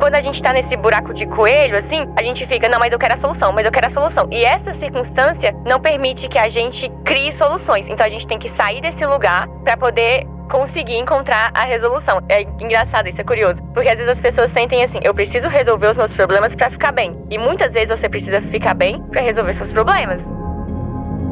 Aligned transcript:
quando 0.00 0.14
a 0.14 0.20
gente 0.22 0.42
tá 0.42 0.52
nesse 0.52 0.76
buraco 0.76 1.12
de 1.12 1.26
coelho, 1.26 1.76
assim, 1.76 2.08
a 2.16 2.22
gente 2.22 2.46
fica, 2.46 2.68
não, 2.68 2.78
mas 2.78 2.90
eu 2.90 2.98
quero 2.98 3.14
a 3.14 3.16
solução, 3.18 3.52
mas 3.52 3.66
eu 3.66 3.70
quero 3.70 3.86
a 3.86 3.90
solução. 3.90 4.26
E 4.32 4.42
essa 4.44 4.72
circunstância 4.74 5.54
não 5.64 5.78
permite 5.78 6.26
que 6.26 6.38
a 6.38 6.48
gente 6.48 6.90
crie 7.04 7.30
soluções. 7.32 7.86
Então 7.88 8.04
a 8.04 8.08
gente 8.08 8.26
tem 8.26 8.38
que 8.38 8.48
sair 8.48 8.80
desse 8.80 9.04
lugar 9.04 9.46
para 9.62 9.76
poder 9.76 10.26
conseguir 10.50 10.96
encontrar 10.96 11.50
a 11.52 11.64
resolução. 11.64 12.22
É 12.30 12.42
engraçado, 12.42 13.08
isso 13.08 13.20
é 13.20 13.24
curioso. 13.24 13.62
Porque 13.74 13.90
às 13.90 13.98
vezes 13.98 14.10
as 14.10 14.20
pessoas 14.20 14.50
sentem 14.50 14.82
assim: 14.82 15.00
eu 15.04 15.12
preciso 15.12 15.48
resolver 15.48 15.88
os 15.88 15.98
meus 15.98 16.12
problemas 16.14 16.54
para 16.54 16.70
ficar 16.70 16.92
bem. 16.92 17.14
E 17.30 17.36
muitas 17.36 17.74
vezes 17.74 18.00
você 18.00 18.08
precisa 18.08 18.40
ficar 18.40 18.72
bem 18.72 19.02
para 19.02 19.20
resolver 19.20 19.52
seus 19.52 19.70
problemas. 19.70 20.22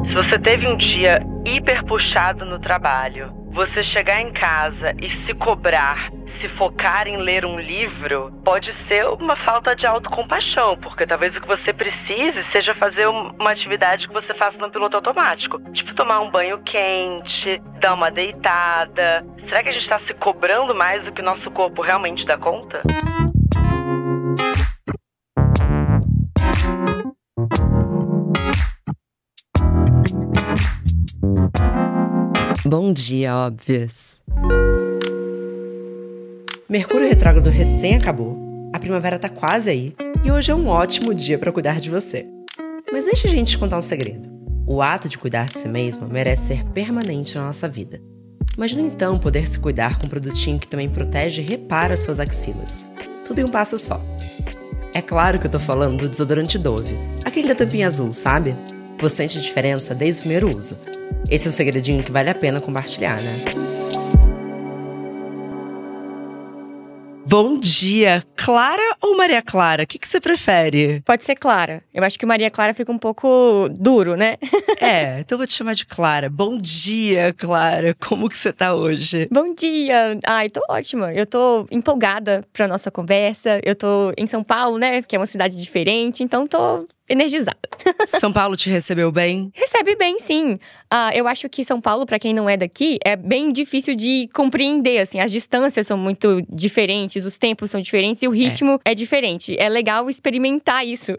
Se 0.04 0.14
você 0.14 0.38
teve 0.38 0.68
um 0.68 0.76
dia 0.76 1.20
hiper 1.44 1.82
puxado 1.84 2.44
no 2.44 2.58
trabalho, 2.58 3.32
você 3.50 3.82
chegar 3.82 4.20
em 4.20 4.30
casa 4.32 4.94
e 5.00 5.08
se 5.10 5.34
cobrar, 5.34 6.10
se 6.26 6.48
focar 6.48 7.06
em 7.08 7.16
ler 7.16 7.44
um 7.44 7.58
livro, 7.58 8.32
pode 8.44 8.72
ser 8.72 9.06
uma 9.06 9.34
falta 9.34 9.74
de 9.74 9.86
autocompaixão, 9.86 10.76
porque 10.76 11.06
talvez 11.06 11.36
o 11.36 11.40
que 11.40 11.48
você 11.48 11.72
precise 11.72 12.42
seja 12.42 12.74
fazer 12.74 13.06
uma 13.06 13.50
atividade 13.50 14.06
que 14.06 14.14
você 14.14 14.34
faça 14.34 14.58
no 14.58 14.70
piloto 14.70 14.96
automático. 14.96 15.58
Tipo, 15.72 15.94
tomar 15.94 16.20
um 16.20 16.30
banho 16.30 16.58
quente, 16.58 17.60
dar 17.80 17.94
uma 17.94 18.10
deitada. 18.10 19.26
Será 19.38 19.62
que 19.62 19.68
a 19.68 19.72
gente 19.72 19.82
está 19.82 19.98
se 19.98 20.14
cobrando 20.14 20.74
mais 20.74 21.04
do 21.04 21.12
que 21.12 21.22
nosso 21.22 21.50
corpo 21.50 21.82
realmente 21.82 22.26
dá 22.26 22.36
conta? 22.36 22.80
Bom 32.68 32.92
dia, 32.92 33.34
óbvias. 33.34 34.22
Mercúrio 36.68 37.08
retrógrado 37.08 37.48
recém 37.48 37.96
acabou, 37.96 38.36
a 38.74 38.78
primavera 38.78 39.18
tá 39.18 39.30
quase 39.30 39.70
aí 39.70 39.96
e 40.22 40.30
hoje 40.30 40.50
é 40.50 40.54
um 40.54 40.68
ótimo 40.68 41.14
dia 41.14 41.38
para 41.38 41.50
cuidar 41.50 41.80
de 41.80 41.88
você. 41.88 42.26
Mas 42.92 43.06
deixa 43.06 43.26
a 43.26 43.30
gente 43.30 43.52
te 43.52 43.58
contar 43.58 43.78
um 43.78 43.80
segredo. 43.80 44.28
O 44.66 44.82
ato 44.82 45.08
de 45.08 45.16
cuidar 45.16 45.48
de 45.48 45.60
si 45.60 45.66
mesma 45.66 46.06
merece 46.06 46.48
ser 46.48 46.64
permanente 46.66 47.36
na 47.36 47.46
nossa 47.46 47.66
vida. 47.66 48.02
Imagina 48.54 48.82
então 48.82 49.18
poder 49.18 49.48
se 49.48 49.58
cuidar 49.58 49.98
com 49.98 50.04
um 50.04 50.10
produtinho 50.10 50.58
que 50.58 50.68
também 50.68 50.90
protege 50.90 51.40
e 51.40 51.46
repara 51.46 51.96
suas 51.96 52.20
axilas. 52.20 52.86
Tudo 53.24 53.40
em 53.40 53.44
um 53.44 53.50
passo 53.50 53.78
só. 53.78 53.98
É 54.92 55.00
claro 55.00 55.38
que 55.38 55.46
eu 55.46 55.50
tô 55.50 55.58
falando 55.58 56.00
do 56.00 56.08
desodorante 56.10 56.58
Dove, 56.58 56.98
aquele 57.24 57.48
da 57.48 57.54
tampinha 57.54 57.86
azul, 57.86 58.12
sabe? 58.12 58.54
Você 59.00 59.16
sente 59.16 59.38
a 59.38 59.40
diferença 59.40 59.94
desde 59.94 60.20
o 60.20 60.24
primeiro 60.24 60.54
uso 60.54 60.76
esse 61.30 61.46
é 61.46 61.50
um 61.50 61.52
segredinho 61.52 62.02
que 62.02 62.12
vale 62.12 62.30
a 62.30 62.34
pena 62.34 62.60
compartilhar, 62.60 63.20
né? 63.20 63.68
Bom 67.30 67.58
dia, 67.58 68.24
Clara 68.34 68.96
ou 69.02 69.14
Maria 69.14 69.42
Clara? 69.42 69.82
O 69.82 69.86
que, 69.86 69.98
que, 69.98 70.08
você 70.08 70.18
prefere? 70.18 71.02
Pode 71.04 71.24
ser 71.24 71.34
Clara. 71.34 71.82
Eu 71.92 72.02
acho 72.02 72.18
que 72.18 72.24
Maria 72.24 72.48
Clara 72.48 72.72
fica 72.72 72.90
um 72.90 72.96
pouco 72.96 73.68
duro, 73.70 74.16
né? 74.16 74.38
é, 74.80 75.20
então 75.20 75.36
eu 75.36 75.38
vou 75.40 75.46
te 75.46 75.52
chamar 75.52 75.74
de 75.74 75.84
Clara. 75.84 76.30
Bom 76.30 76.56
dia, 76.56 77.34
Clara. 77.34 77.94
Como 78.00 78.30
que 78.30 78.38
você 78.38 78.50
tá 78.50 78.74
hoje? 78.74 79.28
Bom 79.30 79.54
dia. 79.54 80.18
Ai, 80.26 80.48
tô 80.48 80.62
ótima. 80.70 81.12
Eu 81.12 81.26
tô 81.26 81.66
empolgada 81.70 82.42
pra 82.50 82.66
nossa 82.66 82.90
conversa. 82.90 83.60
Eu 83.62 83.74
tô 83.74 84.10
em 84.16 84.26
São 84.26 84.42
Paulo, 84.42 84.78
né? 84.78 85.02
Que 85.02 85.14
é 85.14 85.18
uma 85.18 85.26
cidade 85.26 85.54
diferente, 85.54 86.22
então 86.22 86.46
tô 86.46 86.88
energizada. 87.08 87.58
São 88.06 88.32
Paulo 88.32 88.56
te 88.56 88.70
recebeu 88.70 89.10
bem? 89.10 89.50
Recebe 89.54 89.96
bem, 89.96 90.18
sim. 90.18 90.54
Uh, 90.54 91.12
eu 91.14 91.26
acho 91.26 91.48
que 91.48 91.64
São 91.64 91.80
Paulo, 91.80 92.06
para 92.06 92.18
quem 92.18 92.34
não 92.34 92.48
é 92.48 92.56
daqui, 92.56 92.98
é 93.04 93.16
bem 93.16 93.52
difícil 93.52 93.94
de 93.94 94.28
compreender. 94.34 94.98
Assim, 94.98 95.20
as 95.20 95.32
distâncias 95.32 95.86
são 95.86 95.96
muito 95.96 96.42
diferentes, 96.48 97.24
os 97.24 97.36
tempos 97.36 97.70
são 97.70 97.80
diferentes 97.80 98.22
e 98.22 98.28
o 98.28 98.30
ritmo 98.30 98.80
é, 98.84 98.92
é 98.92 98.94
diferente. 98.94 99.56
É 99.58 99.68
legal 99.68 100.08
experimentar 100.08 100.86
isso 100.86 101.12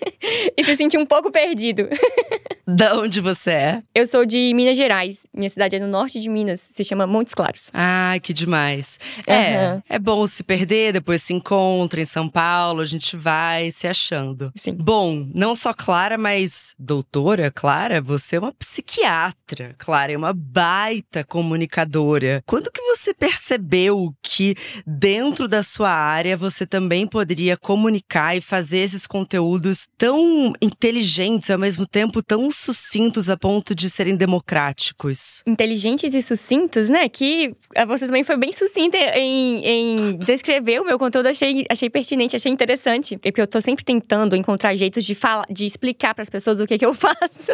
e 0.56 0.64
se 0.64 0.76
sentir 0.76 0.98
um 0.98 1.06
pouco 1.06 1.30
perdido. 1.30 1.88
Da 2.76 2.96
onde 2.96 3.20
você 3.20 3.50
é? 3.50 3.82
Eu 3.92 4.06
sou 4.06 4.24
de 4.24 4.52
Minas 4.54 4.76
Gerais. 4.76 5.26
Minha 5.34 5.50
cidade 5.50 5.74
é 5.74 5.80
no 5.80 5.88
norte 5.88 6.20
de 6.20 6.28
Minas, 6.28 6.60
se 6.70 6.84
chama 6.84 7.04
Montes 7.04 7.34
Claros. 7.34 7.64
Ai, 7.72 8.20
que 8.20 8.32
demais. 8.32 9.00
Uhum. 9.26 9.34
É, 9.34 9.82
é 9.88 9.98
bom 9.98 10.24
se 10.26 10.44
perder, 10.44 10.92
depois 10.92 11.20
se 11.22 11.32
encontra 11.32 12.00
em 12.00 12.04
São 12.04 12.28
Paulo, 12.28 12.80
a 12.80 12.84
gente 12.84 13.16
vai 13.16 13.72
se 13.72 13.88
achando. 13.88 14.52
Sim. 14.54 14.74
Bom, 14.74 15.26
não 15.34 15.54
só 15.54 15.72
Clara, 15.72 16.16
mas 16.18 16.74
doutora 16.78 17.50
Clara, 17.50 18.00
você 18.00 18.36
é 18.36 18.38
uma 18.38 18.52
psiquiatra. 18.52 19.74
Clara 19.78 20.12
é 20.12 20.16
uma 20.16 20.32
baita 20.32 21.24
comunicadora. 21.24 22.42
Quando 22.46 22.70
que 22.70 22.82
você 22.82 23.14
percebeu 23.14 24.14
que 24.22 24.56
dentro 24.86 25.48
da 25.48 25.62
sua 25.62 25.90
área 25.90 26.36
você 26.36 26.66
também 26.66 27.06
poderia 27.06 27.56
comunicar 27.56 28.36
e 28.36 28.40
fazer 28.40 28.78
esses 28.78 29.06
conteúdos 29.06 29.88
tão 29.96 30.52
inteligentes, 30.60 31.50
ao 31.50 31.58
mesmo 31.58 31.86
tempo 31.86 32.22
tão 32.22 32.50
sucintos 32.50 33.28
a 33.28 33.36
ponto 33.36 33.74
de 33.74 33.88
serem 33.90 34.16
democráticos? 34.16 35.42
Inteligentes 35.46 36.14
e 36.14 36.22
sucintos, 36.22 36.88
né? 36.88 37.08
Que 37.08 37.54
eh, 37.74 37.86
você 37.86 38.06
também 38.06 38.24
foi 38.24 38.36
bem 38.36 38.52
sucinta 38.52 38.96
em, 38.96 39.64
em 39.64 40.18
descrever 40.18 40.80
o 40.80 40.84
meu 40.84 40.98
conteúdo. 40.98 41.26
Achei, 41.26 41.64
achei 41.68 41.90
pertinente, 41.90 42.36
achei 42.36 42.50
interessante. 42.50 43.16
Porque 43.16 43.40
eu 43.40 43.46
tô 43.46 43.60
sempre 43.60 43.84
tentando 43.84 44.36
encontrar 44.36 44.74
jeitos 44.74 45.04
de 45.04 45.14
falar, 45.20 45.44
de 45.50 45.66
explicar 45.66 46.14
para 46.14 46.22
as 46.22 46.30
pessoas 46.30 46.58
o 46.58 46.66
que, 46.66 46.78
que 46.78 46.84
eu 46.84 46.94
faço. 46.94 47.52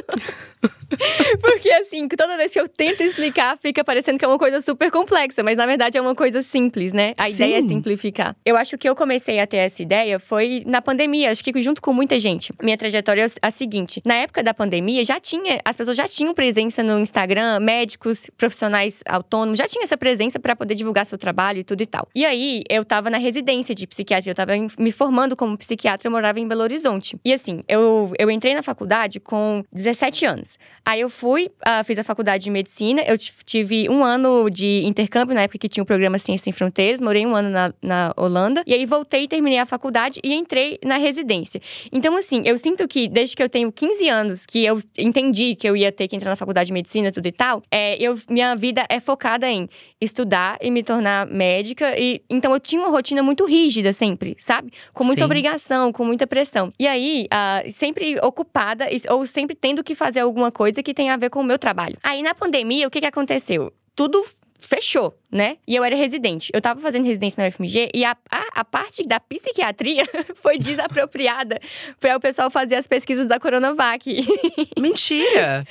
Porque 1.40 1.70
assim, 1.72 2.08
toda 2.08 2.36
vez 2.36 2.52
que 2.52 2.60
eu 2.60 2.68
tento 2.68 3.02
explicar, 3.02 3.58
fica 3.58 3.82
parecendo 3.84 4.18
que 4.18 4.24
é 4.24 4.28
uma 4.28 4.38
coisa 4.38 4.60
super 4.60 4.90
complexa, 4.90 5.42
mas 5.42 5.58
na 5.58 5.66
verdade 5.66 5.98
é 5.98 6.00
uma 6.00 6.14
coisa 6.14 6.42
simples, 6.42 6.92
né? 6.92 7.12
A 7.16 7.24
Sim. 7.24 7.34
ideia 7.34 7.58
é 7.58 7.62
simplificar. 7.62 8.36
Eu 8.44 8.56
acho 8.56 8.78
que 8.78 8.88
eu 8.88 8.94
comecei 8.94 9.38
a 9.40 9.46
ter 9.46 9.58
essa 9.58 9.82
ideia 9.82 10.18
foi 10.18 10.62
na 10.64 10.80
pandemia, 10.80 11.30
acho 11.30 11.42
que 11.42 11.60
junto 11.60 11.82
com 11.82 11.92
muita 11.92 12.18
gente. 12.18 12.52
Minha 12.62 12.76
trajetória 12.76 13.22
é 13.22 13.26
a 13.42 13.50
seguinte: 13.50 14.00
na 14.04 14.14
época 14.14 14.42
da 14.42 14.54
pandemia, 14.54 15.04
já 15.04 15.18
tinha, 15.18 15.60
as 15.64 15.76
pessoas 15.76 15.96
já 15.96 16.06
tinham 16.06 16.32
presença 16.34 16.82
no 16.82 16.98
Instagram, 17.00 17.60
médicos, 17.60 18.30
profissionais 18.36 19.02
autônomos, 19.06 19.58
já 19.58 19.66
tinha 19.66 19.82
essa 19.82 19.96
presença 19.96 20.38
para 20.38 20.54
poder 20.54 20.74
divulgar 20.74 21.04
seu 21.06 21.18
trabalho 21.18 21.60
e 21.60 21.64
tudo 21.64 21.82
e 21.82 21.86
tal. 21.86 22.08
E 22.14 22.24
aí, 22.24 22.62
eu 22.68 22.84
tava 22.84 23.10
na 23.10 23.18
residência 23.18 23.74
de 23.74 23.86
psiquiatria, 23.86 24.30
eu 24.30 24.34
tava 24.34 24.52
me 24.78 24.92
formando 24.92 25.34
como 25.34 25.56
psiquiatra, 25.56 26.06
eu 26.06 26.12
morava 26.12 26.38
em 26.38 26.46
Belo 26.46 26.62
Horizonte. 26.62 27.16
E 27.24 27.32
assim, 27.32 27.55
eu, 27.68 28.12
eu 28.18 28.30
entrei 28.30 28.54
na 28.54 28.62
faculdade 28.62 29.20
com 29.20 29.64
17 29.72 30.24
anos. 30.24 30.58
Aí 30.84 31.00
eu 31.00 31.10
fui, 31.10 31.50
uh, 31.66 31.84
fiz 31.84 31.98
a 31.98 32.04
faculdade 32.04 32.44
de 32.44 32.50
medicina, 32.50 33.02
eu 33.02 33.16
tive 33.18 33.88
um 33.88 34.04
ano 34.04 34.48
de 34.50 34.82
intercâmbio, 34.84 35.34
na 35.34 35.42
época 35.42 35.58
que 35.58 35.68
tinha 35.68 35.82
o 35.82 35.86
programa 35.86 36.18
Ciência 36.18 36.44
Sem 36.44 36.52
Fronteiras, 36.52 37.00
morei 37.00 37.26
um 37.26 37.34
ano 37.34 37.50
na, 37.50 37.72
na 37.82 38.14
Holanda, 38.16 38.62
e 38.66 38.74
aí 38.74 38.86
voltei, 38.86 39.26
terminei 39.26 39.58
a 39.58 39.66
faculdade 39.66 40.20
e 40.22 40.34
entrei 40.34 40.78
na 40.84 40.96
residência. 40.96 41.60
Então, 41.92 42.16
assim, 42.16 42.42
eu 42.44 42.58
sinto 42.58 42.86
que 42.86 43.08
desde 43.08 43.36
que 43.36 43.42
eu 43.42 43.48
tenho 43.48 43.70
15 43.72 44.08
anos, 44.08 44.46
que 44.46 44.64
eu 44.64 44.82
entendi 44.98 45.54
que 45.54 45.68
eu 45.68 45.76
ia 45.76 45.90
ter 45.90 46.08
que 46.08 46.16
entrar 46.16 46.30
na 46.30 46.36
faculdade 46.36 46.68
de 46.68 46.72
medicina, 46.72 47.10
tudo 47.10 47.26
e 47.26 47.32
tal, 47.32 47.62
é, 47.70 47.96
eu, 48.00 48.18
minha 48.30 48.54
vida 48.54 48.86
é 48.88 49.00
focada 49.00 49.48
em 49.48 49.68
estudar 50.00 50.58
e 50.60 50.70
me 50.70 50.82
tornar 50.82 51.26
médica. 51.26 51.98
E 51.98 52.22
então 52.28 52.52
eu 52.52 52.60
tinha 52.60 52.80
uma 52.80 52.90
rotina 52.90 53.22
muito 53.22 53.44
rígida 53.44 53.92
sempre, 53.92 54.36
sabe? 54.38 54.70
Com 54.92 55.04
muita 55.04 55.20
Sim. 55.20 55.24
obrigação, 55.24 55.92
com 55.92 56.04
muita 56.04 56.26
pressão. 56.26 56.72
E 56.78 56.86
aí, 56.86 57.26
sempre 57.70 58.18
ocupada 58.20 58.86
ou 59.10 59.26
sempre 59.26 59.54
tendo 59.54 59.82
que 59.82 59.94
fazer 59.94 60.20
alguma 60.20 60.50
coisa 60.50 60.82
que 60.82 60.94
tem 60.94 61.10
a 61.10 61.16
ver 61.16 61.30
com 61.30 61.40
o 61.40 61.44
meu 61.44 61.58
trabalho. 61.58 61.96
Aí 62.02 62.22
na 62.22 62.34
pandemia, 62.34 62.86
o 62.86 62.90
que, 62.90 63.00
que 63.00 63.06
aconteceu? 63.06 63.72
Tudo 63.94 64.24
fechou 64.60 65.14
né? 65.36 65.56
E 65.66 65.74
eu 65.74 65.82
era 65.84 65.94
residente. 65.96 66.50
Eu 66.52 66.60
tava 66.60 66.80
fazendo 66.80 67.04
residência 67.04 67.42
na 67.42 67.48
UFMG 67.48 67.90
e 67.94 68.04
a, 68.04 68.16
a, 68.30 68.60
a 68.60 68.64
parte 68.64 69.06
da 69.06 69.18
psiquiatria 69.18 70.04
foi 70.42 70.58
desapropriada 70.58 71.58
para 72.00 72.16
o 72.16 72.20
pessoal 72.20 72.50
fazer 72.50 72.74
as 72.74 72.86
pesquisas 72.86 73.26
da 73.26 73.38
Coronavac. 73.38 74.04
Mentira! 74.78 75.64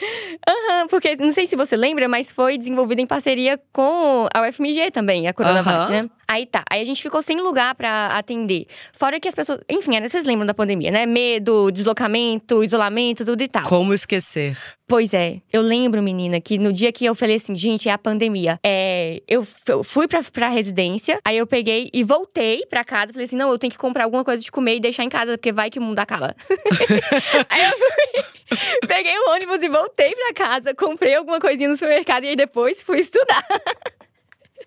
Aham, 0.48 0.82
uhum, 0.82 0.88
porque 0.88 1.16
não 1.16 1.32
sei 1.32 1.46
se 1.46 1.56
você 1.56 1.76
lembra, 1.76 2.08
mas 2.08 2.32
foi 2.32 2.58
desenvolvida 2.58 3.02
em 3.02 3.08
parceria 3.08 3.60
com 3.72 4.28
a 4.34 4.48
UFMG 4.48 4.92
também, 4.92 5.28
a 5.28 5.34
Coronavac, 5.34 5.92
uhum. 5.92 6.04
né? 6.04 6.10
Aí 6.28 6.48
tá, 6.48 6.64
aí 6.72 6.82
a 6.82 6.86
gente 6.86 7.04
ficou 7.04 7.22
sem 7.22 7.40
lugar 7.40 7.76
para 7.76 8.08
atender. 8.08 8.66
Fora 8.94 9.20
que 9.20 9.28
as 9.28 9.36
pessoas. 9.36 9.60
Enfim, 9.70 9.92
vocês 10.02 10.26
lembram 10.26 10.48
da 10.48 10.56
pandemia, 10.56 10.90
né? 10.90 11.06
Medo, 11.06 11.70
deslocamento, 11.70 12.64
isolamento, 12.64 13.24
tudo 13.24 13.44
e 13.44 13.48
tal. 13.48 13.64
Como 13.64 13.94
esquecer? 13.94 14.58
Pois 14.88 15.14
é, 15.14 15.42
eu 15.54 15.62
lembro, 15.62 16.02
menina, 16.02 16.42
que 16.42 16.58
no 16.58 16.74
dia 16.74 16.92
que 16.92 17.06
eu 17.06 17.16
falei 17.16 17.36
assim, 17.36 17.56
gente, 17.56 17.90
é 17.90 17.92
a 17.92 17.98
pandemia. 17.98 18.60
É, 18.64 19.22
eu 19.28 19.36
eu 19.36 19.48
fui 19.84 20.08
pra, 20.08 20.24
pra 20.24 20.48
residência, 20.50 21.20
aí 21.26 21.38
eu 21.38 21.48
peguei 21.48 21.90
e 21.94 22.04
voltei 22.04 22.66
pra 22.66 22.84
casa. 22.84 23.12
Falei 23.14 23.26
assim: 23.26 23.36
não, 23.36 23.52
eu 23.52 23.58
tenho 23.58 23.72
que 23.72 23.78
comprar 23.78 24.04
alguma 24.04 24.24
coisa 24.24 24.44
de 24.44 24.52
comer 24.52 24.78
e 24.78 24.80
deixar 24.80 25.04
em 25.04 25.10
casa, 25.10 25.38
porque 25.38 25.52
vai 25.52 25.70
que 25.70 25.80
o 25.80 25.82
mundo 25.82 26.00
acaba. 26.00 26.36
aí 27.50 27.66
eu 27.66 27.78
fui, 27.78 28.88
peguei 28.88 29.18
o 29.18 29.32
ônibus 29.32 29.64
e 29.64 29.70
voltei 29.70 30.14
pra 30.14 30.34
casa, 30.34 30.74
comprei 30.74 31.16
alguma 31.16 31.40
coisinha 31.40 31.70
no 31.70 31.76
supermercado 31.76 32.24
e 32.24 32.30
aí 32.30 32.36
depois 32.36 32.82
fui 32.82 33.00
estudar. 33.00 33.46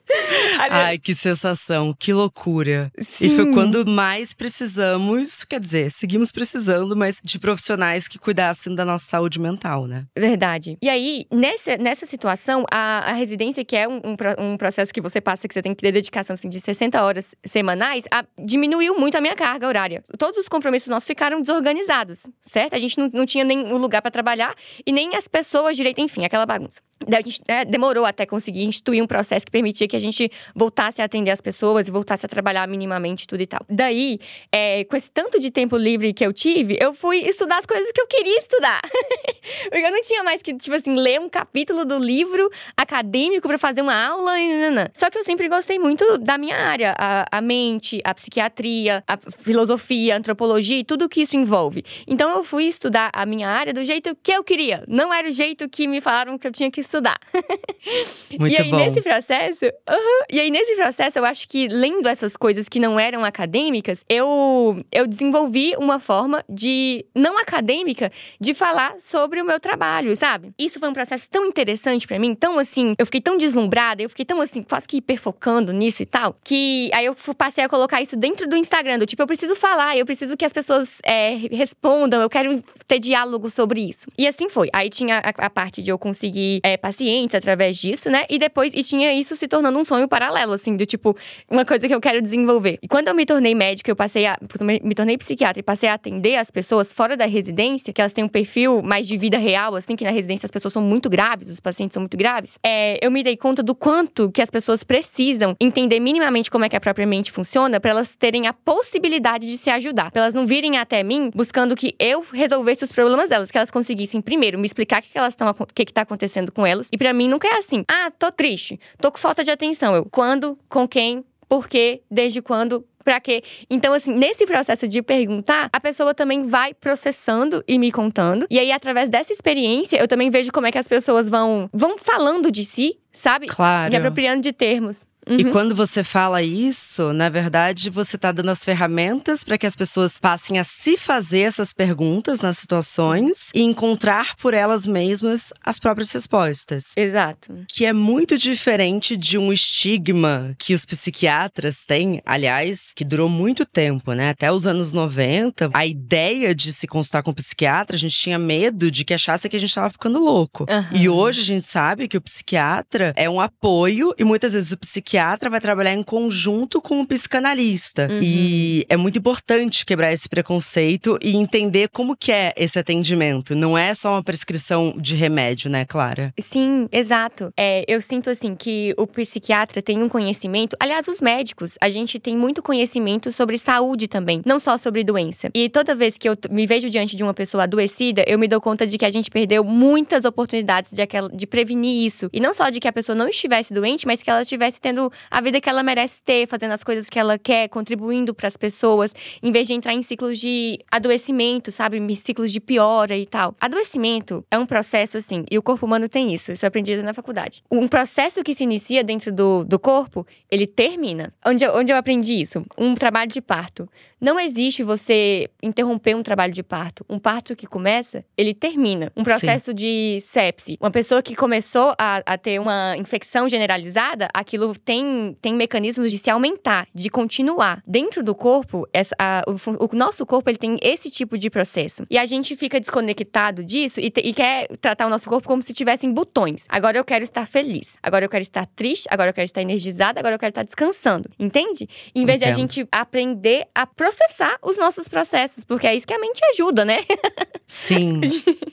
Ai, 0.70 0.98
que 0.98 1.14
sensação, 1.14 1.94
que 1.98 2.12
loucura. 2.12 2.90
Sim. 2.98 3.26
E 3.26 3.36
foi 3.36 3.52
quando 3.52 3.86
mais 3.86 4.32
precisamos, 4.32 5.44
quer 5.44 5.60
dizer, 5.60 5.90
seguimos 5.90 6.32
precisando, 6.32 6.96
mas 6.96 7.20
de 7.22 7.38
profissionais 7.38 8.08
que 8.08 8.18
cuidassem 8.18 8.74
da 8.74 8.84
nossa 8.84 9.06
saúde 9.06 9.38
mental, 9.38 9.86
né? 9.86 10.06
Verdade. 10.16 10.78
E 10.82 10.88
aí, 10.88 11.26
nessa, 11.32 11.76
nessa 11.76 12.06
situação, 12.06 12.64
a, 12.70 13.10
a 13.10 13.12
residência, 13.12 13.64
que 13.64 13.76
é 13.76 13.88
um, 13.88 13.96
um, 13.98 14.52
um, 14.52 14.56
processo 14.56 14.92
que 14.92 15.00
você 15.00 15.20
passa, 15.20 15.46
que 15.46 15.54
você 15.54 15.62
tem 15.62 15.74
que 15.74 15.82
ter 15.82 15.92
dedicação 15.92 16.34
assim, 16.34 16.48
de 16.48 16.60
60 16.60 17.02
horas 17.02 17.34
semanais, 17.44 18.04
a, 18.10 18.24
diminuiu 18.38 18.98
muito 18.98 19.16
a 19.16 19.20
minha 19.20 19.34
carga 19.34 19.66
horária. 19.66 20.04
Todos 20.18 20.38
os 20.38 20.48
compromissos 20.48 20.88
nossos 20.88 21.06
ficaram 21.06 21.40
desorganizados, 21.40 22.26
certo? 22.42 22.74
A 22.74 22.78
gente 22.78 22.98
não, 22.98 23.10
não 23.12 23.26
tinha 23.26 23.44
nem 23.44 23.58
um 23.58 23.76
lugar 23.76 24.02
para 24.02 24.10
trabalhar 24.10 24.54
e 24.86 24.92
nem 24.92 25.14
as 25.14 25.28
pessoas 25.28 25.76
direito, 25.76 26.00
enfim, 26.00 26.24
aquela 26.24 26.46
bagunça. 26.46 26.80
A 27.06 27.20
gente 27.20 27.40
é, 27.46 27.64
demorou 27.64 28.04
até 28.04 28.26
conseguir 28.26 28.64
instituir 28.64 29.02
um 29.02 29.06
processo 29.06 29.46
que 29.46 29.52
permitia 29.52 29.86
que 29.86 29.96
a 29.96 30.00
gente 30.00 30.30
voltasse 30.54 31.00
a 31.00 31.04
atender 31.04 31.30
as 31.30 31.40
pessoas 31.40 31.86
e 31.88 31.90
voltasse 31.90 32.26
a 32.26 32.28
trabalhar 32.28 32.66
minimamente 32.66 33.26
tudo 33.26 33.42
e 33.42 33.46
tal. 33.46 33.60
Daí, 33.68 34.18
é, 34.50 34.84
com 34.84 34.96
esse 34.96 35.10
tanto 35.10 35.38
de 35.38 35.50
tempo 35.50 35.76
livre 35.76 36.12
que 36.12 36.24
eu 36.24 36.32
tive, 36.32 36.76
eu 36.80 36.92
fui 36.92 37.18
estudar 37.18 37.58
as 37.58 37.66
coisas 37.66 37.90
que 37.92 38.00
eu 38.00 38.06
queria 38.06 38.38
estudar. 38.38 38.80
Porque 39.70 39.86
eu 39.86 39.90
não 39.90 40.02
tinha 40.02 40.22
mais 40.22 40.42
que, 40.42 40.54
tipo 40.54 40.74
assim, 40.74 40.94
ler 40.94 41.20
um 41.20 41.28
capítulo 41.28 41.84
do 41.84 41.98
livro 41.98 42.50
acadêmico 42.76 43.46
para 43.48 43.58
fazer 43.58 43.80
uma 43.82 43.94
aula. 43.94 44.38
E. 44.38 44.48
Só 44.92 45.08
que 45.10 45.18
eu 45.18 45.24
sempre 45.24 45.48
gostei 45.48 45.78
muito 45.78 46.18
da 46.18 46.36
minha 46.36 46.56
área, 46.56 46.94
a, 46.98 47.38
a 47.38 47.40
mente, 47.40 48.00
a 48.04 48.14
psiquiatria, 48.14 49.02
a 49.06 49.16
filosofia, 49.16 50.14
a 50.14 50.18
antropologia 50.18 50.78
e 50.78 50.84
tudo 50.84 51.08
que 51.08 51.20
isso 51.20 51.36
envolve. 51.36 51.84
Então 52.06 52.30
eu 52.30 52.44
fui 52.44 52.64
estudar 52.64 53.10
a 53.12 53.24
minha 53.24 53.48
área 53.48 53.72
do 53.72 53.84
jeito 53.84 54.16
que 54.22 54.32
eu 54.32 54.42
queria. 54.42 54.84
Não 54.88 55.12
era 55.12 55.28
o 55.28 55.32
jeito 55.32 55.68
que 55.68 55.86
me 55.86 56.00
falaram 56.00 56.36
que 56.36 56.46
eu 56.46 56.52
tinha 56.52 56.70
que 56.70 56.82
estudar. 56.88 57.18
Muito 58.38 58.52
e 58.52 58.56
aí, 58.56 58.70
bom. 58.70 58.76
nesse 58.76 59.00
processo, 59.00 59.64
uhum, 59.64 60.22
e 60.30 60.40
aí, 60.40 60.50
nesse 60.50 60.74
processo, 60.74 61.18
eu 61.18 61.24
acho 61.24 61.48
que 61.48 61.68
lendo 61.68 62.08
essas 62.08 62.36
coisas 62.36 62.68
que 62.68 62.80
não 62.80 62.98
eram 62.98 63.24
acadêmicas, 63.24 64.04
eu, 64.08 64.82
eu 64.90 65.06
desenvolvi 65.06 65.74
uma 65.78 66.00
forma 66.00 66.44
de, 66.48 67.04
não 67.14 67.38
acadêmica, 67.38 68.10
de 68.40 68.54
falar 68.54 68.96
sobre 68.98 69.40
o 69.40 69.44
meu 69.44 69.60
trabalho, 69.60 70.16
sabe? 70.16 70.52
Isso 70.58 70.78
foi 70.80 70.88
um 70.88 70.94
processo 70.94 71.28
tão 71.30 71.46
interessante 71.46 72.06
para 72.06 72.18
mim, 72.18 72.34
tão 72.34 72.58
assim, 72.58 72.94
eu 72.98 73.06
fiquei 73.06 73.20
tão 73.20 73.36
deslumbrada, 73.36 74.02
eu 74.02 74.08
fiquei 74.08 74.24
tão 74.24 74.40
assim, 74.40 74.62
quase 74.62 74.86
que 74.86 74.96
hiperfocando 74.96 75.72
nisso 75.72 76.02
e 76.02 76.06
tal, 76.06 76.36
que 76.42 76.90
aí 76.92 77.06
eu 77.06 77.14
passei 77.36 77.64
a 77.64 77.68
colocar 77.68 78.00
isso 78.00 78.16
dentro 78.16 78.48
do 78.48 78.56
Instagram, 78.56 78.98
do 78.98 79.06
tipo, 79.06 79.22
eu 79.22 79.26
preciso 79.26 79.54
falar, 79.54 79.96
eu 79.96 80.06
preciso 80.06 80.36
que 80.36 80.44
as 80.44 80.52
pessoas 80.52 80.98
é, 81.04 81.34
respondam, 81.52 82.20
eu 82.22 82.30
quero 82.30 82.62
ter 82.86 82.98
diálogo 82.98 83.50
sobre 83.50 83.80
isso. 83.80 84.06
E 84.16 84.26
assim 84.26 84.48
foi. 84.48 84.68
Aí 84.72 84.88
tinha 84.88 85.18
a, 85.18 85.46
a 85.46 85.50
parte 85.50 85.82
de 85.82 85.90
eu 85.90 85.98
conseguir 85.98 86.60
é, 86.62 86.76
pacientes 86.78 87.34
através 87.34 87.76
disso, 87.76 88.10
né? 88.10 88.24
E 88.28 88.38
depois, 88.38 88.72
e 88.74 88.82
tinha 88.82 89.12
isso 89.12 89.36
se 89.36 89.46
tornando 89.46 89.78
um 89.78 89.84
sonho 89.84 90.08
paralelo, 90.08 90.52
assim, 90.52 90.76
do 90.76 90.86
tipo, 90.86 91.16
uma 91.50 91.64
coisa 91.64 91.86
que 91.86 91.94
eu 91.94 92.00
quero 92.00 92.22
desenvolver. 92.22 92.78
E 92.82 92.88
quando 92.88 93.08
eu 93.08 93.14
me 93.14 93.26
tornei 93.26 93.54
médica, 93.54 93.90
eu 93.90 93.96
passei 93.96 94.26
a. 94.26 94.38
Me 94.82 94.94
tornei 94.94 95.18
psiquiatra 95.18 95.60
e 95.60 95.62
passei 95.62 95.88
a 95.88 95.94
atender 95.94 96.36
as 96.36 96.50
pessoas 96.50 96.92
fora 96.92 97.16
da 97.16 97.26
residência, 97.26 97.92
que 97.92 98.00
elas 98.00 98.12
têm 98.12 98.24
um 98.24 98.28
perfil 98.28 98.82
mais 98.82 99.06
de 99.06 99.16
vida 99.16 99.38
real, 99.38 99.74
assim, 99.74 99.96
que 99.96 100.04
na 100.04 100.10
residência 100.10 100.46
as 100.46 100.50
pessoas 100.50 100.72
são 100.72 100.82
muito 100.82 101.08
graves, 101.08 101.48
os 101.48 101.60
pacientes 101.60 101.94
são 101.94 102.02
muito 102.02 102.16
graves. 102.16 102.58
É, 102.64 102.98
eu 103.04 103.10
me 103.10 103.22
dei 103.22 103.36
conta 103.36 103.62
do 103.62 103.74
quanto 103.74 104.30
que 104.30 104.42
as 104.42 104.50
pessoas 104.50 104.84
precisam 104.84 105.56
entender 105.60 106.00
minimamente 106.00 106.50
como 106.50 106.64
é 106.64 106.68
que 106.68 106.76
a 106.76 106.80
própria 106.80 107.06
mente 107.06 107.32
funciona 107.32 107.80
para 107.80 107.90
elas 107.90 108.14
terem 108.14 108.46
a 108.46 108.52
possibilidade 108.52 109.46
de 109.46 109.56
se 109.56 109.70
ajudar. 109.70 110.10
Pra 110.10 110.22
elas 110.22 110.34
não 110.34 110.46
virem 110.46 110.78
até 110.78 111.02
mim 111.02 111.30
buscando 111.34 111.74
que 111.74 111.94
eu 111.98 112.24
resolvesse 112.32 112.84
os 112.84 112.92
problemas 112.92 113.30
delas, 113.30 113.50
que 113.50 113.58
elas 113.58 113.70
conseguissem, 113.70 114.20
primeiro, 114.20 114.58
me 114.58 114.66
explicar 114.66 115.00
o 115.00 115.02
que, 115.02 115.10
que 115.10 115.18
elas 115.18 115.32
estão, 115.32 115.48
o 115.48 115.66
que, 115.66 115.84
que 115.84 115.92
tá 115.92 116.02
acontecendo 116.02 116.52
com 116.52 116.66
elas. 116.66 116.67
E 116.92 116.98
para 116.98 117.12
mim 117.12 117.28
nunca 117.28 117.48
é 117.48 117.58
assim. 117.58 117.84
Ah, 117.88 118.10
tô 118.10 118.30
triste, 118.30 118.78
tô 119.00 119.10
com 119.10 119.18
falta 119.18 119.44
de 119.44 119.50
atenção. 119.50 119.94
Eu, 119.94 120.04
quando, 120.04 120.58
com 120.68 120.86
quem, 120.86 121.24
por 121.48 121.68
quê, 121.68 122.02
desde 122.10 122.42
quando, 122.42 122.84
pra 123.08 123.18
quê. 123.20 123.42
Então, 123.70 123.94
assim, 123.94 124.12
nesse 124.12 124.44
processo 124.44 124.86
de 124.86 125.00
perguntar, 125.00 125.70
a 125.72 125.80
pessoa 125.80 126.14
também 126.14 126.42
vai 126.42 126.74
processando 126.74 127.64
e 127.66 127.78
me 127.78 127.90
contando. 127.90 128.46
E 128.50 128.58
aí, 128.58 128.70
através 128.70 129.08
dessa 129.08 129.32
experiência, 129.32 129.96
eu 129.96 130.06
também 130.06 130.28
vejo 130.28 130.52
como 130.52 130.66
é 130.66 130.72
que 130.72 130.76
as 130.76 130.86
pessoas 130.86 131.26
vão, 131.28 131.70
vão 131.72 131.96
falando 131.96 132.52
de 132.52 132.66
si, 132.66 132.98
sabe? 133.10 133.46
Claro. 133.46 133.90
Me 133.90 133.96
apropriando 133.96 134.42
de 134.42 134.52
termos. 134.52 135.06
E 135.36 135.44
quando 135.50 135.74
você 135.74 136.02
fala 136.02 136.42
isso, 136.42 137.12
na 137.12 137.28
verdade, 137.28 137.90
você 137.90 138.16
está 138.16 138.32
dando 138.32 138.50
as 138.50 138.64
ferramentas 138.64 139.44
para 139.44 139.58
que 139.58 139.66
as 139.66 139.76
pessoas 139.76 140.18
passem 140.18 140.58
a 140.58 140.64
se 140.64 140.96
fazer 140.96 141.40
essas 141.40 141.72
perguntas 141.72 142.40
nas 142.40 142.56
situações 142.58 143.50
e 143.54 143.62
encontrar 143.62 144.36
por 144.36 144.54
elas 144.54 144.86
mesmas 144.86 145.52
as 145.62 145.78
próprias 145.78 146.10
respostas. 146.12 146.92
Exato. 146.96 147.64
Que 147.68 147.84
é 147.84 147.92
muito 147.92 148.38
diferente 148.38 149.16
de 149.16 149.36
um 149.36 149.52
estigma 149.52 150.54
que 150.58 150.74
os 150.74 150.86
psiquiatras 150.86 151.84
têm, 151.86 152.22
aliás, 152.24 152.92
que 152.94 153.04
durou 153.04 153.28
muito 153.28 153.66
tempo, 153.66 154.12
né? 154.12 154.30
Até 154.30 154.50
os 154.50 154.66
anos 154.66 154.92
90, 154.92 155.70
a 155.74 155.86
ideia 155.86 156.54
de 156.54 156.72
se 156.72 156.86
consultar 156.86 157.22
com 157.22 157.30
um 157.30 157.34
psiquiatra, 157.34 157.96
a 157.96 157.98
gente 157.98 158.16
tinha 158.16 158.38
medo 158.38 158.90
de 158.90 159.04
que 159.04 159.14
achasse 159.14 159.48
que 159.48 159.56
a 159.56 159.60
gente 159.60 159.70
estava 159.70 159.90
ficando 159.90 160.18
louco. 160.18 160.64
Uhum. 160.68 160.84
E 160.92 161.08
hoje 161.08 161.40
a 161.40 161.44
gente 161.44 161.66
sabe 161.66 162.08
que 162.08 162.16
o 162.16 162.20
psiquiatra 162.20 163.12
é 163.16 163.28
um 163.28 163.40
apoio 163.40 164.14
e 164.18 164.24
muitas 164.24 164.52
vezes 164.52 164.72
o 164.72 164.76
psiquiatra 164.76 165.17
psiquiatra 165.18 165.50
vai 165.50 165.60
trabalhar 165.60 165.94
em 165.94 166.02
conjunto 166.02 166.80
com 166.80 167.00
o 167.00 167.06
psicanalista. 167.06 168.06
Uhum. 168.08 168.20
E 168.22 168.86
é 168.88 168.96
muito 168.96 169.18
importante 169.18 169.84
quebrar 169.84 170.12
esse 170.12 170.28
preconceito 170.28 171.18
e 171.20 171.36
entender 171.36 171.88
como 171.88 172.16
que 172.16 172.30
é 172.30 172.52
esse 172.56 172.78
atendimento. 172.78 173.56
Não 173.56 173.76
é 173.76 173.94
só 173.94 174.12
uma 174.12 174.22
prescrição 174.22 174.94
de 174.96 175.16
remédio, 175.16 175.68
né, 175.68 175.84
Clara? 175.84 176.32
Sim, 176.38 176.88
exato. 176.92 177.52
É, 177.56 177.84
eu 177.88 178.00
sinto 178.00 178.30
assim 178.30 178.54
que 178.54 178.94
o 178.96 179.06
psiquiatra 179.06 179.82
tem 179.82 180.00
um 180.00 180.08
conhecimento. 180.08 180.76
Aliás, 180.78 181.08
os 181.08 181.20
médicos, 181.20 181.74
a 181.80 181.88
gente 181.88 182.20
tem 182.20 182.36
muito 182.36 182.62
conhecimento 182.62 183.32
sobre 183.32 183.58
saúde 183.58 184.06
também, 184.06 184.40
não 184.46 184.60
só 184.60 184.78
sobre 184.78 185.02
doença. 185.02 185.50
E 185.52 185.68
toda 185.68 185.96
vez 185.96 186.16
que 186.16 186.28
eu 186.28 186.36
me 186.48 186.66
vejo 186.66 186.88
diante 186.88 187.16
de 187.16 187.24
uma 187.24 187.34
pessoa 187.34 187.64
adoecida, 187.64 188.24
eu 188.26 188.38
me 188.38 188.46
dou 188.46 188.60
conta 188.60 188.86
de 188.86 188.96
que 188.96 189.04
a 189.04 189.10
gente 189.10 189.30
perdeu 189.30 189.64
muitas 189.64 190.24
oportunidades 190.24 190.92
de, 190.92 191.02
aquela, 191.02 191.28
de 191.28 191.46
prevenir 191.46 192.06
isso. 192.06 192.28
E 192.32 192.38
não 192.38 192.54
só 192.54 192.70
de 192.70 192.78
que 192.78 192.86
a 192.86 192.92
pessoa 192.92 193.16
não 193.16 193.28
estivesse 193.28 193.74
doente, 193.74 194.06
mas 194.06 194.22
que 194.22 194.30
ela 194.30 194.42
estivesse 194.42 194.80
tendo 194.80 195.07
a 195.30 195.40
vida 195.40 195.60
que 195.60 195.68
ela 195.68 195.82
merece 195.82 196.22
ter, 196.22 196.46
fazendo 196.46 196.72
as 196.72 196.84
coisas 196.84 197.08
que 197.08 197.18
ela 197.18 197.38
quer, 197.38 197.68
contribuindo 197.68 198.34
para 198.34 198.46
as 198.46 198.56
pessoas, 198.56 199.14
em 199.42 199.50
vez 199.50 199.66
de 199.66 199.74
entrar 199.74 199.94
em 199.94 200.02
ciclos 200.02 200.38
de 200.38 200.78
adoecimento, 200.90 201.70
sabe? 201.70 201.98
Ciclos 202.16 202.52
de 202.52 202.60
piora 202.60 203.16
e 203.16 203.26
tal. 203.26 203.54
Adoecimento 203.60 204.44
é 204.50 204.58
um 204.58 204.66
processo 204.66 205.16
assim, 205.16 205.44
e 205.50 205.58
o 205.58 205.62
corpo 205.62 205.86
humano 205.86 206.08
tem 206.08 206.32
isso, 206.34 206.52
isso 206.52 206.64
eu 206.64 206.68
aprendi 206.68 206.96
na 207.02 207.14
faculdade. 207.14 207.62
Um 207.70 207.86
processo 207.88 208.42
que 208.42 208.54
se 208.54 208.64
inicia 208.64 209.04
dentro 209.04 209.32
do, 209.32 209.64
do 209.64 209.78
corpo, 209.78 210.26
ele 210.50 210.66
termina. 210.66 211.32
Onde 211.44 211.64
eu, 211.64 211.74
onde 211.74 211.92
eu 211.92 211.96
aprendi 211.96 212.40
isso? 212.40 212.64
Um 212.76 212.94
trabalho 212.94 213.30
de 213.30 213.40
parto. 213.40 213.88
Não 214.20 214.38
existe 214.38 214.82
você 214.82 215.48
interromper 215.62 216.14
um 216.14 216.22
trabalho 216.22 216.52
de 216.52 216.62
parto. 216.62 217.04
Um 217.08 217.18
parto 217.18 217.54
que 217.54 217.66
começa, 217.66 218.24
ele 218.36 218.52
termina. 218.52 219.12
Um 219.16 219.22
processo 219.22 219.70
Sim. 219.70 219.74
de 219.74 220.18
sepse. 220.20 220.76
Uma 220.80 220.90
pessoa 220.90 221.22
que 221.22 221.36
começou 221.36 221.94
a, 221.98 222.22
a 222.26 222.38
ter 222.38 222.60
uma 222.60 222.96
infecção 222.96 223.48
generalizada, 223.48 224.28
aquilo 224.34 224.74
tem, 224.74 224.97
tem 225.40 225.54
mecanismos 225.54 226.10
de 226.10 226.18
se 226.18 226.30
aumentar, 226.30 226.86
de 226.94 227.08
continuar. 227.10 227.82
Dentro 227.86 228.22
do 228.22 228.34
corpo, 228.34 228.86
essa, 228.92 229.14
a, 229.18 229.42
o, 229.46 229.84
o, 229.84 229.96
nosso 229.96 230.24
corpo 230.26 230.48
ele 230.50 230.58
tem 230.58 230.76
esse 230.82 231.10
tipo 231.10 231.36
de 231.36 231.50
processo. 231.50 232.04
E 232.10 232.16
a 232.18 232.26
gente 232.26 232.56
fica 232.56 232.78
desconectado 232.80 233.64
disso 233.64 234.00
e, 234.00 234.10
te, 234.10 234.20
e 234.20 234.32
quer 234.32 234.68
tratar 234.80 235.06
o 235.06 235.10
nosso 235.10 235.28
corpo 235.28 235.46
como 235.48 235.62
se 235.62 235.72
tivessem 235.72 236.12
botões. 236.12 236.64
Agora 236.68 236.98
eu 236.98 237.04
quero 237.04 237.24
estar 237.24 237.46
feliz. 237.46 237.96
Agora 238.02 238.24
eu 238.24 238.28
quero 238.28 238.42
estar 238.42 238.66
triste. 238.66 239.06
Agora 239.10 239.30
eu 239.30 239.34
quero 239.34 239.46
estar 239.46 239.62
energizada. 239.62 240.20
Agora 240.20 240.34
eu 240.34 240.38
quero 240.38 240.50
estar 240.50 240.62
descansando. 240.64 241.28
Entende? 241.38 241.88
Em 242.14 242.24
vez 242.24 242.40
Entendo. 242.40 242.54
de 242.54 242.54
a 242.54 242.56
gente 242.56 242.88
aprender 242.92 243.66
a 243.74 243.86
processar 243.86 244.56
os 244.62 244.78
nossos 244.78 245.08
processos, 245.08 245.64
porque 245.64 245.86
é 245.86 245.94
isso 245.94 246.06
que 246.06 246.14
a 246.14 246.18
mente 246.18 246.40
ajuda, 246.52 246.84
né? 246.84 247.00
Sim. 247.66 248.20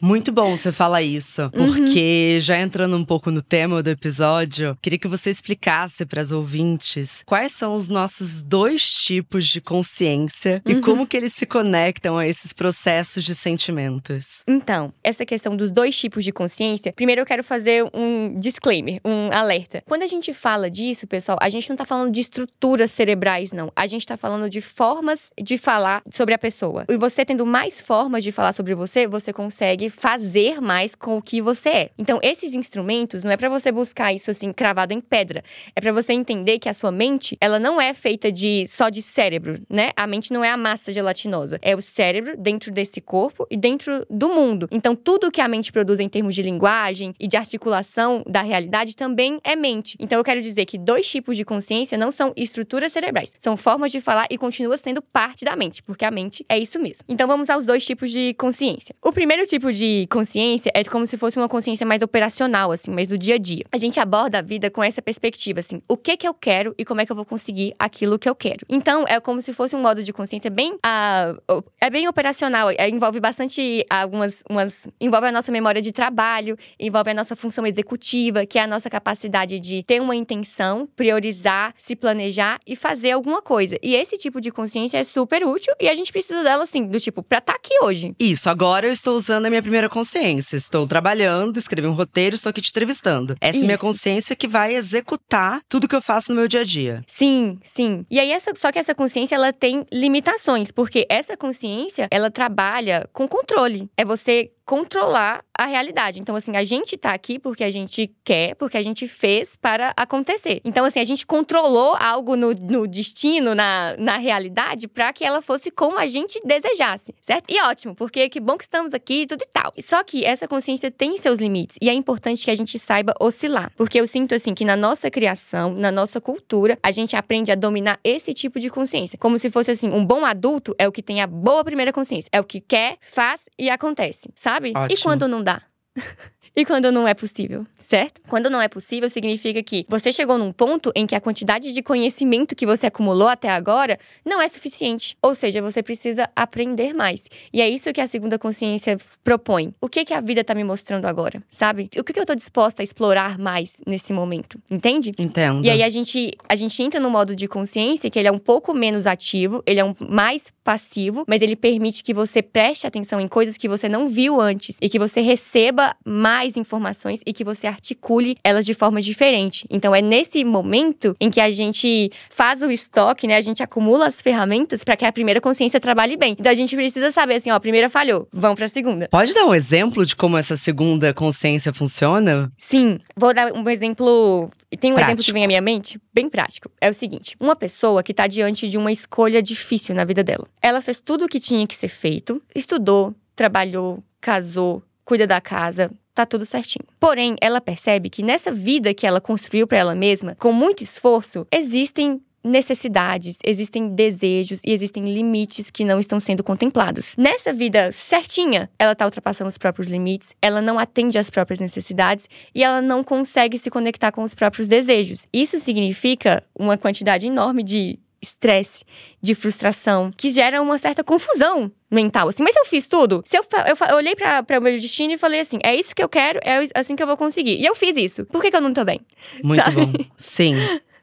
Muito 0.01 0.31
bom 0.31 0.55
você 0.55 0.71
falar 0.71 1.01
isso, 1.01 1.43
Uhum. 1.53 1.67
porque 1.67 2.39
já 2.41 2.59
entrando 2.59 2.95
um 2.95 3.03
pouco 3.03 3.29
no 3.29 3.41
tema 3.41 3.83
do 3.83 3.89
episódio, 3.89 4.77
queria 4.81 4.97
que 4.97 5.07
você 5.07 5.29
explicasse 5.29 6.04
para 6.05 6.21
as 6.21 6.31
ouvintes 6.31 7.23
quais 7.25 7.51
são 7.51 7.73
os 7.73 7.89
nossos 7.89 8.41
dois 8.41 8.91
tipos 8.93 9.47
de 9.47 9.59
consciência 9.61 10.61
e 10.65 10.75
Uhum. 10.75 10.81
como 10.81 11.07
que 11.07 11.15
eles 11.17 11.33
se 11.33 11.45
conectam 11.45 12.17
a 12.17 12.27
esses 12.27 12.51
processos 12.53 13.23
de 13.23 13.33
sentimentos. 13.35 14.41
Então, 14.47 14.93
essa 15.03 15.25
questão 15.25 15.55
dos 15.55 15.71
dois 15.71 15.97
tipos 15.97 16.23
de 16.23 16.31
consciência, 16.31 16.93
primeiro 16.93 17.21
eu 17.21 17.25
quero 17.25 17.43
fazer 17.43 17.83
um 17.93 18.37
disclaimer, 18.39 18.99
um 19.03 19.31
alerta. 19.31 19.83
Quando 19.85 20.03
a 20.03 20.07
gente 20.07 20.33
fala 20.33 20.69
disso, 20.69 21.07
pessoal, 21.07 21.37
a 21.41 21.49
gente 21.49 21.69
não 21.69 21.75
tá 21.75 21.85
falando 21.85 22.11
de 22.11 22.19
estruturas 22.19 22.91
cerebrais, 22.91 23.51
não. 23.51 23.71
A 23.75 23.85
gente 23.87 24.05
tá 24.05 24.17
falando 24.17 24.49
de 24.49 24.61
formas 24.61 25.29
de 25.41 25.57
falar 25.57 26.01
sobre 26.13 26.33
a 26.33 26.37
pessoa. 26.37 26.85
E 26.89 26.97
você 26.97 27.25
tendo 27.25 27.45
mais 27.45 27.81
formas 27.81 28.23
de 28.23 28.31
falar 28.31 28.53
sobre 28.53 28.73
você, 28.75 29.07
você 29.07 29.31
consegue 29.33 29.89
fazer 29.89 30.61
mais 30.61 30.95
com 30.95 31.17
o 31.17 31.21
que 31.21 31.41
você 31.41 31.69
é. 31.69 31.89
Então, 31.97 32.19
esses 32.21 32.53
instrumentos 32.53 33.23
não 33.23 33.31
é 33.31 33.37
para 33.37 33.49
você 33.49 33.71
buscar 33.71 34.13
isso 34.13 34.29
assim 34.31 34.51
cravado 34.53 34.93
em 34.93 35.01
pedra. 35.01 35.43
É 35.75 35.81
para 35.81 35.91
você 35.95 36.13
entender 36.13 36.59
que 36.59 36.69
a 36.69 36.73
sua 36.73 36.91
mente, 36.91 37.37
ela 37.41 37.57
não 37.57 37.81
é 37.81 37.93
feita 37.93 38.31
de 38.31 38.67
só 38.67 38.89
de 38.89 39.01
cérebro, 39.01 39.61
né? 39.69 39.91
A 39.95 40.05
mente 40.05 40.31
não 40.31 40.43
é 40.43 40.51
a 40.51 40.57
massa 40.57 40.91
gelatinosa. 40.91 41.57
É 41.61 41.75
o 41.75 41.81
cérebro 41.81 42.35
dentro 42.37 42.71
desse 42.71 43.01
corpo 43.01 43.47
e 43.49 43.57
dentro 43.57 44.05
do 44.09 44.29
mundo. 44.29 44.67
Então, 44.71 44.95
tudo 44.95 45.31
que 45.31 45.41
a 45.41 45.47
mente 45.47 45.71
produz 45.71 45.99
em 45.99 46.07
termos 46.09 46.35
de 46.35 46.41
linguagem 46.41 47.15
e 47.19 47.27
de 47.27 47.37
articulação 47.37 48.23
da 48.27 48.41
realidade 48.41 48.95
também 48.95 49.39
é 49.43 49.55
mente. 49.55 49.97
Então, 49.99 50.17
eu 50.17 50.23
quero 50.23 50.41
dizer 50.41 50.65
que 50.65 50.77
dois 50.77 51.09
tipos 51.09 51.37
de 51.37 51.45
consciência 51.45 51.97
não 51.97 52.11
são 52.11 52.33
estruturas 52.35 52.91
cerebrais, 52.91 53.33
são 53.39 53.55
formas 53.57 53.91
de 53.91 54.01
falar 54.01 54.27
e 54.29 54.37
continua 54.37 54.77
sendo 54.77 55.01
parte 55.01 55.45
da 55.45 55.55
mente, 55.55 55.81
porque 55.81 56.05
a 56.05 56.11
mente 56.11 56.45
é 56.49 56.59
isso 56.59 56.79
mesmo. 56.79 57.03
Então, 57.07 57.27
vamos 57.27 57.49
aos 57.49 57.65
dois 57.65 57.85
tipos 57.85 58.11
de 58.11 58.33
consciência. 58.35 58.95
O 59.01 59.11
primeiro 59.11 59.45
tipo 59.45 59.71
de 59.71 60.07
consciência 60.09 60.71
é 60.73 60.83
como 60.83 61.07
se 61.07 61.17
fosse 61.17 61.37
uma 61.37 61.47
consciência 61.47 61.85
mais 61.85 62.01
operacional, 62.01 62.71
assim, 62.71 62.91
mais 62.91 63.07
do 63.07 63.17
dia 63.17 63.35
a 63.35 63.37
dia. 63.37 63.63
A 63.71 63.77
gente 63.77 63.99
aborda 63.99 64.39
a 64.39 64.41
vida 64.41 64.69
com 64.69 64.83
essa 64.83 65.01
perspectiva, 65.01 65.59
assim, 65.59 65.81
o 65.87 65.97
que 65.97 66.17
que 66.17 66.27
eu 66.27 66.33
quero 66.33 66.73
e 66.77 66.85
como 66.85 67.01
é 67.01 67.05
que 67.05 67.11
eu 67.11 67.15
vou 67.15 67.25
conseguir 67.25 67.73
aquilo 67.77 68.17
que 68.17 68.27
eu 68.27 68.35
quero. 68.35 68.65
Então, 68.69 69.05
é 69.07 69.19
como 69.19 69.41
se 69.41 69.53
fosse 69.53 69.75
um 69.75 69.81
modo 69.81 70.03
de 70.03 70.11
consciência 70.11 70.49
bem, 70.49 70.73
uh, 70.73 71.63
é 71.79 71.89
bem 71.89 72.07
operacional, 72.07 72.69
é, 72.69 72.89
envolve 72.89 73.19
bastante 73.19 73.85
algumas, 73.89 74.43
umas, 74.49 74.87
envolve 74.99 75.27
a 75.27 75.31
nossa 75.31 75.51
memória 75.51 75.81
de 75.81 75.91
trabalho, 75.91 76.57
envolve 76.79 77.11
a 77.11 77.13
nossa 77.13 77.35
função 77.35 77.65
executiva, 77.65 78.45
que 78.45 78.57
é 78.57 78.63
a 78.63 78.67
nossa 78.67 78.89
capacidade 78.89 79.59
de 79.59 79.83
ter 79.83 80.01
uma 80.01 80.15
intenção, 80.15 80.87
priorizar, 80.95 81.73
se 81.77 81.95
planejar 81.95 82.59
e 82.65 82.75
fazer 82.75 83.11
alguma 83.11 83.41
coisa. 83.41 83.77
E 83.81 83.95
esse 83.95 84.17
tipo 84.17 84.41
de 84.41 84.51
consciência 84.51 84.97
é 84.97 85.03
super 85.03 85.45
útil 85.45 85.73
e 85.79 85.87
a 85.87 85.95
gente 85.95 86.11
precisa 86.11 86.43
dela, 86.43 86.63
assim, 86.63 86.85
do 86.85 86.99
tipo, 86.99 87.21
pra 87.21 87.39
estar 87.39 87.53
tá 87.53 87.57
aqui 87.57 87.73
hoje. 87.83 88.15
Isso, 88.19 88.49
agora 88.49 88.87
eu 88.87 88.91
estou 88.91 89.15
usando 89.15 89.45
a 89.45 89.49
minha 89.49 89.61
primeira 89.61 89.89
consciência. 89.89 90.55
Estou 90.55 90.87
trabalhando, 90.87 91.57
escrevi 91.57 91.87
um 91.87 91.93
roteiro, 91.93 92.35
estou 92.35 92.49
aqui 92.49 92.61
te 92.61 92.69
entrevistando. 92.69 93.35
Essa 93.39 93.57
Isso. 93.57 93.65
é 93.65 93.67
minha 93.67 93.77
consciência 93.77 94.35
que 94.35 94.47
vai 94.47 94.75
executar 94.75 95.61
tudo 95.69 95.74
que 95.87 95.95
eu 95.95 96.01
faço 96.01 96.31
no 96.31 96.35
meu 96.35 96.47
dia 96.47 96.61
a 96.61 96.63
dia. 96.63 97.03
Sim, 97.07 97.57
sim. 97.63 98.05
E 98.09 98.19
aí, 98.19 98.31
essa, 98.31 98.51
só 98.55 98.71
que 98.71 98.79
essa 98.79 98.95
consciência, 98.95 99.35
ela 99.35 99.51
tem 99.51 99.85
limitações, 99.91 100.71
porque 100.71 101.05
essa 101.09 101.35
consciência, 101.35 102.07
ela 102.09 102.31
trabalha 102.31 103.07
com 103.11 103.27
controle. 103.27 103.89
É 103.97 104.05
você 104.05 104.51
controlar 104.65 105.43
a 105.57 105.65
realidade. 105.65 106.19
Então, 106.19 106.35
assim, 106.35 106.57
a 106.57 106.63
gente 106.63 106.97
tá 106.97 107.11
aqui 107.11 107.39
porque 107.39 107.63
a 107.63 107.71
gente 107.71 108.11
quer, 108.23 108.55
porque 108.55 108.77
a 108.77 108.81
gente 108.81 109.07
fez 109.07 109.55
para 109.55 109.93
acontecer. 109.95 110.59
Então, 110.65 110.83
assim, 110.83 110.99
a 110.99 111.03
gente 111.03 111.25
controlou 111.25 111.95
algo 111.97 112.35
no, 112.35 112.51
no 112.53 112.87
destino, 112.87 113.55
na, 113.55 113.95
na 113.97 114.17
realidade, 114.17 114.87
para 114.87 115.13
que 115.13 115.23
ela 115.23 115.41
fosse 115.41 115.71
como 115.71 115.97
a 115.97 116.07
gente 116.07 116.41
desejasse, 116.43 117.13
certo? 117.21 117.49
E 117.49 117.61
ótimo, 117.61 117.95
porque 117.95 118.27
que 118.27 118.39
bom 118.39 118.57
que 118.57 118.63
estamos 118.63 118.93
aqui 118.93 119.21
e 119.21 119.27
tudo 119.27 119.43
e 119.43 119.47
tal. 119.47 119.71
Só 119.79 120.03
que 120.03 120.25
essa 120.25 120.47
consciência 120.47 120.91
tem 120.91 121.17
seus 121.17 121.39
limites 121.39 121.77
e 121.81 121.89
é 121.89 121.93
importante 121.93 122.43
que 122.43 122.51
a 122.51 122.55
gente 122.55 122.77
saiba 122.77 123.13
oscilar. 123.19 123.71
Porque 123.77 123.99
eu 123.99 124.07
sinto, 124.07 124.35
assim, 124.35 124.53
que 124.53 124.65
na 124.65 124.75
nossa 124.75 125.09
criação, 125.09 125.73
na 125.73 125.91
nossa 125.91 126.19
cultura, 126.19 126.77
a 126.83 126.91
gente 126.91 127.15
aprende 127.15 127.51
a 127.51 127.55
dominar 127.55 127.99
esse 128.03 128.33
tipo 128.33 128.59
de 128.59 128.69
consciência. 128.69 129.17
Como 129.17 129.37
se 129.39 129.49
fosse, 129.49 129.71
assim, 129.71 129.89
um 129.89 130.03
bom 130.03 130.25
adulto 130.25 130.75
é 130.77 130.87
o 130.87 130.91
que 130.91 131.03
tem 131.03 131.21
a 131.21 131.27
boa 131.27 131.63
primeira 131.63 131.93
consciência. 131.93 132.29
É 132.31 132.39
o 132.39 132.43
que 132.43 132.59
quer, 132.59 132.97
faz 132.99 133.41
e 133.57 133.69
acontece, 133.69 134.29
sabe? 134.33 134.54
Sabe? 134.55 134.73
Ótimo. 134.75 134.97
E 134.97 135.01
quando 135.01 135.27
não 135.27 135.43
dá? 135.43 135.61
e 136.55 136.63
quando 136.63 136.91
não 136.91 137.07
é 137.07 137.13
possível, 137.13 137.65
certo? 137.77 138.21
Quando 138.27 138.49
não 138.49 138.61
é 138.61 138.67
possível, 138.67 139.09
significa 139.09 139.61
que 139.61 139.85
você 139.89 140.11
chegou 140.11 140.37
num 140.37 140.51
ponto 140.51 140.91
em 140.95 141.05
que 141.05 141.13
a 141.13 141.19
quantidade 141.19 141.73
de 141.73 141.83
conhecimento 141.83 142.55
que 142.55 142.65
você 142.65 142.87
acumulou 142.87 143.27
até 143.27 143.49
agora 143.49 143.99
não 144.23 144.41
é 144.41 144.47
suficiente. 144.47 145.17
Ou 145.21 145.35
seja, 145.35 145.61
você 145.61 145.83
precisa 145.83 146.29
aprender 146.35 146.93
mais. 146.93 147.25
E 147.51 147.61
é 147.61 147.69
isso 147.69 147.91
que 147.91 147.99
a 147.99 148.07
segunda 148.07 148.39
consciência 148.39 148.97
propõe. 149.23 149.73
O 149.81 149.89
que, 149.89 150.05
que 150.05 150.13
a 150.13 150.21
vida 150.21 150.43
tá 150.43 150.55
me 150.55 150.63
mostrando 150.63 151.05
agora, 151.05 151.43
sabe? 151.49 151.89
O 151.97 152.03
que, 152.03 152.13
que 152.13 152.19
eu 152.19 152.25
tô 152.25 152.35
disposta 152.35 152.81
a 152.81 152.83
explorar 152.83 153.37
mais 153.37 153.73
nesse 153.85 154.13
momento? 154.13 154.57
Entende? 154.71 155.11
Entendo. 155.17 155.65
E 155.65 155.69
aí 155.69 155.83
a 155.83 155.89
gente, 155.89 156.31
a 156.47 156.55
gente 156.55 156.81
entra 156.81 156.99
no 156.99 157.09
modo 157.09 157.35
de 157.35 157.47
consciência 157.47 158.09
que 158.09 158.17
ele 158.17 158.27
é 158.27 158.31
um 158.31 158.37
pouco 158.37 158.73
menos 158.73 159.05
ativo, 159.05 159.61
ele 159.65 159.79
é 159.79 159.83
um 159.85 159.93
mais 160.09 160.53
passivo, 160.63 161.23
mas 161.27 161.41
ele 161.41 161.55
permite 161.55 162.03
que 162.03 162.13
você 162.13 162.41
preste 162.41 162.87
atenção 162.87 163.19
em 163.19 163.27
coisas 163.27 163.57
que 163.57 163.67
você 163.67 163.87
não 163.87 164.07
viu 164.07 164.41
antes 164.41 164.77
e 164.81 164.89
que 164.89 164.97
você 164.97 165.21
receba 165.21 165.95
mais 166.03 166.44
mais 166.45 166.55
informações 166.57 167.21
e 167.25 167.33
que 167.33 167.43
você 167.43 167.65
articule 167.65 168.37
elas 168.43 168.65
de 168.65 168.73
forma 168.73 169.01
diferente. 169.01 169.65
Então 169.69 169.95
é 169.95 170.01
nesse 170.01 170.43
momento 170.43 171.15
em 171.19 171.31
que 171.31 171.41
a 171.41 171.49
gente 171.49 172.11
faz 172.29 172.61
o 172.61 172.69
estoque, 172.69 173.27
né? 173.27 173.35
A 173.35 173.41
gente 173.41 173.63
acumula 173.63 174.05
as 174.05 174.21
ferramentas 174.21 174.83
para 174.83 174.95
que 174.95 175.05
a 175.05 175.11
primeira 175.11 175.41
consciência 175.41 175.79
trabalhe 175.79 176.15
bem. 176.15 176.35
Então 176.39 176.51
a 176.51 176.55
gente 176.55 176.75
precisa 176.75 177.09
saber 177.09 177.35
assim, 177.35 177.49
ó, 177.49 177.55
a 177.55 177.59
primeira 177.59 177.89
falhou, 177.89 178.27
vamos 178.31 178.57
para 178.57 178.65
a 178.65 178.69
segunda. 178.69 179.09
Pode 179.09 179.33
dar 179.33 179.45
um 179.45 179.55
exemplo 179.55 180.05
de 180.05 180.15
como 180.15 180.37
essa 180.37 180.55
segunda 180.55 181.13
consciência 181.13 181.73
funciona? 181.73 182.51
Sim, 182.57 182.99
vou 183.15 183.33
dar 183.33 183.51
um 183.51 183.67
exemplo 183.67 184.49
tem 184.77 184.91
um 184.91 184.95
prático. 184.95 185.11
exemplo 185.11 185.25
que 185.25 185.33
vem 185.33 185.45
à 185.45 185.47
minha 185.47 185.61
mente, 185.61 185.99
bem 186.13 186.27
prático. 186.27 186.69
É 186.79 186.89
o 186.89 186.93
seguinte: 186.93 187.35
uma 187.39 187.55
pessoa 187.55 188.03
que 188.03 188.11
está 188.11 188.27
diante 188.27 188.67
de 188.69 188.77
uma 188.77 188.91
escolha 188.91 189.41
difícil 189.41 189.95
na 189.95 190.03
vida 190.03 190.23
dela. 190.23 190.47
Ela 190.61 190.81
fez 190.81 190.99
tudo 190.99 191.25
o 191.25 191.27
que 191.29 191.39
tinha 191.39 191.65
que 191.65 191.75
ser 191.75 191.87
feito, 191.87 192.41
estudou, 192.53 193.15
trabalhou, 193.35 194.03
casou, 194.19 194.83
cuida 195.05 195.27
da 195.27 195.39
casa, 195.39 195.91
tá 196.15 196.25
tudo 196.25 196.45
certinho. 196.45 196.85
Porém, 196.99 197.35
ela 197.41 197.59
percebe 197.59 198.09
que 198.09 198.23
nessa 198.23 198.51
vida 198.51 198.93
que 198.93 199.05
ela 199.05 199.19
construiu 199.19 199.67
para 199.67 199.77
ela 199.77 199.93
mesma, 199.93 200.35
com 200.39 200.53
muito 200.53 200.81
esforço, 200.81 201.45
existem 201.51 202.21
necessidades, 202.45 203.39
existem 203.43 203.89
desejos 203.89 204.61
e 204.63 204.71
existem 204.71 205.03
limites 205.11 205.71
que 205.71 205.83
não 205.83 205.99
estão 205.99 206.19
sendo 206.19 206.43
contemplados. 206.43 207.15
Nessa 207.17 207.51
vida 207.51 207.91
certinha, 207.91 208.69
ela 208.77 208.91
está 208.91 209.03
ultrapassando 209.03 209.49
os 209.49 209.57
próprios 209.57 209.87
limites, 209.87 210.33
ela 210.41 210.61
não 210.61 210.77
atende 210.77 211.17
às 211.17 211.29
próprias 211.29 211.59
necessidades 211.59 212.29
e 212.53 212.63
ela 212.63 212.81
não 212.81 213.03
consegue 213.03 213.57
se 213.57 213.71
conectar 213.71 214.11
com 214.11 214.21
os 214.21 214.35
próprios 214.35 214.67
desejos. 214.67 215.25
Isso 215.33 215.59
significa 215.59 216.43
uma 216.57 216.77
quantidade 216.77 217.25
enorme 217.25 217.63
de 217.63 217.99
estresse, 218.25 218.83
de 219.21 219.33
frustração, 219.33 220.11
que 220.15 220.29
gera 220.29 220.61
uma 220.61 220.77
certa 220.77 221.03
confusão 221.03 221.71
mental, 221.89 222.27
assim. 222.27 222.43
Mas 222.43 222.53
se 222.53 222.59
eu 222.59 222.65
fiz 222.65 222.87
tudo, 222.87 223.23
se 223.25 223.37
eu, 223.37 223.45
eu, 223.67 223.87
eu 223.89 223.95
olhei 223.95 224.15
para 224.15 224.59
o 224.59 224.61
meu 224.61 224.79
destino 224.79 225.13
e 225.13 225.17
falei 225.17 225.39
assim, 225.39 225.59
é 225.63 225.75
isso 225.75 225.95
que 225.95 226.03
eu 226.03 226.09
quero, 226.09 226.39
é 226.43 226.67
assim 226.75 226.95
que 226.95 227.03
eu 227.03 227.07
vou 227.07 227.17
conseguir. 227.17 227.57
E 227.59 227.65
eu 227.65 227.75
fiz 227.75 227.95
isso. 227.97 228.25
Por 228.25 228.41
que, 228.41 228.51
que 228.51 228.57
eu 228.57 228.61
não 228.61 228.73
tô 228.73 228.83
bem? 228.83 228.99
Muito 229.43 229.63
Sabe? 229.63 229.85
bom. 229.85 230.05
Sim. 230.17 230.55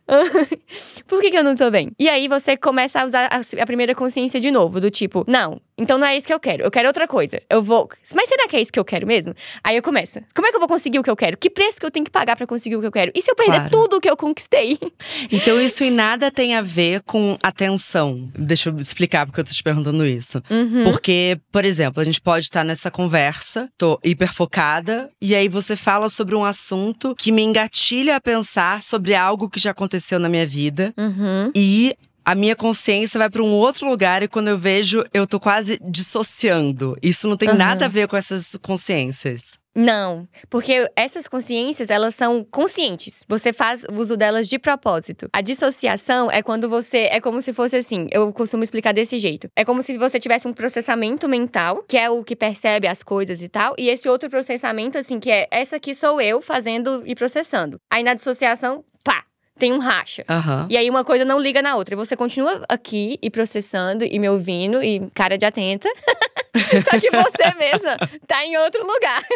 Por 1.06 1.20
que, 1.20 1.30
que, 1.30 1.36
eu 1.36 1.44
não 1.44 1.54
tô 1.54 1.70
bem? 1.70 1.92
E 1.98 2.08
aí 2.08 2.28
você 2.28 2.56
começa 2.56 3.00
a 3.00 3.04
usar 3.04 3.28
a, 3.30 3.62
a, 3.62 3.66
primeira 3.66 3.94
consciência 3.94 4.40
de 4.40 4.50
novo, 4.50 4.80
do 4.80 4.90
tipo, 4.90 5.24
não, 5.26 5.60
então 5.78 5.98
não 5.98 6.06
é 6.06 6.16
isso 6.16 6.26
que 6.26 6.34
eu 6.34 6.40
quero, 6.40 6.62
eu 6.62 6.70
quero 6.70 6.88
outra 6.88 7.08
coisa. 7.08 7.40
Eu 7.48 7.62
vou. 7.62 7.88
Mas 8.14 8.28
será 8.28 8.48
que 8.48 8.56
é 8.56 8.60
isso 8.60 8.72
que 8.72 8.78
eu 8.78 8.84
quero 8.84 9.06
mesmo? 9.06 9.34
Aí 9.64 9.76
eu 9.76 9.82
começo. 9.82 10.20
Como 10.34 10.46
é 10.46 10.50
que 10.50 10.56
eu 10.56 10.60
vou 10.60 10.68
conseguir 10.68 10.98
o 10.98 11.02
que 11.02 11.10
eu 11.10 11.16
quero? 11.16 11.36
Que 11.36 11.48
preço 11.48 11.78
que 11.78 11.86
eu 11.86 11.90
tenho 11.90 12.04
que 12.04 12.10
pagar 12.10 12.36
para 12.36 12.46
conseguir 12.46 12.76
o 12.76 12.80
que 12.80 12.86
eu 12.86 12.92
quero? 12.92 13.12
E 13.14 13.22
se 13.22 13.30
eu 13.30 13.34
perder 13.34 13.56
claro. 13.56 13.70
tudo 13.70 13.96
o 13.96 14.00
que 14.00 14.10
eu 14.10 14.16
conquistei? 14.16 14.78
Então 15.30 15.60
isso 15.60 15.82
em 15.84 15.90
nada 15.90 16.30
tem 16.30 16.54
a 16.54 16.62
ver 16.62 17.02
com 17.02 17.38
atenção. 17.42 18.30
Deixa 18.36 18.68
eu 18.68 18.78
explicar 18.78 19.24
porque 19.26 19.40
eu 19.40 19.44
tô 19.44 19.52
te 19.52 19.62
perguntando 19.62 20.06
isso. 20.06 20.42
Uhum. 20.50 20.84
Porque, 20.84 21.38
por 21.50 21.64
exemplo, 21.64 22.00
a 22.00 22.04
gente 22.04 22.20
pode 22.20 22.46
estar 22.46 22.64
nessa 22.64 22.90
conversa, 22.90 23.68
tô 23.78 23.98
hiper 24.04 24.32
focada, 24.32 25.10
e 25.20 25.34
aí 25.34 25.48
você 25.48 25.74
fala 25.74 26.08
sobre 26.08 26.34
um 26.34 26.44
assunto 26.44 27.14
que 27.16 27.32
me 27.32 27.42
engatilha 27.42 28.16
a 28.16 28.20
pensar 28.20 28.82
sobre 28.82 29.14
algo 29.14 29.48
que 29.48 29.60
já 29.60 29.70
aconteceu 29.70 29.92
aconteceu 29.92 30.18
na 30.18 30.28
minha 30.28 30.46
vida. 30.46 30.94
Uhum. 30.96 31.52
E 31.54 31.96
a 32.24 32.34
minha 32.34 32.56
consciência 32.56 33.18
vai 33.18 33.30
para 33.30 33.42
um 33.42 33.52
outro 33.52 33.88
lugar 33.88 34.22
e 34.22 34.28
quando 34.28 34.48
eu 34.48 34.58
vejo, 34.58 35.04
eu 35.12 35.26
tô 35.26 35.40
quase 35.40 35.78
dissociando. 35.82 36.96
Isso 37.02 37.28
não 37.28 37.36
tem 37.36 37.50
uhum. 37.50 37.56
nada 37.56 37.86
a 37.86 37.88
ver 37.88 38.08
com 38.08 38.16
essas 38.16 38.56
consciências. 38.62 39.62
Não, 39.74 40.28
porque 40.50 40.86
essas 40.94 41.26
consciências, 41.26 41.88
elas 41.88 42.14
são 42.14 42.44
conscientes. 42.44 43.24
Você 43.26 43.52
faz 43.52 43.82
uso 43.90 44.16
delas 44.16 44.46
de 44.46 44.58
propósito. 44.58 45.28
A 45.32 45.40
dissociação 45.40 46.30
é 46.30 46.42
quando 46.42 46.68
você 46.68 47.08
é 47.10 47.20
como 47.20 47.40
se 47.40 47.52
fosse 47.52 47.76
assim, 47.76 48.06
eu 48.10 48.30
costumo 48.32 48.62
explicar 48.62 48.92
desse 48.92 49.18
jeito. 49.18 49.48
É 49.56 49.64
como 49.64 49.82
se 49.82 49.96
você 49.96 50.20
tivesse 50.20 50.46
um 50.46 50.52
processamento 50.52 51.28
mental, 51.28 51.82
que 51.88 51.96
é 51.96 52.10
o 52.10 52.22
que 52.22 52.36
percebe 52.36 52.86
as 52.86 53.02
coisas 53.02 53.40
e 53.40 53.48
tal, 53.48 53.74
e 53.78 53.88
esse 53.88 54.08
outro 54.08 54.28
processamento 54.28 54.98
assim, 54.98 55.18
que 55.18 55.30
é 55.30 55.48
essa 55.50 55.76
aqui 55.76 55.94
sou 55.94 56.20
eu 56.20 56.42
fazendo 56.42 57.02
e 57.06 57.14
processando. 57.14 57.78
Aí 57.90 58.02
na 58.02 58.12
dissociação, 58.12 58.84
pá, 59.02 59.21
tem 59.58 59.72
um 59.72 59.78
racha. 59.78 60.24
Uhum. 60.28 60.66
E 60.68 60.76
aí 60.76 60.88
uma 60.88 61.04
coisa 61.04 61.24
não 61.24 61.38
liga 61.38 61.62
na 61.62 61.76
outra. 61.76 61.94
E 61.94 61.96
você 61.96 62.16
continua 62.16 62.62
aqui 62.68 63.18
e 63.22 63.30
processando 63.30 64.04
e 64.04 64.18
me 64.18 64.28
ouvindo 64.28 64.82
e 64.82 65.08
cara 65.14 65.36
de 65.36 65.44
atenta. 65.44 65.88
Só 66.84 67.00
que 67.00 67.10
você 67.10 67.54
mesma 67.58 67.96
tá 68.26 68.44
em 68.44 68.56
outro 68.56 68.86
lugar. 68.86 69.22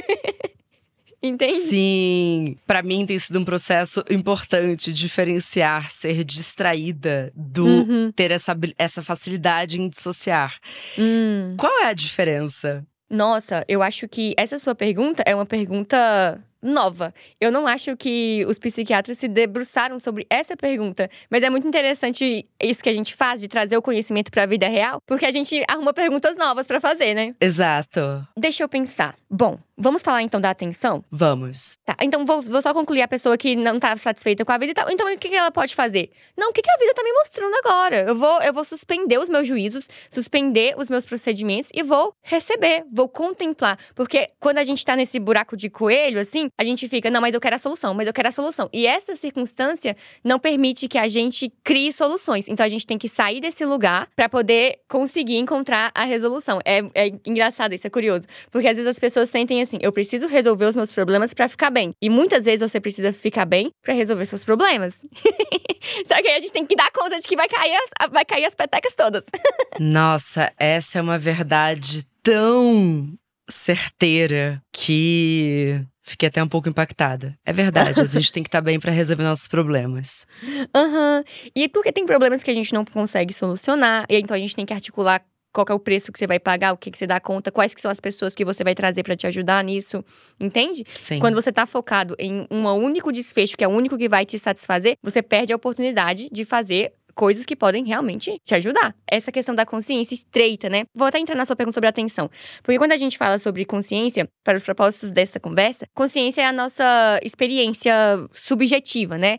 Entende? 1.23 1.61
Sim, 1.61 2.57
para 2.67 2.83
mim 2.83 3.07
tem 3.07 3.19
sido 3.19 3.39
um 3.39 3.45
processo 3.45 4.05
importante 4.11 4.93
diferenciar 4.93 5.91
ser 5.91 6.23
distraída 6.23 7.33
do 7.35 7.67
uhum. 7.67 8.13
ter 8.13 8.31
essa, 8.31 8.57
essa 8.79 9.03
facilidade 9.03 9.81
em 9.81 9.89
dissociar. 9.89 10.59
Hum. 10.99 11.55
Qual 11.57 11.81
é 11.81 11.87
a 11.87 11.95
diferença? 11.95 12.87
Nossa, 13.09 13.65
eu 13.69 13.83
acho 13.83 14.07
que 14.09 14.35
essa 14.37 14.59
sua 14.59 14.75
pergunta 14.75 15.23
é 15.27 15.35
uma 15.35 15.47
pergunta 15.47 16.41
nova. 16.63 17.13
Eu 17.41 17.51
não 17.51 17.67
acho 17.67 17.97
que 17.97 18.45
os 18.49 18.59
psiquiatras 18.59 19.19
se 19.19 19.29
debruçaram 19.29 19.99
sobre 19.99 20.27
essa 20.29 20.57
pergunta, 20.57 21.09
mas 21.31 21.43
é 21.43 21.51
muito 21.51 21.67
interessante 21.67 22.47
isso 22.61 22.83
que 22.83 22.89
a 22.89 22.93
gente 22.93 23.15
faz 23.15 23.41
de 23.41 23.49
trazer 23.49 23.77
o 23.77 23.83
conhecimento 23.83 24.31
para 24.31 24.45
a 24.45 24.47
vida 24.47 24.69
real, 24.69 25.01
porque 25.07 25.25
a 25.25 25.31
gente 25.31 25.63
arruma 25.69 25.93
perguntas 25.93 26.37
novas 26.37 26.67
para 26.67 26.81
fazer, 26.81 27.15
né? 27.15 27.35
Exato. 27.41 28.27
Deixa 28.37 28.63
eu 28.63 28.69
pensar. 28.69 29.17
Bom, 29.29 29.59
vamos 29.77 30.03
falar 30.03 30.23
então 30.23 30.41
da 30.41 30.51
atenção? 30.51 31.05
Vamos. 31.11 31.79
Tá, 31.85 31.97
então 32.01 32.25
vou, 32.25 32.41
vou 32.41 32.63
só 32.63 32.73
concluir 32.73 33.03
a 33.03 33.09
pessoa 33.09 33.37
que 33.37 33.57
não 33.57 33.79
tá 33.79 33.97
satisfeita 33.97 34.45
com 34.45 34.53
a 34.53 34.59
vida 34.59 34.71
e 34.73 34.75
tal. 34.75 34.91
Então 34.91 35.13
o 35.13 35.19
que, 35.19 35.29
que 35.29 35.35
ela 35.35 35.51
pode 35.51 35.75
fazer? 35.75 36.11
Não, 36.37 36.51
o 36.51 36.53
que, 36.53 36.63
que 36.63 36.71
a 36.71 36.79
vida 36.79 36.95
tá 36.95 37.03
me 37.03 37.13
mostrando 37.13 37.55
agora? 37.57 37.97
Eu 38.01 38.17
vou, 38.17 38.43
eu 38.43 38.53
vou 38.53 38.65
suspender 38.65 39.19
os 39.19 39.29
meus 39.29 39.47
juízos, 39.47 39.89
suspender 40.11 40.75
os 40.79 40.89
meus 40.89 41.05
procedimentos 41.05 41.71
e 41.75 41.83
vou 41.83 42.15
receber, 42.23 42.85
vou 42.93 43.09
contemplar. 43.09 43.79
Porque 43.95 44.31
quando 44.39 44.59
a 44.59 44.65
gente 44.65 44.85
tá 44.85 44.97
nesse 44.97 45.19
buraco 45.19 45.57
de 45.57 45.69
coelho, 45.69 46.21
assim, 46.21 46.46
a 46.59 46.65
gente 46.65 46.89
fica, 46.89 47.11
não, 47.11 47.21
mas 47.21 47.35
eu 47.35 47.41
quero 47.41 47.57
a 47.57 47.59
solução, 47.59 47.95
mas 47.95 48.07
eu 48.07 48.13
quero 48.13 48.29
a 48.29 48.33
solução. 48.33 48.69
E 48.73 48.87
essa 48.87 49.17
circunstância 49.17 49.97
não 50.25 50.39
permite 50.39 50.89
que 50.89 50.99
a 50.99 51.09
gente 51.09 51.53
crie 51.63 51.93
soluções. 51.93 52.49
Então 52.49 52.65
a 52.65 52.69
gente 52.69 52.87
tem 52.87 52.99
que 52.99 53.09
sair 53.09 53.41
desse 53.41 53.65
lugar 53.65 54.09
para 54.15 54.29
poder 54.29 54.79
conseguir 54.89 55.37
encontrar 55.37 55.91
a 55.95 56.05
resolução. 56.05 56.59
É, 56.65 56.81
é 56.95 57.13
engraçado, 57.27 57.75
isso 57.75 57.87
é 57.87 57.91
curioso. 57.91 58.27
Porque 58.51 58.69
às 58.69 58.77
vezes 58.77 58.91
as 58.91 58.99
pessoas 58.99 59.29
sentem 59.29 59.63
assim, 59.63 59.79
eu 59.81 59.93
preciso 59.93 60.27
resolver 60.27 60.67
os 60.67 60.77
meus 60.77 60.93
problemas 60.93 61.33
para 61.33 61.49
ficar 61.49 61.71
bem. 61.71 61.93
E 62.01 62.09
muitas 62.09 62.45
vezes 62.45 62.71
você 62.71 62.81
precisa 62.81 63.13
ficar 63.13 63.45
bem 63.45 63.71
para 63.83 63.95
resolver 63.95 64.27
seus 64.27 64.45
problemas. 64.45 65.01
Só 66.07 66.21
que 66.21 66.29
aí 66.29 66.37
a 66.37 66.41
gente 66.41 66.53
tem 66.53 66.67
que 66.67 66.77
dar 66.77 66.91
conta 66.91 67.19
de 67.21 67.27
que 67.27 67.37
vai 67.37 67.49
cair 67.49 67.75
as, 67.75 68.11
vai 68.11 68.25
cair 68.25 68.45
as 68.45 68.55
petecas 68.55 68.95
todas. 68.95 69.25
Nossa, 69.79 70.53
essa 70.59 70.99
é 70.99 71.03
uma 71.03 71.19
verdade 71.19 72.05
tão 72.23 73.17
certeira 73.49 74.61
que 74.73 75.81
Fiquei 76.07 76.29
até 76.29 76.41
um 76.41 76.47
pouco 76.47 76.69
impactada. 76.69 77.37
É 77.45 77.53
verdade, 77.53 78.01
a 78.01 78.05
gente 78.05 78.33
tem 78.33 78.43
que 78.43 78.49
estar 78.49 78.59
tá 78.59 78.63
bem 78.63 78.79
para 78.79 78.93
resolver 78.93 79.25
nossos 79.25 79.49
problemas. 79.49 80.25
Aham. 80.73 81.19
Uhum. 81.19 81.51
E 81.55 81.69
porque 81.69 81.93
tem 81.93 82.07
problemas 82.07 82.45
que 82.45 82.51
a 82.51 82.55
gente 82.55 82.73
não 82.73 82.85
consegue 82.85 83.35
solucionar, 83.35 84.07
e 84.09 84.17
então 84.17 84.37
a 84.37 84.39
gente 84.39 84.55
tem 84.55 84.65
que 84.65 84.73
articular 84.73 85.21
qual 85.53 85.67
é 85.69 85.75
o 85.75 85.81
preço 85.81 86.13
que 86.13 86.19
você 86.19 86.27
vai 86.27 86.39
pagar, 86.39 86.73
o 86.73 86.77
que, 86.77 86.91
que 86.91 86.99
você 86.99 87.07
dá 87.07 87.19
conta, 87.19 87.51
quais 87.51 87.75
que 87.75 87.81
são 87.81 87.91
as 87.91 87.99
pessoas 87.99 88.35
que 88.35 88.45
você 88.45 88.63
vai 88.63 88.75
trazer 88.75 89.03
para 89.03 89.17
te 89.17 89.27
ajudar 89.27 89.65
nisso, 89.65 90.05
entende? 90.39 90.85
Sim. 90.95 91.19
Quando 91.19 91.35
você 91.35 91.51
tá 91.51 91.67
focado 91.67 92.15
em 92.19 92.47
um 92.51 92.67
único 92.67 93.11
desfecho, 93.11 93.57
que 93.57 93.65
é 93.65 93.69
o 93.69 93.71
único 93.71 93.97
que 93.97 94.09
vai 94.09 94.25
te 94.25 94.39
satisfazer, 94.39 94.97
você 95.03 95.23
perde 95.23 95.53
a 95.53 95.57
oportunidade 95.57 96.29
de 96.31 96.45
fazer 96.45 96.93
coisas 97.17 97.47
que 97.47 97.57
podem 97.57 97.85
realmente 97.85 98.39
te 98.45 98.55
ajudar. 98.55 98.95
Essa 99.11 99.33
questão 99.33 99.55
da 99.55 99.65
consciência 99.65 100.15
estreita, 100.15 100.69
né? 100.69 100.85
Vou 100.95 101.09
até 101.09 101.19
entrar 101.19 101.35
na 101.35 101.47
sua 101.47 101.57
pergunta 101.57 101.75
sobre 101.75 101.89
atenção. 101.89 102.31
Porque 102.63 102.79
quando 102.79 102.93
a 102.93 102.97
gente 102.97 103.17
fala 103.17 103.39
sobre 103.39 103.65
consciência, 103.65 104.29
para 104.45 104.57
os 104.57 104.63
propósitos 104.63 105.11
dessa 105.11 105.41
conversa, 105.41 105.89
consciência 105.95 106.43
é 106.43 106.47
a 106.47 106.53
nossa 106.53 107.19
experiência 107.25 107.95
subjetiva, 108.33 109.17
né? 109.17 109.39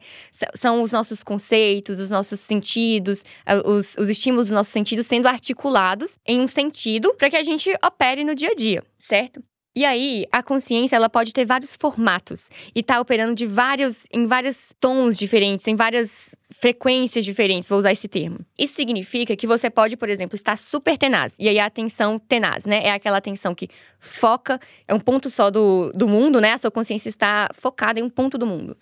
São 0.56 0.82
os 0.82 0.92
nossos 0.92 1.24
conceitos, 1.24 2.00
os 2.00 2.10
nossos 2.10 2.40
sentidos, 2.40 3.24
os, 3.64 3.96
os 3.98 4.10
estímulos 4.10 4.48
dos 4.48 4.56
nossos 4.56 4.74
sentidos 4.74 5.06
sendo 5.06 5.28
articulados 5.28 6.18
em 6.26 6.42
um 6.42 6.48
sentido 6.48 7.14
para 7.16 7.30
que 7.30 7.38
a 7.38 7.44
gente 7.44 7.72
opere 7.86 8.24
no 8.24 8.34
dia 8.34 8.50
a 8.50 8.56
dia, 8.56 8.84
certo? 8.98 9.42
E 9.78 9.86
aí, 9.86 10.26
a 10.32 10.42
consciência 10.42 10.96
ela 10.96 11.08
pode 11.08 11.32
ter 11.32 11.46
vários 11.46 11.76
formatos 11.76 12.50
e 12.74 12.82
tá 12.82 13.00
operando 13.00 13.36
de 13.36 13.46
vários 13.46 14.08
em 14.12 14.26
vários 14.26 14.74
tons 14.80 15.16
diferentes, 15.16 15.68
em 15.68 15.76
várias 15.76 16.34
frequências 16.50 17.24
diferentes, 17.24 17.70
vou 17.70 17.78
usar 17.78 17.92
esse 17.92 18.08
termo. 18.08 18.40
Isso 18.58 18.74
significa 18.74 19.36
que 19.36 19.46
você 19.46 19.70
pode, 19.70 19.96
por 19.96 20.10
exemplo, 20.10 20.36
estar 20.36 20.58
super 20.58 20.98
tenaz. 20.98 21.36
E 21.38 21.48
aí 21.48 21.60
a 21.60 21.68
atenção 21.68 22.18
tenaz, 22.18 22.66
né? 22.66 22.88
É 22.88 22.92
aquela 22.92 23.18
atenção 23.18 23.54
que 23.54 23.70
foca, 24.00 24.60
é 24.88 24.96
um 24.96 25.00
ponto 25.00 25.30
só 25.30 25.52
do, 25.52 25.92
do 25.94 26.08
mundo, 26.08 26.42
né? 26.42 26.54
A 26.54 26.58
sua 26.58 26.72
consciência 26.72 27.10
está 27.10 27.48
focada 27.54 28.00
em 28.00 28.04
um 28.04 28.10
ponto 28.10 28.36
do 28.36 28.48
mundo. 28.48 28.76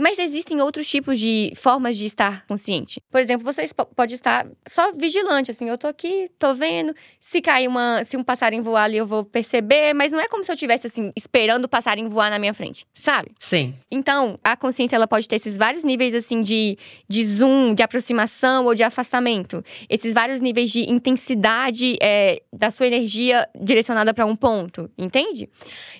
Mas 0.00 0.18
existem 0.18 0.62
outros 0.62 0.88
tipos 0.88 1.18
de 1.18 1.52
formas 1.54 1.94
de 1.98 2.06
estar 2.06 2.46
consciente. 2.46 3.02
Por 3.10 3.20
exemplo, 3.20 3.44
você 3.44 3.68
pode 3.94 4.14
estar 4.14 4.46
só 4.66 4.92
vigilante, 4.92 5.50
assim, 5.50 5.68
eu 5.68 5.76
tô 5.76 5.86
aqui, 5.86 6.30
tô 6.38 6.54
vendo, 6.54 6.94
se 7.20 7.42
cair 7.42 7.68
uma, 7.68 8.02
se 8.04 8.16
um 8.16 8.24
passarinho 8.24 8.62
voar 8.62 8.84
ali 8.84 8.96
eu 8.96 9.06
vou 9.06 9.24
perceber, 9.24 9.92
mas 9.92 10.10
não 10.10 10.18
é 10.18 10.26
como 10.26 10.42
se 10.42 10.50
eu 10.50 10.54
estivesse 10.54 10.86
assim 10.86 11.12
esperando 11.14 11.66
o 11.66 11.68
passarinho 11.68 12.08
voar 12.08 12.30
na 12.30 12.38
minha 12.38 12.54
frente, 12.54 12.86
sabe? 12.94 13.30
Sim. 13.38 13.74
Então, 13.90 14.38
a 14.42 14.56
consciência 14.56 14.96
ela 14.96 15.06
pode 15.06 15.28
ter 15.28 15.36
esses 15.36 15.54
vários 15.54 15.84
níveis 15.84 16.14
assim 16.14 16.40
de, 16.40 16.78
de 17.06 17.26
zoom, 17.26 17.74
de 17.74 17.82
aproximação 17.82 18.64
ou 18.64 18.74
de 18.74 18.82
afastamento, 18.82 19.62
esses 19.86 20.14
vários 20.14 20.40
níveis 20.40 20.70
de 20.70 20.90
intensidade 20.90 21.98
é, 22.00 22.40
da 22.50 22.70
sua 22.70 22.86
energia 22.86 23.46
direcionada 23.54 24.14
para 24.14 24.24
um 24.24 24.34
ponto, 24.34 24.90
entende? 24.96 25.46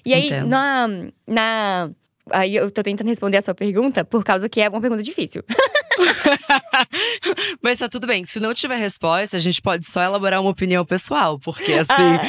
E 0.07 0.15
aí 0.15 0.29
Entendo. 0.29 0.49
na 0.49 0.89
na 1.27 1.91
Aí 2.33 2.57
eu 2.57 2.71
tô 2.71 2.83
tentando 2.83 3.09
responder 3.09 3.39
a 3.39 3.43
sua 3.43 3.55
pergunta 3.55 4.05
por 4.05 4.25
causa 4.25 4.49
que 4.49 4.61
é 4.61 4.69
uma 4.69 4.81
pergunta 4.81 5.03
difícil. 5.03 5.43
Mas 7.63 7.79
tá 7.79 7.89
tudo 7.89 8.07
bem. 8.07 8.25
Se 8.25 8.41
não 8.41 8.55
tiver 8.55 8.77
resposta, 8.77 9.37
a 9.37 9.41
gente 9.41 9.61
pode 9.61 9.87
só 9.87 10.03
elaborar 10.03 10.41
uma 10.41 10.51
opinião 10.51 10.85
pessoal, 10.85 11.39
porque 11.39 11.73
assim, 11.73 11.93
ah. 11.93 12.29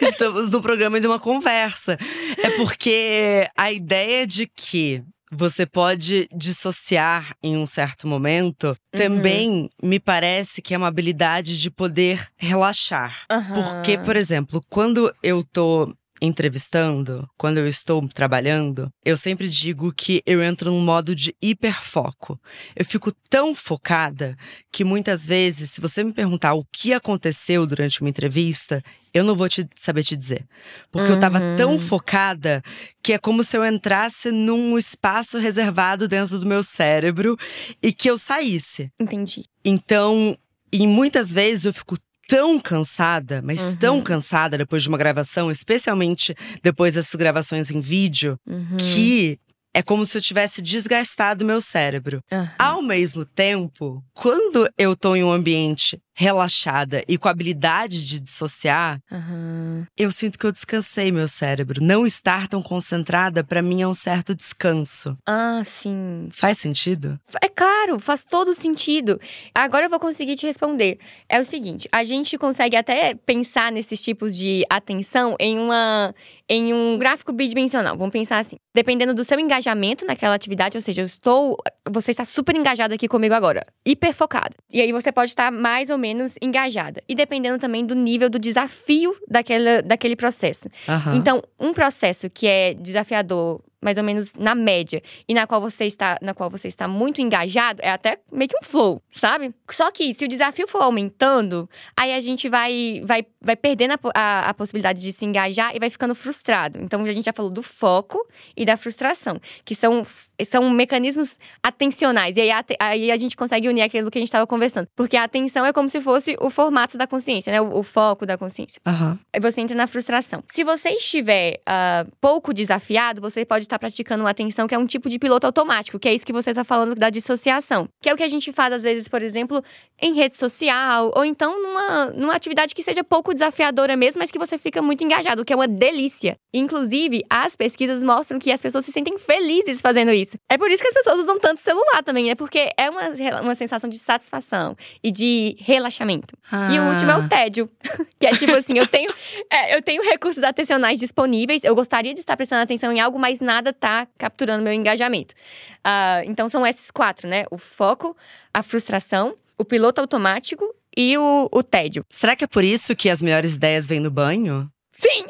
estamos 0.02 0.50
no 0.50 0.60
programa 0.60 1.00
de 1.00 1.06
uma 1.06 1.18
conversa. 1.18 1.98
É 2.38 2.50
porque 2.56 3.48
a 3.56 3.72
ideia 3.72 4.26
de 4.26 4.46
que 4.46 5.02
você 5.30 5.64
pode 5.64 6.28
dissociar 6.34 7.34
em 7.42 7.56
um 7.56 7.66
certo 7.66 8.06
momento, 8.06 8.68
uhum. 8.68 9.00
também 9.00 9.70
me 9.82 10.00
parece 10.00 10.60
que 10.60 10.74
é 10.74 10.76
uma 10.76 10.88
habilidade 10.88 11.60
de 11.60 11.70
poder 11.70 12.26
relaxar. 12.36 13.26
Uhum. 13.30 13.62
Porque, 13.62 13.96
por 13.98 14.16
exemplo, 14.16 14.62
quando 14.68 15.14
eu 15.22 15.44
tô 15.44 15.94
entrevistando, 16.20 17.28
quando 17.36 17.58
eu 17.58 17.66
estou 17.66 18.06
trabalhando, 18.08 18.92
eu 19.04 19.16
sempre 19.16 19.48
digo 19.48 19.92
que 19.92 20.22
eu 20.26 20.42
entro 20.42 20.70
num 20.70 20.80
modo 20.80 21.14
de 21.14 21.34
hiperfoco. 21.40 22.38
Eu 22.76 22.84
fico 22.84 23.12
tão 23.28 23.54
focada 23.54 24.36
que 24.70 24.84
muitas 24.84 25.26
vezes, 25.26 25.70
se 25.70 25.80
você 25.80 26.04
me 26.04 26.12
perguntar 26.12 26.54
o 26.54 26.64
que 26.70 26.92
aconteceu 26.92 27.66
durante 27.66 28.00
uma 28.00 28.10
entrevista, 28.10 28.82
eu 29.12 29.24
não 29.24 29.34
vou 29.34 29.48
te 29.48 29.68
saber 29.76 30.02
te 30.02 30.16
dizer. 30.16 30.46
Porque 30.90 31.08
uhum. 31.08 31.14
eu 31.14 31.20
tava 31.20 31.40
tão 31.56 31.78
focada 31.78 32.62
que 33.02 33.12
é 33.12 33.18
como 33.18 33.42
se 33.42 33.56
eu 33.56 33.64
entrasse 33.64 34.30
num 34.30 34.76
espaço 34.78 35.38
reservado 35.38 36.06
dentro 36.06 36.38
do 36.38 36.46
meu 36.46 36.62
cérebro 36.62 37.36
e 37.82 37.92
que 37.92 38.10
eu 38.10 38.18
saísse. 38.18 38.92
Entendi. 39.00 39.44
Então, 39.64 40.36
e 40.72 40.86
muitas 40.86 41.32
vezes 41.32 41.64
eu 41.64 41.74
fico 41.74 41.96
tão 42.30 42.60
cansada, 42.60 43.42
mas 43.42 43.60
uhum. 43.60 43.76
tão 43.76 44.00
cansada 44.00 44.56
depois 44.56 44.84
de 44.84 44.88
uma 44.88 44.96
gravação, 44.96 45.50
especialmente 45.50 46.32
depois 46.62 46.94
dessas 46.94 47.16
gravações 47.16 47.72
em 47.72 47.80
vídeo, 47.80 48.38
uhum. 48.48 48.76
que 48.76 49.36
é 49.74 49.82
como 49.82 50.06
se 50.06 50.16
eu 50.16 50.22
tivesse 50.22 50.62
desgastado 50.62 51.44
meu 51.44 51.60
cérebro. 51.60 52.22
Uhum. 52.30 52.48
Ao 52.56 52.82
mesmo 52.82 53.24
tempo, 53.24 54.00
quando 54.14 54.68
eu 54.78 54.94
tô 54.94 55.16
em 55.16 55.24
um 55.24 55.32
ambiente 55.32 56.00
relaxada 56.14 57.02
e 57.08 57.16
com 57.16 57.28
a 57.28 57.30
habilidade 57.30 58.06
de 58.06 58.20
dissociar, 58.20 59.00
uhum. 59.10 59.84
eu 59.96 60.10
sinto 60.12 60.38
que 60.38 60.46
eu 60.46 60.52
descansei 60.52 61.10
meu 61.10 61.28
cérebro. 61.28 61.82
Não 61.82 62.04
estar 62.06 62.48
tão 62.48 62.62
concentrada, 62.62 63.42
para 63.42 63.62
mim, 63.62 63.82
é 63.82 63.88
um 63.88 63.94
certo 63.94 64.34
descanso. 64.34 65.16
Ah, 65.26 65.62
sim. 65.64 66.28
Faz 66.32 66.58
sentido? 66.58 67.18
É 67.42 67.48
claro, 67.48 67.98
faz 67.98 68.22
todo 68.22 68.54
sentido. 68.54 69.20
Agora 69.54 69.86
eu 69.86 69.90
vou 69.90 70.00
conseguir 70.00 70.36
te 70.36 70.46
responder. 70.46 70.98
É 71.28 71.40
o 71.40 71.44
seguinte: 71.44 71.88
a 71.92 72.04
gente 72.04 72.36
consegue 72.38 72.76
até 72.76 73.14
pensar 73.14 73.72
nesses 73.72 74.00
tipos 74.00 74.36
de 74.36 74.64
atenção 74.68 75.36
em 75.38 75.58
uma 75.58 76.14
em 76.50 76.74
um 76.74 76.98
gráfico 76.98 77.32
bidimensional. 77.32 77.96
Vamos 77.96 78.12
pensar 78.12 78.38
assim. 78.38 78.56
Dependendo 78.74 79.14
do 79.14 79.22
seu 79.22 79.38
engajamento 79.38 80.04
naquela 80.04 80.34
atividade, 80.34 80.76
ou 80.76 80.82
seja, 80.82 81.02
eu 81.02 81.06
estou. 81.06 81.56
Você 81.88 82.10
está 82.10 82.24
super 82.24 82.56
engajado 82.56 82.92
aqui 82.92 83.06
comigo 83.06 83.34
agora, 83.34 83.64
hiper 83.86 84.12
focada. 84.12 84.56
E 84.72 84.80
aí 84.80 84.90
você 84.90 85.12
pode 85.12 85.30
estar 85.30 85.52
mais 85.52 85.90
ou 85.90 85.98
menos 86.00 86.34
engajada. 86.40 87.02
E 87.08 87.14
dependendo 87.14 87.58
também 87.58 87.84
do 87.84 87.94
nível 87.94 88.28
do 88.28 88.38
desafio 88.38 89.14
daquela, 89.28 89.82
daquele 89.82 90.16
processo. 90.16 90.68
Uhum. 90.88 91.16
Então, 91.16 91.42
um 91.58 91.72
processo 91.72 92.28
que 92.30 92.46
é 92.46 92.74
desafiador 92.74 93.62
mais 93.80 93.96
ou 93.96 94.04
menos 94.04 94.34
na 94.34 94.54
média, 94.54 95.02
e 95.26 95.32
na 95.32 95.46
qual 95.46 95.60
você 95.60 95.84
está, 95.84 96.18
na 96.20 96.34
qual 96.34 96.50
você 96.50 96.68
está 96.68 96.86
muito 96.86 97.20
engajado, 97.20 97.80
é 97.82 97.88
até 97.88 98.18
meio 98.30 98.48
que 98.48 98.56
um 98.56 98.62
flow, 98.62 99.02
sabe? 99.12 99.54
Só 99.70 99.90
que 99.90 100.12
se 100.12 100.24
o 100.24 100.28
desafio 100.28 100.68
for 100.68 100.82
aumentando, 100.82 101.68
aí 101.96 102.12
a 102.12 102.20
gente 102.20 102.48
vai 102.48 103.00
vai, 103.04 103.24
vai 103.40 103.56
perdendo 103.56 103.92
a, 103.92 103.98
a, 104.14 104.50
a 104.50 104.54
possibilidade 104.54 105.00
de 105.00 105.12
se 105.12 105.24
engajar 105.24 105.74
e 105.74 105.78
vai 105.78 105.88
ficando 105.88 106.14
frustrado. 106.14 106.78
Então 106.82 107.02
a 107.02 107.12
gente 107.12 107.24
já 107.24 107.32
falou 107.32 107.50
do 107.50 107.62
foco 107.62 108.26
e 108.56 108.64
da 108.64 108.76
frustração, 108.76 109.40
que 109.64 109.74
são 109.74 110.04
são 110.44 110.68
mecanismos 110.70 111.38
atencionais. 111.62 112.36
E 112.36 112.42
aí 112.42 112.50
a, 112.50 112.64
aí 112.78 113.10
a 113.10 113.16
gente 113.16 113.36
consegue 113.36 113.68
unir 113.68 113.82
aquilo 113.82 114.10
que 114.10 114.18
a 114.18 114.20
gente 114.20 114.28
estava 114.28 114.46
conversando. 114.46 114.86
Porque 114.94 115.16
a 115.16 115.24
atenção 115.24 115.64
é 115.64 115.72
como 115.72 115.88
se 115.88 116.00
fosse 116.00 116.36
o 116.40 116.50
formato 116.50 116.98
da 116.98 117.06
consciência, 117.06 117.50
né? 117.50 117.60
O, 117.60 117.78
o 117.78 117.82
foco 117.82 118.26
da 118.26 118.36
consciência. 118.36 118.80
Uhum. 118.86 119.18
Aí 119.32 119.40
você 119.40 119.60
entra 119.60 119.76
na 119.76 119.86
frustração. 119.86 120.42
Se 120.52 120.64
você 120.64 120.90
estiver 120.90 121.60
uh, 121.60 122.10
pouco 122.20 122.52
desafiado, 122.52 123.20
você 123.20 123.44
pode 123.44 123.70
está 123.70 123.78
praticando 123.78 124.24
uma 124.24 124.30
atenção 124.30 124.66
que 124.66 124.74
é 124.74 124.78
um 124.78 124.86
tipo 124.86 125.08
de 125.08 125.18
piloto 125.18 125.46
automático, 125.46 125.98
que 125.98 126.08
é 126.08 126.14
isso 126.14 126.26
que 126.26 126.32
você 126.32 126.50
está 126.50 126.64
falando 126.64 126.94
da 126.94 127.08
dissociação. 127.08 127.88
Que 128.02 128.08
é 128.08 128.14
o 128.14 128.16
que 128.16 128.22
a 128.22 128.28
gente 128.28 128.52
faz, 128.52 128.72
às 128.72 128.82
vezes, 128.82 129.06
por 129.06 129.22
exemplo, 129.22 129.62
em 130.00 130.14
rede 130.14 130.36
social, 130.36 131.12
ou 131.14 131.24
então 131.24 131.62
numa, 131.62 132.06
numa 132.06 132.34
atividade 132.34 132.74
que 132.74 132.82
seja 132.82 133.04
pouco 133.04 133.32
desafiadora 133.32 133.96
mesmo, 133.96 134.18
mas 134.18 134.30
que 134.30 134.38
você 134.38 134.56
fica 134.56 134.80
muito 134.80 135.04
engajado, 135.04 135.42
o 135.42 135.44
que 135.44 135.52
é 135.52 135.56
uma 135.56 135.68
delícia. 135.68 136.36
Inclusive, 136.52 137.22
as 137.28 137.54
pesquisas 137.54 138.02
mostram 138.02 138.38
que 138.38 138.50
as 138.50 138.60
pessoas 138.60 138.84
se 138.84 138.92
sentem 138.92 139.18
felizes 139.18 139.80
fazendo 139.80 140.10
isso. 140.10 140.36
É 140.48 140.56
por 140.56 140.70
isso 140.70 140.82
que 140.82 140.88
as 140.88 140.94
pessoas 140.94 141.20
usam 141.20 141.38
tanto 141.38 141.60
celular 141.60 142.02
também, 142.02 142.30
é 142.30 142.34
porque 142.34 142.70
é 142.76 142.88
uma, 142.88 143.40
uma 143.42 143.54
sensação 143.54 143.88
de 143.90 143.98
satisfação 143.98 144.76
e 145.02 145.10
de 145.10 145.56
relaxamento. 145.58 146.36
Ah. 146.50 146.72
E 146.72 146.78
o 146.78 146.90
último 146.90 147.10
é 147.10 147.16
o 147.16 147.22
ah. 147.22 147.28
tédio, 147.28 147.68
que 148.18 148.26
é 148.26 148.32
tipo 148.32 148.56
assim, 148.56 148.78
eu 148.78 148.86
tenho, 148.86 149.12
é, 149.50 149.76
eu 149.76 149.82
tenho 149.82 150.02
recursos 150.02 150.42
atencionais 150.42 150.98
disponíveis, 150.98 151.62
eu 151.62 151.74
gostaria 151.74 152.14
de 152.14 152.20
estar 152.20 152.36
prestando 152.36 152.62
atenção 152.62 152.92
em 152.92 153.00
algo, 153.00 153.18
mas 153.18 153.40
nada 153.40 153.72
tá 153.72 154.06
capturando 154.18 154.64
meu 154.64 154.72
engajamento. 154.72 155.34
Uh, 155.80 156.24
então 156.24 156.48
são 156.48 156.66
esses 156.66 156.90
quatro, 156.90 157.28
né? 157.28 157.44
O 157.50 157.58
foco, 157.58 158.16
a 158.52 158.62
frustração, 158.62 159.36
o 159.60 159.64
piloto 159.64 160.00
automático 160.00 160.74
e 160.96 161.18
o, 161.18 161.48
o 161.52 161.62
tédio. 161.62 162.02
Será 162.08 162.34
que 162.34 162.44
é 162.44 162.46
por 162.46 162.64
isso 162.64 162.96
que 162.96 163.10
as 163.10 163.20
melhores 163.20 163.54
ideias 163.54 163.86
vêm 163.86 164.00
no 164.00 164.10
banho? 164.10 164.70
Sim! 164.90 165.26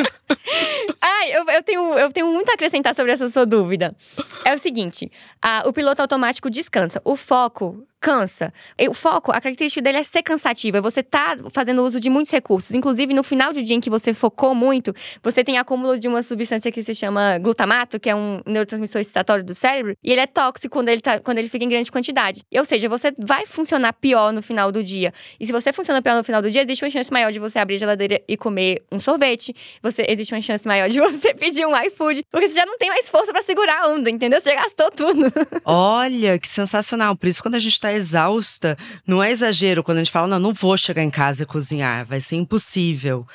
Ai, 1.00 1.36
eu, 1.36 1.44
eu, 1.50 1.62
tenho, 1.62 1.98
eu 1.98 2.10
tenho 2.10 2.26
muito 2.32 2.48
a 2.50 2.54
acrescentar 2.54 2.94
sobre 2.94 3.12
essa 3.12 3.28
sua 3.28 3.44
dúvida. 3.44 3.94
É 4.42 4.54
o 4.54 4.58
seguinte: 4.58 5.12
a, 5.40 5.64
o 5.66 5.72
piloto 5.72 6.00
automático 6.00 6.48
descansa. 6.48 7.00
O 7.04 7.14
foco 7.14 7.86
cansa. 8.02 8.52
O 8.88 8.92
foco, 8.92 9.30
a 9.30 9.40
característica 9.40 9.80
dele 9.80 9.98
é 9.98 10.02
ser 10.02 10.22
cansativo, 10.24 10.76
é 10.76 10.80
você 10.80 11.04
tá 11.04 11.36
fazendo 11.52 11.84
uso 11.84 12.00
de 12.00 12.10
muitos 12.10 12.32
recursos. 12.32 12.74
Inclusive, 12.74 13.14
no 13.14 13.22
final 13.22 13.52
do 13.52 13.62
dia 13.62 13.76
em 13.76 13.80
que 13.80 13.88
você 13.88 14.12
focou 14.12 14.56
muito, 14.56 14.92
você 15.22 15.44
tem 15.44 15.56
acúmulo 15.56 15.96
de 15.96 16.08
uma 16.08 16.20
substância 16.22 16.72
que 16.72 16.82
se 16.82 16.96
chama 16.96 17.38
glutamato, 17.38 18.00
que 18.00 18.10
é 18.10 18.14
um 18.14 18.40
neurotransmissor 18.44 19.00
excitatório 19.00 19.44
do 19.44 19.54
cérebro, 19.54 19.96
e 20.02 20.10
ele 20.10 20.20
é 20.20 20.26
tóxico 20.26 20.72
quando 20.72 20.88
ele, 20.88 21.00
tá, 21.00 21.20
quando 21.20 21.38
ele 21.38 21.48
fica 21.48 21.64
em 21.64 21.68
grande 21.68 21.92
quantidade. 21.92 22.42
Ou 22.52 22.64
seja, 22.64 22.88
você 22.88 23.12
vai 23.16 23.46
funcionar 23.46 23.92
pior 23.92 24.32
no 24.32 24.42
final 24.42 24.72
do 24.72 24.82
dia. 24.82 25.12
E 25.38 25.46
se 25.46 25.52
você 25.52 25.72
funciona 25.72 26.02
pior 26.02 26.16
no 26.16 26.24
final 26.24 26.42
do 26.42 26.50
dia, 26.50 26.62
existe 26.62 26.84
uma 26.84 26.90
chance 26.90 27.12
maior 27.12 27.30
de 27.30 27.38
você 27.38 27.60
abrir 27.60 27.76
a 27.76 27.78
geladeira 27.78 28.20
e 28.26 28.36
comer 28.36 28.82
um 28.90 28.98
sorvete. 28.98 29.54
Você, 29.80 30.04
existe 30.08 30.34
uma 30.34 30.40
chance 30.40 30.66
maior 30.66 30.88
de 30.88 30.98
você 31.00 31.32
pedir 31.34 31.64
um 31.64 31.80
iFood, 31.84 32.24
porque 32.32 32.48
você 32.48 32.54
já 32.54 32.66
não 32.66 32.76
tem 32.78 32.88
mais 32.88 33.08
força 33.08 33.30
para 33.30 33.42
segurar 33.42 33.82
a 33.82 33.88
onda, 33.88 34.10
entendeu? 34.10 34.40
Você 34.40 34.50
já 34.50 34.56
gastou 34.56 34.90
tudo. 34.90 35.32
Olha, 35.64 36.36
que 36.36 36.48
sensacional. 36.48 37.14
Por 37.14 37.28
isso, 37.28 37.40
quando 37.40 37.54
a 37.54 37.60
gente 37.60 37.80
tá 37.80 37.91
exausta, 37.96 38.76
não 39.06 39.22
é 39.22 39.30
exagero 39.30 39.82
quando 39.82 39.98
a 39.98 40.00
gente 40.04 40.12
fala, 40.12 40.28
não, 40.28 40.38
não 40.38 40.54
vou 40.54 40.76
chegar 40.76 41.02
em 41.02 41.10
casa 41.10 41.42
e 41.42 41.46
cozinhar, 41.46 42.06
vai 42.06 42.20
ser 42.20 42.36
impossível. 42.36 43.26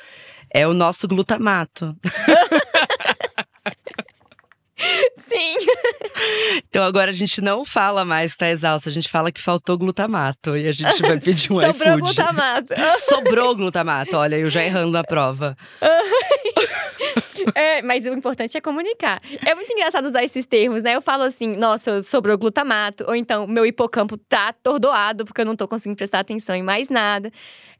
É 0.52 0.66
o 0.66 0.72
nosso 0.74 1.06
glutamato. 1.06 1.96
Sim. 5.16 5.56
Então 6.68 6.84
agora 6.84 7.10
a 7.10 7.14
gente 7.14 7.40
não 7.40 7.64
fala 7.64 8.04
mais 8.04 8.32
que 8.32 8.38
tá 8.38 8.48
exausta, 8.48 8.88
a 8.88 8.92
gente 8.92 9.08
fala 9.08 9.32
que 9.32 9.40
faltou 9.40 9.76
glutamato 9.76 10.56
e 10.56 10.68
a 10.68 10.72
gente 10.72 11.02
vai 11.02 11.18
pedir 11.18 11.52
um 11.52 11.60
Sobrou 11.60 11.72
iFood. 11.72 12.00
glutamato. 12.00 12.74
Sobrou 12.98 13.56
glutamato, 13.56 14.16
olha, 14.16 14.36
eu 14.36 14.48
já 14.48 14.62
errando 14.62 14.92
na 14.92 15.02
prova. 15.04 15.56
É, 17.54 17.82
mas 17.82 18.04
o 18.04 18.08
importante 18.08 18.56
é 18.56 18.60
comunicar. 18.60 19.20
É 19.44 19.54
muito 19.54 19.72
engraçado 19.72 20.06
usar 20.06 20.24
esses 20.24 20.46
termos, 20.46 20.82
né? 20.82 20.96
Eu 20.96 21.02
falo 21.02 21.22
assim, 21.24 21.56
nossa, 21.56 22.02
sobrou 22.02 22.36
glutamato, 22.36 23.04
ou 23.06 23.14
então 23.14 23.46
meu 23.46 23.64
hipocampo 23.64 24.16
tá 24.16 24.48
atordoado 24.48 25.24
porque 25.24 25.40
eu 25.40 25.44
não 25.44 25.56
tô 25.56 25.66
conseguindo 25.66 25.96
prestar 25.96 26.20
atenção 26.20 26.54
em 26.54 26.62
mais 26.62 26.88
nada. 26.88 27.30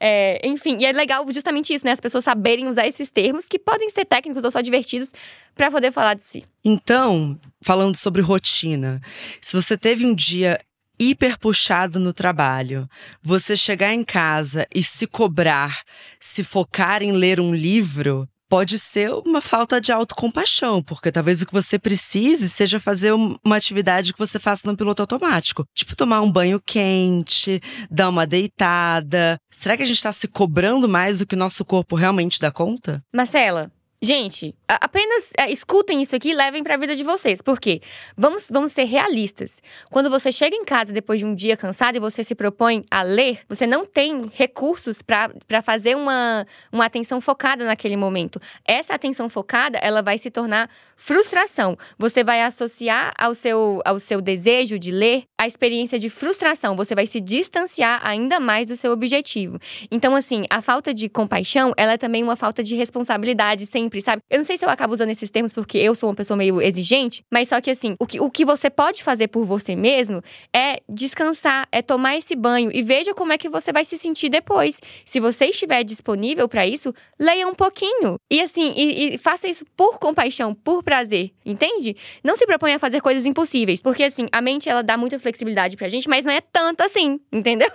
É, 0.00 0.40
enfim, 0.46 0.78
e 0.80 0.86
é 0.86 0.92
legal 0.92 1.24
justamente 1.30 1.72
isso, 1.72 1.84
né? 1.84 1.92
As 1.92 2.00
pessoas 2.00 2.24
saberem 2.24 2.66
usar 2.66 2.86
esses 2.86 3.10
termos 3.10 3.46
que 3.46 3.58
podem 3.58 3.90
ser 3.90 4.04
técnicos 4.04 4.44
ou 4.44 4.50
só 4.50 4.60
divertidos 4.60 5.12
para 5.54 5.70
poder 5.70 5.92
falar 5.92 6.14
de 6.14 6.24
si. 6.24 6.44
Então, 6.64 7.38
falando 7.60 7.96
sobre 7.96 8.22
rotina, 8.22 9.00
se 9.40 9.56
você 9.56 9.76
teve 9.76 10.06
um 10.06 10.14
dia 10.14 10.60
hiper 10.98 11.38
puxado 11.38 12.00
no 12.00 12.12
trabalho, 12.12 12.88
você 13.22 13.56
chegar 13.56 13.92
em 13.92 14.02
casa 14.02 14.66
e 14.74 14.82
se 14.82 15.06
cobrar, 15.06 15.82
se 16.18 16.42
focar 16.42 17.02
em 17.02 17.12
ler 17.12 17.40
um 17.40 17.54
livro, 17.54 18.28
pode 18.48 18.78
ser 18.78 19.10
uma 19.10 19.40
falta 19.40 19.80
de 19.80 19.92
autocompaixão, 19.92 20.82
porque 20.82 21.12
talvez 21.12 21.42
o 21.42 21.46
que 21.46 21.52
você 21.52 21.78
precise 21.78 22.48
seja 22.48 22.80
fazer 22.80 23.12
uma 23.12 23.56
atividade 23.56 24.12
que 24.12 24.18
você 24.18 24.38
faça 24.38 24.66
no 24.66 24.76
piloto 24.76 25.02
automático. 25.02 25.64
Tipo, 25.74 25.96
tomar 25.96 26.20
um 26.20 26.30
banho 26.30 26.60
quente, 26.64 27.60
dar 27.90 28.08
uma 28.08 28.26
deitada. 28.26 29.38
Será 29.50 29.76
que 29.76 29.82
a 29.82 29.86
gente 29.86 29.96
está 29.96 30.12
se 30.12 30.28
cobrando 30.28 30.88
mais 30.88 31.18
do 31.18 31.26
que 31.26 31.34
o 31.34 31.38
nosso 31.38 31.64
corpo 31.64 31.96
realmente 31.96 32.40
dá 32.40 32.50
conta? 32.50 33.02
Marcela, 33.14 33.70
Gente, 34.00 34.54
apenas 34.68 35.32
é, 35.36 35.50
escutem 35.50 36.00
isso 36.00 36.14
aqui 36.14 36.30
e 36.30 36.34
levem 36.34 36.62
para 36.62 36.74
a 36.74 36.78
vida 36.78 36.94
de 36.94 37.02
vocês. 37.02 37.42
Por 37.42 37.58
quê? 37.58 37.80
Vamos, 38.16 38.46
vamos 38.48 38.70
ser 38.70 38.84
realistas. 38.84 39.60
Quando 39.90 40.08
você 40.08 40.30
chega 40.30 40.54
em 40.54 40.64
casa 40.64 40.92
depois 40.92 41.18
de 41.18 41.26
um 41.26 41.34
dia 41.34 41.56
cansado 41.56 41.96
e 41.96 42.00
você 42.00 42.22
se 42.22 42.32
propõe 42.32 42.84
a 42.92 43.02
ler, 43.02 43.40
você 43.48 43.66
não 43.66 43.84
tem 43.84 44.30
recursos 44.32 45.02
para 45.02 45.62
fazer 45.62 45.96
uma, 45.96 46.46
uma 46.70 46.84
atenção 46.84 47.20
focada 47.20 47.64
naquele 47.64 47.96
momento. 47.96 48.40
Essa 48.64 48.94
atenção 48.94 49.28
focada, 49.28 49.78
ela 49.78 50.00
vai 50.00 50.16
se 50.16 50.30
tornar 50.30 50.70
frustração. 50.98 51.78
Você 51.98 52.22
vai 52.22 52.42
associar 52.42 53.14
ao 53.18 53.34
seu, 53.34 53.80
ao 53.86 53.98
seu 53.98 54.20
desejo 54.20 54.78
de 54.78 54.90
ler 54.90 55.22
a 55.40 55.46
experiência 55.46 55.98
de 55.98 56.10
frustração. 56.10 56.76
Você 56.76 56.94
vai 56.94 57.06
se 57.06 57.22
distanciar 57.22 58.00
ainda 58.06 58.38
mais 58.38 58.66
do 58.66 58.76
seu 58.76 58.92
objetivo. 58.92 59.58
Então, 59.90 60.14
assim, 60.14 60.44
a 60.50 60.60
falta 60.60 60.92
de 60.92 61.08
compaixão, 61.08 61.72
ela 61.74 61.94
é 61.94 61.96
também 61.96 62.22
uma 62.22 62.36
falta 62.36 62.62
de 62.62 62.74
responsabilidade 62.74 63.64
sem 63.64 63.78
sempre, 63.78 64.00
sabe? 64.00 64.22
Eu 64.28 64.38
não 64.38 64.44
sei 64.44 64.56
se 64.56 64.64
eu 64.64 64.70
acabo 64.70 64.92
usando 64.92 65.10
esses 65.10 65.30
termos 65.30 65.52
porque 65.52 65.78
eu 65.78 65.94
sou 65.94 66.08
uma 66.08 66.14
pessoa 66.14 66.36
meio 66.36 66.60
exigente, 66.60 67.24
mas 67.32 67.48
só 67.48 67.60
que 67.60 67.70
assim, 67.70 67.94
o 67.98 68.06
que, 68.06 68.20
o 68.20 68.30
que 68.30 68.44
você 68.44 68.68
pode 68.68 69.02
fazer 69.04 69.28
por 69.28 69.44
você 69.44 69.76
mesmo 69.76 70.20
é 70.54 70.80
descansar, 70.88 71.68
é 71.70 71.80
tomar 71.80 72.16
esse 72.16 72.34
banho 72.34 72.70
e 72.72 72.82
veja 72.82 73.14
como 73.14 73.32
é 73.32 73.38
que 73.38 73.48
você 73.48 73.72
vai 73.72 73.84
se 73.84 73.96
sentir 73.96 74.28
depois. 74.28 74.80
Se 75.04 75.20
você 75.20 75.46
estiver 75.46 75.84
disponível 75.84 76.48
para 76.48 76.66
isso, 76.66 76.92
leia 77.18 77.46
um 77.46 77.54
pouquinho. 77.54 78.16
E 78.30 78.40
assim, 78.40 78.72
e, 78.76 79.14
e 79.14 79.18
faça 79.18 79.46
isso 79.48 79.64
por 79.76 79.98
compaixão, 79.98 80.54
por 80.54 80.82
prazer, 80.88 81.32
entende? 81.44 81.94
Não 82.24 82.34
se 82.34 82.46
proponha 82.46 82.76
a 82.76 82.78
fazer 82.78 83.02
coisas 83.02 83.26
impossíveis, 83.26 83.82
porque 83.82 84.04
assim, 84.04 84.26
a 84.32 84.40
mente 84.40 84.70
ela 84.70 84.82
dá 84.82 84.96
muita 84.96 85.20
flexibilidade 85.20 85.76
pra 85.76 85.86
gente, 85.86 86.08
mas 86.08 86.24
não 86.24 86.32
é 86.32 86.40
tanto 86.40 86.80
assim, 86.80 87.20
entendeu? 87.30 87.68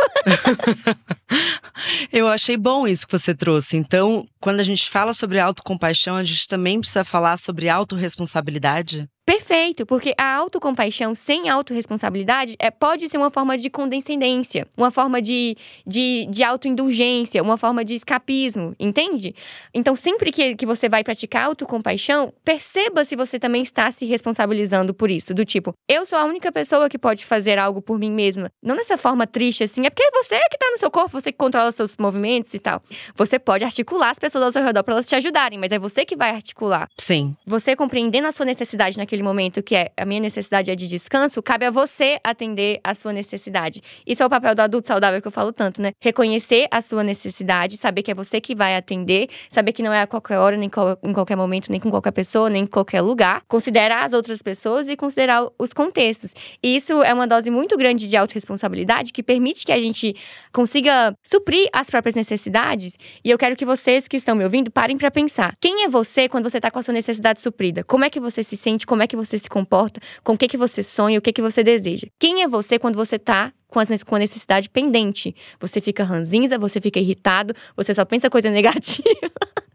eu 2.11 2.27
achei 2.27 2.57
bom 2.57 2.87
isso 2.87 3.05
que 3.05 3.11
você 3.11 3.35
trouxe. 3.35 3.77
Então, 3.77 4.25
quando 4.39 4.61
a 4.61 4.63
gente 4.63 4.89
fala 4.89 5.13
sobre 5.13 5.39
autocompaixão, 5.39 6.15
a 6.15 6.23
gente 6.23 6.47
também 6.47 6.79
precisa 6.79 7.03
falar 7.03 7.37
sobre 7.37 7.69
autorresponsabilidade? 7.69 9.07
Perfeito, 9.25 9.85
porque 9.85 10.13
a 10.17 10.35
autocompaixão 10.35 11.15
sem 11.15 11.47
autorresponsabilidade 11.47 12.55
é, 12.59 12.69
pode 12.69 13.07
ser 13.07 13.17
uma 13.17 13.29
forma 13.29 13.57
de 13.57 13.69
condescendência, 13.69 14.67
uma 14.75 14.91
forma 14.91 15.21
de, 15.21 15.55
de, 15.87 16.27
de 16.29 16.43
autoindulgência, 16.43 17.41
uma 17.41 17.55
forma 17.55 17.85
de 17.85 17.93
escapismo, 17.93 18.75
entende? 18.77 19.33
Então, 19.73 19.95
sempre 19.95 20.29
que, 20.29 20.55
que 20.55 20.65
você 20.65 20.89
vai 20.89 21.05
praticar 21.05 21.45
autocompaixão, 21.45 22.33
perceba 22.43 23.05
se 23.05 23.15
você 23.15 23.39
também 23.39 23.61
está 23.61 23.89
se 23.93 24.05
responsabilizando 24.05 24.93
por 24.93 25.09
isso. 25.09 25.33
Do 25.33 25.45
tipo, 25.45 25.73
eu 25.87 26.05
sou 26.05 26.19
a 26.19 26.25
única 26.25 26.51
pessoa 26.51 26.89
que 26.89 26.97
pode 26.97 27.25
fazer 27.25 27.57
algo 27.57 27.81
por 27.81 27.97
mim 27.97 28.11
mesma. 28.11 28.51
Não 28.61 28.75
dessa 28.75 28.97
forma 28.97 29.25
triste 29.25 29.63
assim, 29.63 29.85
é 29.85 29.89
porque 29.89 30.09
você 30.11 30.37
que 30.49 30.55
está 30.55 30.69
no 30.69 30.77
seu 30.77 30.91
corpo, 30.91 31.21
você 31.21 31.31
que 31.31 31.37
controla 31.37 31.71
seus 31.71 31.95
movimentos 31.97 32.53
e 32.53 32.59
tal. 32.59 32.83
Você 33.15 33.39
pode 33.39 33.63
articular 33.63 34.09
as 34.09 34.19
pessoas 34.19 34.43
ao 34.43 34.51
seu 34.51 34.63
redor 34.63 34.83
para 34.83 34.95
elas 34.95 35.07
te 35.07 35.15
ajudarem, 35.15 35.57
mas 35.57 35.71
é 35.71 35.79
você 35.79 36.03
que 36.03 36.17
vai 36.17 36.31
articular. 36.31 36.89
Sim. 36.97 37.37
Você 37.45 37.73
compreendendo 37.73 38.27
a 38.27 38.31
sua 38.33 38.45
necessidade 38.45 38.97
naquele 38.97 39.12
naquele 39.13 39.23
momento 39.23 39.61
que 39.61 39.75
é 39.75 39.91
a 39.95 40.05
minha 40.05 40.19
necessidade 40.19 40.71
é 40.71 40.75
de 40.75 40.87
descanso, 40.87 41.41
cabe 41.43 41.65
a 41.65 41.71
você 41.71 42.17
atender 42.23 42.79
a 42.83 42.95
sua 42.95 43.13
necessidade. 43.13 43.79
Isso 44.07 44.23
é 44.23 44.25
o 44.25 44.29
papel 44.29 44.55
do 44.55 44.61
adulto 44.61 44.87
saudável 44.87 45.21
que 45.21 45.27
eu 45.27 45.31
falo 45.31 45.53
tanto, 45.53 45.81
né? 45.81 45.91
Reconhecer 45.99 46.67
a 46.71 46.81
sua 46.81 47.03
necessidade, 47.03 47.77
saber 47.77 48.01
que 48.01 48.09
é 48.09 48.15
você 48.15 48.41
que 48.41 48.55
vai 48.55 48.75
atender, 48.75 49.29
saber 49.51 49.71
que 49.71 49.83
não 49.83 49.93
é 49.93 50.01
a 50.01 50.07
qualquer 50.07 50.39
hora, 50.39 50.57
nem 50.57 50.67
em 51.03 51.13
qualquer 51.13 51.35
momento, 51.35 51.69
nem 51.69 51.79
com 51.79 51.91
qualquer 51.91 52.11
pessoa, 52.11 52.49
nem 52.49 52.63
em 52.63 52.65
qualquer 52.65 53.01
lugar. 53.01 53.43
Considerar 53.47 54.03
as 54.03 54.13
outras 54.13 54.41
pessoas 54.41 54.89
e 54.89 54.95
considerar 54.95 55.47
os 55.59 55.73
contextos. 55.73 56.33
E 56.63 56.75
isso 56.75 57.03
é 57.03 57.13
uma 57.13 57.27
dose 57.27 57.51
muito 57.51 57.77
grande 57.77 58.09
de 58.09 58.17
autorresponsabilidade 58.17 59.13
que 59.13 59.21
permite 59.21 59.63
que 59.63 59.71
a 59.71 59.79
gente 59.79 60.15
consiga 60.51 61.15
suprir 61.21 61.69
as 61.71 61.87
próprias 61.87 62.15
necessidades. 62.15 62.97
E 63.23 63.29
eu 63.29 63.37
quero 63.37 63.55
que 63.55 63.65
vocês 63.65 64.07
que 64.07 64.17
estão 64.17 64.35
me 64.35 64.43
ouvindo 64.43 64.71
parem 64.71 64.97
para 64.97 65.11
pensar. 65.11 65.55
Quem 65.61 65.83
é 65.83 65.87
você 65.87 66.27
quando 66.27 66.49
você 66.49 66.59
tá 66.59 66.71
com 66.71 66.79
a 66.79 66.83
sua 66.83 66.93
necessidade 66.93 67.41
suprida? 67.41 67.83
Como 67.83 68.03
é 68.03 68.09
que 68.09 68.19
você 68.19 68.43
se 68.43 68.57
sente? 68.57 68.87
Como 68.87 69.02
é 69.03 69.07
que 69.07 69.15
você 69.15 69.37
se 69.37 69.49
comporta, 69.49 70.01
com 70.23 70.33
o 70.33 70.37
que, 70.37 70.47
que 70.47 70.57
você 70.57 70.81
sonha, 70.81 71.19
o 71.19 71.21
que, 71.21 71.31
que 71.31 71.41
você 71.41 71.63
deseja. 71.63 72.07
Quem 72.19 72.43
é 72.43 72.47
você 72.47 72.79
quando 72.79 72.95
você 72.95 73.19
tá 73.19 73.53
com, 73.67 73.79
as, 73.79 74.03
com 74.03 74.15
a 74.15 74.19
necessidade 74.19 74.69
pendente? 74.69 75.35
Você 75.59 75.79
fica 75.79 76.03
ranzinza, 76.03 76.57
você 76.57 76.81
fica 76.81 76.99
irritado, 76.99 77.53
você 77.75 77.93
só 77.93 78.05
pensa 78.05 78.29
coisa 78.29 78.49
negativa. 78.51 79.03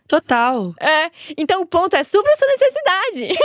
Total. 0.09 0.75
É. 0.81 1.11
Então 1.37 1.61
o 1.61 1.67
ponto 1.67 1.95
é 1.95 2.03
supra 2.03 2.33
a 2.33 2.37
sua 2.37 2.49
necessidade. 2.49 3.39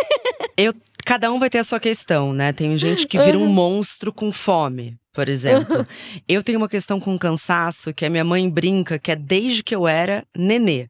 Eu 0.55 0.73
cada 1.05 1.31
um 1.31 1.39
vai 1.39 1.49
ter 1.49 1.59
a 1.59 1.63
sua 1.63 1.79
questão, 1.79 2.33
né? 2.33 2.53
Tem 2.53 2.77
gente 2.77 3.07
que 3.07 3.19
vira 3.19 3.37
um 3.37 3.47
monstro 3.47 4.11
com 4.11 4.31
fome. 4.31 4.97
Por 5.13 5.29
exemplo, 5.29 5.85
eu 6.27 6.41
tenho 6.41 6.57
uma 6.57 6.67
questão 6.67 6.99
com 6.99 7.17
cansaço 7.19 7.93
que 7.93 8.03
a 8.03 8.09
minha 8.09 8.23
mãe 8.23 8.49
brinca 8.49 8.97
que 8.97 9.11
é 9.11 9.15
desde 9.15 9.61
que 9.61 9.75
eu 9.75 9.87
era 9.87 10.25
nenê. 10.35 10.87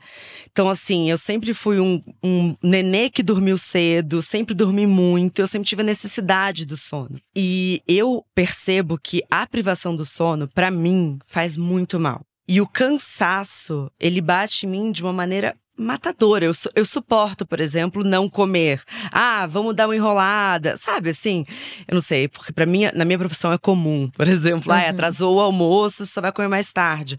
Então, 0.50 0.70
assim, 0.70 1.10
eu 1.10 1.18
sempre 1.18 1.54
fui 1.54 1.80
um, 1.80 2.02
um 2.24 2.56
nenê 2.64 3.10
que 3.10 3.22
dormiu 3.22 3.58
cedo, 3.58 4.22
sempre 4.22 4.56
dormi 4.56 4.88
muito, 4.88 5.40
eu 5.40 5.48
sempre 5.48 5.68
tive 5.68 5.82
a 5.82 5.86
necessidade 5.86 6.66
do 6.66 6.78
sono. 6.78 7.20
E 7.36 7.82
eu 7.86 8.24
percebo 8.34 8.98
que 8.98 9.22
a 9.30 9.46
privação 9.46 9.94
do 9.94 10.06
sono, 10.06 10.48
para 10.48 10.72
mim, 10.72 11.20
faz 11.28 11.58
muito 11.58 12.00
mal. 12.00 12.22
E 12.48 12.62
o 12.62 12.68
cansaço, 12.68 13.92
ele 14.00 14.22
bate 14.22 14.66
em 14.66 14.70
mim 14.70 14.92
de 14.92 15.02
uma 15.02 15.14
maneira 15.14 15.56
matadora. 15.78 16.46
Eu, 16.46 16.54
eu 16.76 16.86
suporto, 16.86 17.46
por 17.46 17.60
exemplo, 17.60 18.04
não 18.04 18.30
comer. 18.30 18.82
Ah, 19.12 19.48
vamos 19.48 19.76
dar 19.76 19.88
uma 19.88 19.96
enrolada. 19.96 20.78
Sabe 20.78 21.10
assim? 21.10 21.46
Eu 21.88 21.96
não 21.96 22.02
sei, 22.02 22.28
porque 22.28 22.52
para 22.52 22.66
mim, 22.66 22.84
na 22.94 23.06
minha 23.06 23.18
profissão 23.18 23.52
é 23.52 23.58
comum, 23.58 24.10
por 24.16 24.28
exemplo, 24.28 24.72
uhum. 24.72 24.78
ah, 24.78 24.90
atrasou 24.90 25.38
o 25.38 25.40
almoço, 25.42 26.06
só 26.06 26.22
vai 26.22 26.32
comer 26.32 26.48
mais 26.48 26.72
tarde. 26.72 27.18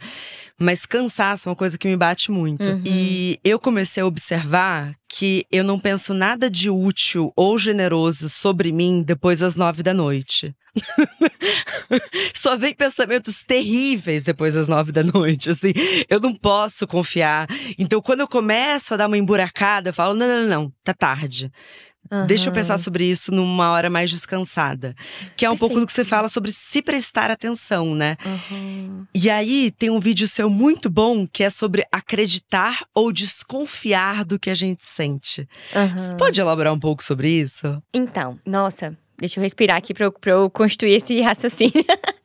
Mas 0.59 0.87
cansaço 0.87 1.49
é 1.49 1.51
uma 1.51 1.57
coisa 1.57 1.77
que 1.77 1.89
me 1.89 1.97
bate 1.97 2.31
muito. 2.31 2.65
Uhum. 2.65 2.83
E 2.85 3.41
eu 3.43 3.59
comecei 3.59 4.03
a 4.03 4.07
observar 4.07 4.95
que 5.09 5.45
eu 5.51 5.65
não 5.65 5.79
penso 5.79 6.15
nada 6.15 6.49
de 6.49 6.71
útil 6.71 7.33
ou 7.37 7.59
generoso 7.59 8.29
sobre 8.29 8.71
mim 8.71 9.03
depois 9.03 9.41
das 9.41 9.57
nove 9.57 9.83
da 9.83 9.93
noite. 9.93 10.55
Só 12.35 12.57
vem 12.57 12.75
pensamentos 12.75 13.45
terríveis 13.45 14.25
depois 14.25 14.55
das 14.55 14.69
nove 14.69 14.93
da 14.93 15.03
noite, 15.03 15.51
assim. 15.51 15.73
Eu 16.09 16.21
não 16.21 16.35
posso 16.35 16.87
confiar. 16.87 17.49
Então, 17.79 18.01
quando 18.01 18.21
eu 18.21 18.29
começo 18.29 18.95
a 18.95 18.97
dar 18.97 19.07
uma 19.07 19.19
emburacada, 19.19 19.91
eu 19.91 19.95
falo: 19.95 20.15
não, 20.15 20.27
não, 20.27 20.43
não, 20.43 20.49
não 20.49 20.73
tá 20.83 20.95
tarde. 20.95 21.51
Uhum. 22.11 22.27
Deixa 22.27 22.49
eu 22.49 22.53
pensar 22.53 22.79
sobre 22.79 23.05
isso 23.05 23.33
numa 23.33 23.71
hora 23.73 23.89
mais 23.89 24.11
descansada. 24.11 24.95
Que 25.37 25.45
é 25.45 25.51
um 25.51 25.53
Perfeito. 25.53 25.59
pouco 25.59 25.81
do 25.81 25.87
que 25.87 25.93
você 25.93 26.05
fala 26.05 26.29
sobre 26.29 26.53
se 26.53 26.83
prestar 26.83 27.31
atenção, 27.31 27.95
né? 27.95 28.17
Uhum. 28.25 29.07
E 29.15 29.31
aí 29.31 29.71
tem 29.71 29.91
um 29.91 30.01
vídeo 30.01 30.29
seu 30.29 30.51
muito 30.51 30.91
bom 30.91 31.27
que 31.27 31.43
é 31.43 31.51
sobre 31.51 31.85
acreditar 31.91 32.85
ou 32.95 33.13
desconfiar 33.13 34.25
do 34.25 34.39
que 34.39 34.51
a 34.51 34.55
gente 34.55 34.85
sente. 34.85 35.49
Uhum. 35.75 35.97
Você 35.97 36.17
pode 36.17 36.41
elaborar 36.41 36.73
um 36.73 36.81
pouco 36.81 37.03
sobre 37.03 37.29
isso? 37.29 37.83
Então, 37.93 38.39
nossa, 38.45 38.97
deixa 39.19 39.41
eu 39.41 39.43
respirar 39.43 39.77
aqui 39.77 39.95
pra 39.95 40.07
eu, 40.07 40.13
pra 40.13 40.33
eu 40.33 40.51
construir 40.51 40.95
esse 40.95 41.21
raciocínio. 41.21 41.85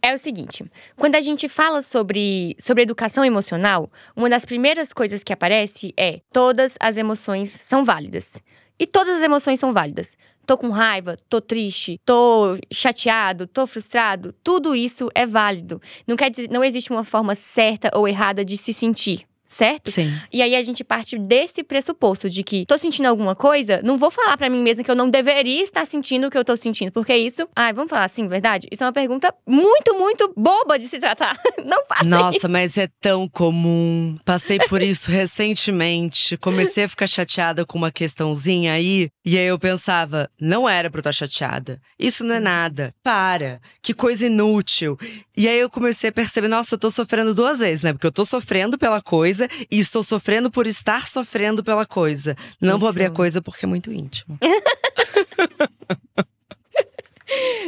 É 0.00 0.14
o 0.14 0.18
seguinte, 0.18 0.64
quando 0.96 1.16
a 1.16 1.20
gente 1.20 1.48
fala 1.48 1.82
sobre, 1.82 2.56
sobre 2.60 2.84
educação 2.84 3.24
emocional, 3.24 3.90
uma 4.14 4.30
das 4.30 4.44
primeiras 4.44 4.92
coisas 4.92 5.24
que 5.24 5.32
aparece 5.32 5.92
é 5.96 6.20
todas 6.32 6.76
as 6.78 6.96
emoções 6.96 7.50
são 7.50 7.84
válidas. 7.84 8.30
E 8.78 8.86
todas 8.86 9.16
as 9.16 9.22
emoções 9.22 9.58
são 9.58 9.72
válidas. 9.72 10.16
Tô 10.46 10.56
com 10.56 10.68
raiva, 10.68 11.16
tô 11.28 11.40
triste, 11.40 12.00
tô 12.04 12.56
chateado, 12.72 13.46
tô 13.46 13.66
frustrado. 13.66 14.32
Tudo 14.44 14.76
isso 14.76 15.08
é 15.14 15.26
válido. 15.26 15.80
Não 16.06 16.16
quer 16.16 16.30
dizer, 16.30 16.48
não 16.50 16.62
existe 16.62 16.90
uma 16.90 17.02
forma 17.02 17.34
certa 17.34 17.90
ou 17.94 18.06
errada 18.06 18.44
de 18.44 18.56
se 18.56 18.72
sentir 18.72 19.26
certo? 19.46 19.90
Sim. 19.90 20.12
E 20.32 20.42
aí 20.42 20.54
a 20.54 20.62
gente 20.62 20.82
parte 20.82 21.18
desse 21.18 21.62
pressuposto 21.62 22.28
de 22.28 22.42
que 22.42 22.66
tô 22.66 22.76
sentindo 22.78 23.06
alguma 23.06 23.34
coisa, 23.34 23.80
não 23.82 23.96
vou 23.96 24.10
falar 24.10 24.36
para 24.36 24.48
mim 24.50 24.62
mesma 24.62 24.84
que 24.84 24.90
eu 24.90 24.94
não 24.94 25.08
deveria 25.08 25.62
estar 25.62 25.86
sentindo 25.86 26.26
o 26.26 26.30
que 26.30 26.38
eu 26.38 26.44
tô 26.44 26.56
sentindo, 26.56 26.92
porque 26.92 27.14
isso, 27.16 27.48
ai, 27.54 27.72
vamos 27.72 27.90
falar 27.90 28.04
assim, 28.04 28.28
verdade? 28.28 28.66
Isso 28.70 28.82
é 28.82 28.86
uma 28.86 28.92
pergunta 28.92 29.32
muito, 29.46 29.94
muito 29.94 30.32
boba 30.36 30.78
de 30.78 30.86
se 30.86 30.98
tratar. 30.98 31.36
Não 31.64 31.84
faça 31.86 32.04
Nossa, 32.04 32.36
isso. 32.38 32.48
mas 32.48 32.78
é 32.78 32.88
tão 33.00 33.28
comum. 33.28 34.16
Passei 34.24 34.58
por 34.68 34.82
isso 34.82 35.10
recentemente. 35.10 36.36
Comecei 36.36 36.84
a 36.84 36.88
ficar 36.88 37.06
chateada 37.06 37.64
com 37.64 37.78
uma 37.78 37.90
questãozinha 37.90 38.72
aí, 38.72 39.08
e 39.24 39.38
aí 39.38 39.46
eu 39.46 39.58
pensava, 39.58 40.28
não 40.40 40.68
era 40.68 40.90
pra 40.90 40.98
eu 40.98 41.00
estar 41.00 41.12
chateada. 41.12 41.80
Isso 41.98 42.24
não 42.24 42.36
é 42.36 42.40
nada. 42.40 42.94
Para. 43.02 43.60
Que 43.82 43.92
coisa 43.92 44.26
inútil. 44.26 44.98
E 45.36 45.46
aí 45.48 45.58
eu 45.58 45.68
comecei 45.68 46.08
a 46.08 46.12
perceber, 46.12 46.48
nossa, 46.48 46.74
eu 46.74 46.78
tô 46.78 46.90
sofrendo 46.90 47.34
duas 47.34 47.58
vezes, 47.58 47.82
né? 47.82 47.92
Porque 47.92 48.06
eu 48.06 48.12
tô 48.12 48.24
sofrendo 48.24 48.78
pela 48.78 49.02
coisa 49.02 49.48
e 49.70 49.78
estou 49.78 50.02
sofrendo 50.02 50.50
por 50.50 50.66
estar 50.66 51.06
sofrendo 51.06 51.62
pela 51.62 51.84
coisa. 51.84 52.34
Não 52.60 52.70
Isso. 52.70 52.78
vou 52.78 52.88
abrir 52.88 53.04
a 53.04 53.10
coisa 53.10 53.42
porque 53.42 53.66
é 53.66 53.68
muito 53.68 53.92
íntimo. 53.92 54.38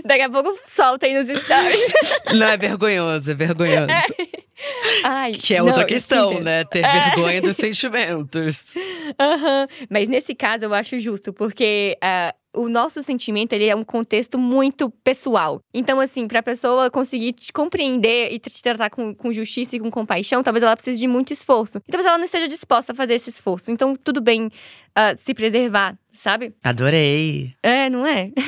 Daqui 0.04 0.22
a 0.22 0.30
pouco 0.30 0.58
solta 0.66 1.06
aí 1.06 1.12
nos 1.14 1.28
stories. 1.28 1.92
Não, 2.34 2.46
é 2.46 2.56
vergonhoso, 2.56 3.30
é 3.30 3.34
vergonhoso. 3.34 3.88
É. 3.98 4.27
Ai, 5.04 5.32
que 5.32 5.54
é 5.54 5.62
outra 5.62 5.80
não, 5.80 5.86
questão, 5.86 6.40
né? 6.40 6.64
Ter 6.64 6.84
é. 6.84 7.10
vergonha 7.10 7.42
dos 7.42 7.56
sentimentos. 7.56 8.74
Uhum. 8.76 9.66
Mas 9.90 10.08
nesse 10.08 10.34
caso 10.34 10.64
eu 10.64 10.74
acho 10.74 10.98
justo, 10.98 11.32
porque 11.32 11.96
uh, 12.02 12.60
o 12.60 12.68
nosso 12.68 13.02
sentimento 13.02 13.52
ele 13.52 13.66
é 13.66 13.76
um 13.76 13.84
contexto 13.84 14.38
muito 14.38 14.90
pessoal. 14.90 15.60
Então, 15.72 16.00
assim, 16.00 16.26
para 16.26 16.40
a 16.40 16.42
pessoa 16.42 16.90
conseguir 16.90 17.32
te 17.32 17.52
compreender 17.52 18.32
e 18.32 18.38
te 18.38 18.62
tratar 18.62 18.90
com, 18.90 19.14
com 19.14 19.32
justiça 19.32 19.76
e 19.76 19.80
com 19.80 19.90
compaixão, 19.90 20.42
talvez 20.42 20.62
ela 20.62 20.74
precise 20.74 20.98
de 20.98 21.06
muito 21.06 21.32
esforço. 21.32 21.78
E 21.86 21.90
talvez 21.90 22.06
ela 22.06 22.18
não 22.18 22.24
esteja 22.24 22.48
disposta 22.48 22.92
a 22.92 22.94
fazer 22.94 23.14
esse 23.14 23.30
esforço. 23.30 23.70
Então, 23.70 23.94
tudo 23.94 24.20
bem 24.20 24.46
uh, 24.46 25.16
se 25.18 25.34
preservar, 25.34 25.96
sabe? 26.18 26.52
Adorei. 26.62 27.54
É, 27.62 27.88
não 27.88 28.06
é? 28.06 28.30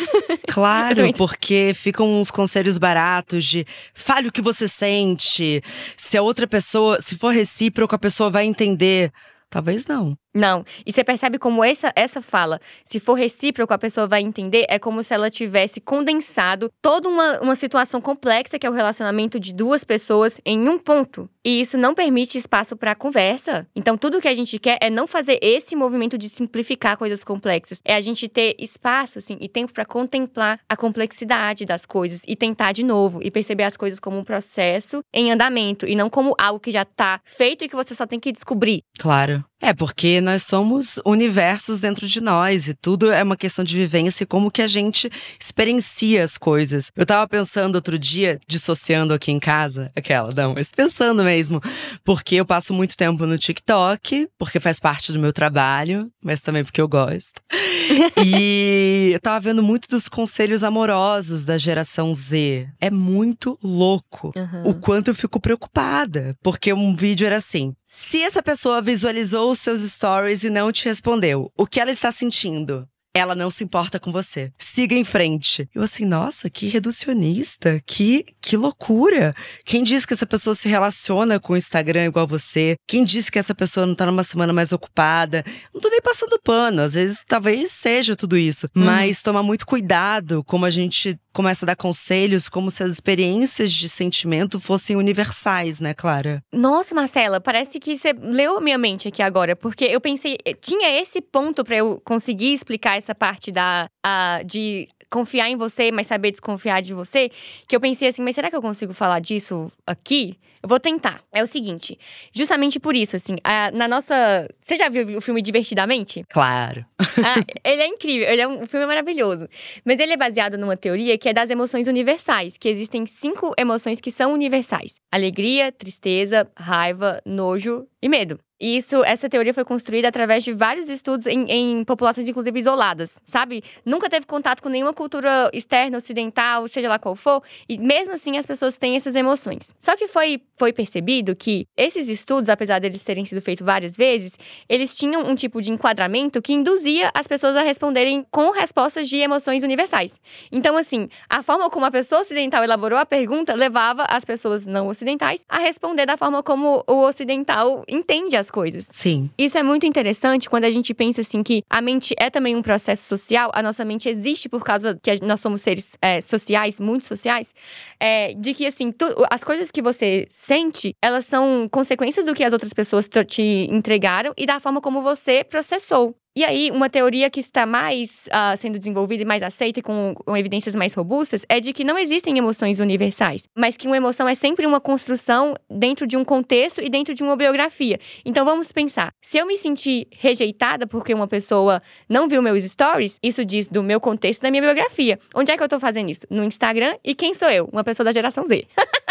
Claro, 0.48 1.12
porque 1.14 1.72
ficam 1.74 2.20
uns 2.20 2.28
conselhos 2.28 2.76
baratos 2.76 3.44
de 3.44 3.64
fale 3.94 4.28
o 4.28 4.32
que 4.32 4.42
você 4.42 4.66
sente. 4.66 5.62
Se 5.96 6.16
a 6.18 6.22
outra 6.22 6.46
pessoa, 6.46 7.00
se 7.00 7.16
for 7.16 7.32
recíproco, 7.32 7.94
a 7.94 7.98
pessoa 7.98 8.30
vai 8.30 8.46
entender. 8.46 9.12
Talvez 9.48 9.86
não. 9.86 10.16
Não. 10.34 10.64
E 10.86 10.92
você 10.92 11.02
percebe 11.02 11.38
como 11.38 11.64
essa, 11.64 11.92
essa 11.96 12.22
fala, 12.22 12.60
se 12.84 13.00
for 13.00 13.14
recíproco, 13.14 13.74
a 13.74 13.78
pessoa 13.78 14.06
vai 14.06 14.22
entender, 14.22 14.64
é 14.68 14.78
como 14.78 15.02
se 15.02 15.12
ela 15.12 15.28
tivesse 15.28 15.80
condensado 15.80 16.70
toda 16.80 17.08
uma, 17.08 17.40
uma 17.40 17.56
situação 17.56 18.00
complexa, 18.00 18.58
que 18.58 18.66
é 18.66 18.70
o 18.70 18.72
relacionamento 18.72 19.40
de 19.40 19.52
duas 19.52 19.82
pessoas, 19.82 20.40
em 20.44 20.68
um 20.68 20.78
ponto. 20.78 21.28
E 21.44 21.60
isso 21.60 21.76
não 21.76 21.94
permite 21.94 22.38
espaço 22.38 22.76
para 22.76 22.94
conversa. 22.94 23.66
Então, 23.74 23.96
tudo 23.96 24.20
que 24.20 24.28
a 24.28 24.34
gente 24.34 24.58
quer 24.58 24.78
é 24.80 24.88
não 24.88 25.06
fazer 25.06 25.38
esse 25.42 25.74
movimento 25.74 26.16
de 26.16 26.28
simplificar 26.28 26.96
coisas 26.96 27.24
complexas. 27.24 27.80
É 27.84 27.94
a 27.94 28.00
gente 28.00 28.28
ter 28.28 28.54
espaço, 28.58 29.18
assim, 29.18 29.36
e 29.40 29.48
tempo 29.48 29.72
para 29.72 29.84
contemplar 29.84 30.60
a 30.68 30.76
complexidade 30.76 31.64
das 31.64 31.84
coisas 31.84 32.20
e 32.26 32.36
tentar 32.36 32.72
de 32.72 32.84
novo 32.84 33.20
e 33.22 33.30
perceber 33.30 33.64
as 33.64 33.76
coisas 33.76 33.98
como 33.98 34.18
um 34.18 34.24
processo 34.24 35.02
em 35.12 35.32
andamento 35.32 35.86
e 35.86 35.96
não 35.96 36.08
como 36.08 36.34
algo 36.38 36.60
que 36.60 36.70
já 36.70 36.84
tá 36.84 37.20
feito 37.24 37.64
e 37.64 37.68
que 37.68 37.76
você 37.76 37.94
só 37.94 38.06
tem 38.06 38.20
que 38.20 38.30
descobrir. 38.30 38.82
Claro. 38.98 39.44
É, 39.60 39.74
porque 39.74 40.20
nós 40.20 40.42
somos 40.44 40.98
universos 41.04 41.80
dentro 41.80 42.08
de 42.08 42.20
nós 42.20 42.66
e 42.66 42.74
tudo 42.74 43.12
é 43.12 43.22
uma 43.22 43.36
questão 43.36 43.62
de 43.62 43.76
vivência 43.76 44.24
e 44.24 44.26
como 44.26 44.50
que 44.50 44.62
a 44.62 44.66
gente 44.66 45.10
experiencia 45.38 46.24
as 46.24 46.38
coisas. 46.38 46.90
Eu 46.96 47.04
tava 47.04 47.28
pensando 47.28 47.74
outro 47.74 47.98
dia, 47.98 48.40
dissociando 48.48 49.12
aqui 49.12 49.30
em 49.30 49.38
casa, 49.38 49.90
aquela, 49.94 50.32
não, 50.34 50.54
mas 50.54 50.72
pensando 50.72 51.22
mesmo, 51.22 51.60
porque 52.04 52.36
eu 52.36 52.46
passo 52.46 52.72
muito 52.72 52.96
tempo 52.96 53.26
no 53.26 53.36
TikTok, 53.36 54.28
porque 54.38 54.58
faz 54.58 54.80
parte 54.80 55.12
do 55.12 55.18
meu 55.18 55.32
trabalho, 55.32 56.10
mas 56.22 56.40
também 56.40 56.64
porque 56.64 56.80
eu 56.80 56.88
gosto. 56.88 57.42
e 58.24 59.10
eu 59.12 59.20
tava 59.20 59.40
vendo 59.40 59.62
muito 59.62 59.88
dos 59.88 60.08
conselhos 60.08 60.62
amorosos 60.62 61.44
da 61.44 61.58
geração 61.58 62.14
Z. 62.14 62.68
É 62.80 62.90
muito 62.90 63.58
louco 63.62 64.32
uhum. 64.34 64.70
o 64.70 64.74
quanto 64.74 65.08
eu 65.08 65.14
fico 65.14 65.40
preocupada, 65.40 66.34
porque 66.42 66.72
um 66.72 66.94
vídeo 66.94 67.26
era 67.26 67.36
assim: 67.36 67.74
se 67.92 68.22
essa 68.22 68.40
pessoa 68.40 68.80
visualizou 68.80 69.50
os 69.50 69.58
seus 69.58 69.80
stories 69.80 70.44
e 70.44 70.48
não 70.48 70.70
te 70.70 70.84
respondeu, 70.84 71.50
o 71.56 71.66
que 71.66 71.80
ela 71.80 71.90
está 71.90 72.12
sentindo? 72.12 72.88
ela 73.12 73.34
não 73.34 73.50
se 73.50 73.64
importa 73.64 73.98
com 73.98 74.12
você. 74.12 74.52
Siga 74.56 74.94
em 74.94 75.04
frente. 75.04 75.68
Eu 75.74 75.82
assim, 75.82 76.04
nossa, 76.04 76.48
que 76.48 76.68
reducionista, 76.68 77.82
que 77.84 78.24
que 78.40 78.56
loucura. 78.56 79.34
Quem 79.64 79.82
disse 79.82 80.06
que 80.06 80.12
essa 80.12 80.26
pessoa 80.26 80.54
se 80.54 80.68
relaciona 80.68 81.40
com 81.40 81.52
o 81.52 81.56
Instagram 81.56 82.06
igual 82.06 82.26
você? 82.26 82.76
Quem 82.86 83.04
disse 83.04 83.30
que 83.30 83.38
essa 83.38 83.54
pessoa 83.54 83.84
não 83.84 83.94
tá 83.94 84.06
numa 84.06 84.22
semana 84.22 84.52
mais 84.52 84.70
ocupada? 84.70 85.44
Não 85.74 85.80
tô 85.80 85.88
nem 85.88 86.00
passando 86.00 86.40
pano, 86.42 86.82
às 86.82 86.94
vezes 86.94 87.24
talvez 87.26 87.72
seja 87.72 88.14
tudo 88.14 88.38
isso, 88.38 88.66
hum. 88.66 88.84
mas 88.84 89.22
tomar 89.22 89.42
muito 89.42 89.66
cuidado 89.66 90.44
como 90.44 90.64
a 90.64 90.70
gente 90.70 91.18
começa 91.32 91.64
a 91.64 91.68
dar 91.68 91.76
conselhos 91.76 92.48
como 92.48 92.70
se 92.70 92.82
as 92.82 92.90
experiências 92.90 93.72
de 93.72 93.88
sentimento 93.88 94.60
fossem 94.60 94.96
universais, 94.96 95.80
né, 95.80 95.94
Clara? 95.94 96.42
Nossa, 96.52 96.94
Marcela, 96.94 97.40
parece 97.40 97.78
que 97.78 97.96
você 97.96 98.12
leu 98.12 98.56
a 98.56 98.60
minha 98.60 98.78
mente 98.78 99.08
aqui 99.08 99.22
agora, 99.22 99.54
porque 99.54 99.84
eu 99.84 100.00
pensei, 100.00 100.38
tinha 100.60 101.00
esse 101.00 101.20
ponto 101.20 101.64
para 101.64 101.76
eu 101.76 102.00
conseguir 102.04 102.52
explicar 102.52 102.96
essa 102.96 103.14
parte 103.14 103.52
da 103.52 103.88
uh, 104.04 104.44
de 104.44 104.88
confiar 105.10 105.50
em 105.50 105.56
você, 105.56 105.90
mas 105.90 106.06
saber 106.06 106.30
desconfiar 106.30 106.80
de 106.80 106.94
você, 106.94 107.30
que 107.66 107.74
eu 107.74 107.80
pensei 107.80 108.08
assim, 108.08 108.22
mas 108.22 108.34
será 108.34 108.48
que 108.48 108.56
eu 108.56 108.62
consigo 108.62 108.94
falar 108.94 109.20
disso 109.20 109.70
aqui? 109.84 110.38
Eu 110.62 110.68
vou 110.68 110.78
tentar. 110.78 111.22
É 111.32 111.42
o 111.42 111.46
seguinte, 111.46 111.98
justamente 112.32 112.78
por 112.78 112.94
isso, 112.94 113.16
assim, 113.16 113.36
a, 113.42 113.70
na 113.70 113.88
nossa. 113.88 114.48
Você 114.60 114.76
já 114.76 114.88
viu 114.88 115.16
o 115.16 115.20
filme 115.20 115.40
Divertidamente? 115.40 116.24
Claro. 116.28 116.84
Ah, 116.98 117.42
ele 117.64 117.82
é 117.82 117.86
incrível, 117.86 118.28
ele 118.28 118.42
é 118.42 118.48
um, 118.48 118.62
um 118.62 118.66
filme 118.66 118.86
maravilhoso. 118.86 119.48
Mas 119.84 119.98
ele 119.98 120.12
é 120.12 120.16
baseado 120.16 120.58
numa 120.58 120.76
teoria 120.76 121.16
que 121.16 121.28
é 121.28 121.32
das 121.32 121.50
emoções 121.50 121.86
universais, 121.86 122.56
que 122.56 122.68
existem 122.68 123.06
cinco 123.06 123.54
emoções 123.58 124.00
que 124.00 124.10
são 124.10 124.32
universais: 124.32 125.00
alegria, 125.10 125.72
tristeza, 125.72 126.50
raiva, 126.56 127.20
nojo 127.24 127.86
e 128.02 128.08
medo. 128.08 128.38
E 128.60 128.76
isso, 128.76 129.02
essa 129.04 129.26
teoria 129.26 129.54
foi 129.54 129.64
construída 129.64 130.08
através 130.08 130.44
de 130.44 130.52
vários 130.52 130.90
estudos 130.90 131.26
em, 131.26 131.50
em, 131.50 131.82
populações, 131.82 132.28
inclusive, 132.28 132.58
isoladas, 132.58 133.18
sabe? 133.24 133.64
Nunca 133.86 134.10
teve 134.10 134.26
contato 134.26 134.62
com 134.62 134.68
nenhuma 134.68 134.92
cultura 134.92 135.50
externa, 135.50 135.96
ocidental, 135.96 136.68
seja 136.68 136.86
lá 136.86 136.98
qual 136.98 137.16
for. 137.16 137.42
E 137.66 137.78
mesmo 137.78 138.12
assim, 138.12 138.36
as 138.36 138.44
pessoas 138.44 138.76
têm 138.76 138.96
essas 138.96 139.16
emoções. 139.16 139.72
Só 139.78 139.96
que 139.96 140.06
foi, 140.06 140.42
foi 140.60 140.74
percebido 140.74 141.34
que 141.34 141.66
esses 141.74 142.10
estudos, 142.10 142.50
apesar 142.50 142.78
deles 142.80 143.02
terem 143.02 143.24
sido 143.24 143.40
feitos 143.40 143.64
várias 143.64 143.96
vezes, 143.96 144.34
eles 144.68 144.94
tinham 144.94 145.22
um 145.22 145.34
tipo 145.34 145.62
de 145.62 145.72
enquadramento 145.72 146.42
que 146.42 146.52
induzia 146.52 147.10
as 147.14 147.26
pessoas 147.26 147.56
a 147.56 147.62
responderem 147.62 148.26
com 148.30 148.50
respostas 148.50 149.08
de 149.08 149.16
emoções 149.16 149.62
universais. 149.62 150.20
Então, 150.52 150.76
assim, 150.76 151.08
a 151.30 151.42
forma 151.42 151.70
como 151.70 151.86
a 151.86 151.90
pessoa 151.90 152.20
ocidental 152.20 152.62
elaborou 152.62 152.98
a 152.98 153.06
pergunta 153.06 153.54
levava 153.54 154.04
as 154.10 154.22
pessoas 154.22 154.66
não 154.66 154.88
ocidentais 154.88 155.46
a 155.48 155.60
responder 155.60 156.04
da 156.04 156.18
forma 156.18 156.42
como 156.42 156.84
o 156.86 157.06
ocidental 157.06 157.82
entende 157.88 158.36
as 158.36 158.50
coisas. 158.50 158.86
Sim. 158.92 159.30
Isso 159.38 159.56
é 159.56 159.62
muito 159.62 159.86
interessante 159.86 160.50
quando 160.50 160.64
a 160.64 160.70
gente 160.70 160.92
pensa 160.92 161.22
assim 161.22 161.42
que 161.42 161.62
a 161.70 161.80
mente 161.80 162.14
é 162.18 162.28
também 162.28 162.54
um 162.54 162.60
processo 162.60 163.04
social, 163.06 163.50
a 163.54 163.62
nossa 163.62 163.82
mente 163.82 164.10
existe 164.10 164.46
por 164.46 164.62
causa 164.62 165.00
que 165.02 165.24
nós 165.24 165.40
somos 165.40 165.62
seres 165.62 165.96
é, 166.02 166.20
sociais, 166.20 166.78
muito 166.78 167.06
sociais, 167.06 167.54
é, 167.98 168.34
de 168.34 168.52
que 168.52 168.66
assim, 168.66 168.92
tu, 168.92 169.06
as 169.30 169.42
coisas 169.42 169.70
que 169.70 169.80
você 169.80 170.26
sente, 170.50 170.96
elas 171.00 171.26
são 171.26 171.68
consequências 171.70 172.26
do 172.26 172.34
que 172.34 172.42
as 172.42 172.52
outras 172.52 172.72
pessoas 172.72 173.08
te 173.28 173.68
entregaram 173.70 174.32
e 174.36 174.44
da 174.44 174.58
forma 174.58 174.80
como 174.80 175.00
você 175.00 175.44
processou. 175.44 176.16
E 176.34 176.44
aí, 176.44 176.70
uma 176.70 176.88
teoria 176.88 177.28
que 177.28 177.40
está 177.40 177.66
mais 177.66 178.28
uh, 178.28 178.56
sendo 178.56 178.78
desenvolvida 178.78 179.22
e 179.22 179.26
mais 179.26 179.42
aceita, 179.42 179.82
com, 179.82 180.14
com, 180.14 180.36
evidências 180.36 180.76
mais 180.76 180.94
robustas, 180.94 181.44
é 181.48 181.58
de 181.58 181.72
que 181.72 181.84
não 181.84 181.98
existem 181.98 182.38
emoções 182.38 182.78
universais, 182.78 183.48
mas 183.56 183.76
que 183.76 183.88
uma 183.88 183.96
emoção 183.96 184.28
é 184.28 184.34
sempre 184.34 184.64
uma 184.64 184.80
construção 184.80 185.54
dentro 185.68 186.06
de 186.06 186.16
um 186.16 186.24
contexto 186.24 186.80
e 186.80 186.88
dentro 186.88 187.14
de 187.14 187.22
uma 187.24 187.36
biografia. 187.36 187.98
Então, 188.24 188.44
vamos 188.44 188.70
pensar: 188.70 189.12
se 189.20 189.38
eu 189.38 189.46
me 189.46 189.56
sentir 189.56 190.06
rejeitada 190.16 190.86
porque 190.86 191.12
uma 191.12 191.26
pessoa 191.26 191.82
não 192.08 192.28
viu 192.28 192.40
meus 192.40 192.64
stories, 192.64 193.18
isso 193.22 193.44
diz 193.44 193.66
do 193.66 193.82
meu 193.82 194.00
contexto 194.00 194.42
da 194.42 194.50
minha 194.50 194.62
biografia. 194.62 195.18
Onde 195.34 195.50
é 195.50 195.56
que 195.56 195.62
eu 195.62 195.66
estou 195.66 195.80
fazendo 195.80 196.10
isso? 196.10 196.26
No 196.30 196.44
Instagram. 196.44 196.96
E 197.04 197.12
quem 197.12 197.34
sou 197.34 197.50
eu? 197.50 197.68
Uma 197.72 197.82
pessoa 197.82 198.04
da 198.04 198.12
geração 198.12 198.46
Z. 198.46 198.66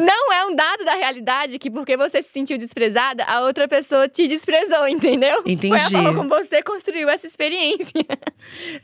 não 0.00 0.32
é 0.32 0.46
um 0.46 0.54
dado 0.54 0.84
da 0.84 0.94
realidade 0.94 1.58
que 1.58 1.70
porque 1.70 1.96
você 1.96 2.22
se 2.22 2.30
sentiu 2.30 2.58
desprezada, 2.58 3.24
a 3.24 3.40
outra 3.40 3.66
pessoa 3.68 4.08
te 4.08 4.26
desprezou, 4.26 4.86
entendeu? 4.88 5.42
Entendi. 5.46 5.68
Foi 5.68 5.78
a 5.78 5.90
forma 5.90 6.14
como 6.14 6.28
você 6.28 6.62
construiu 6.62 7.08
essa 7.08 7.26
experiência. 7.26 8.04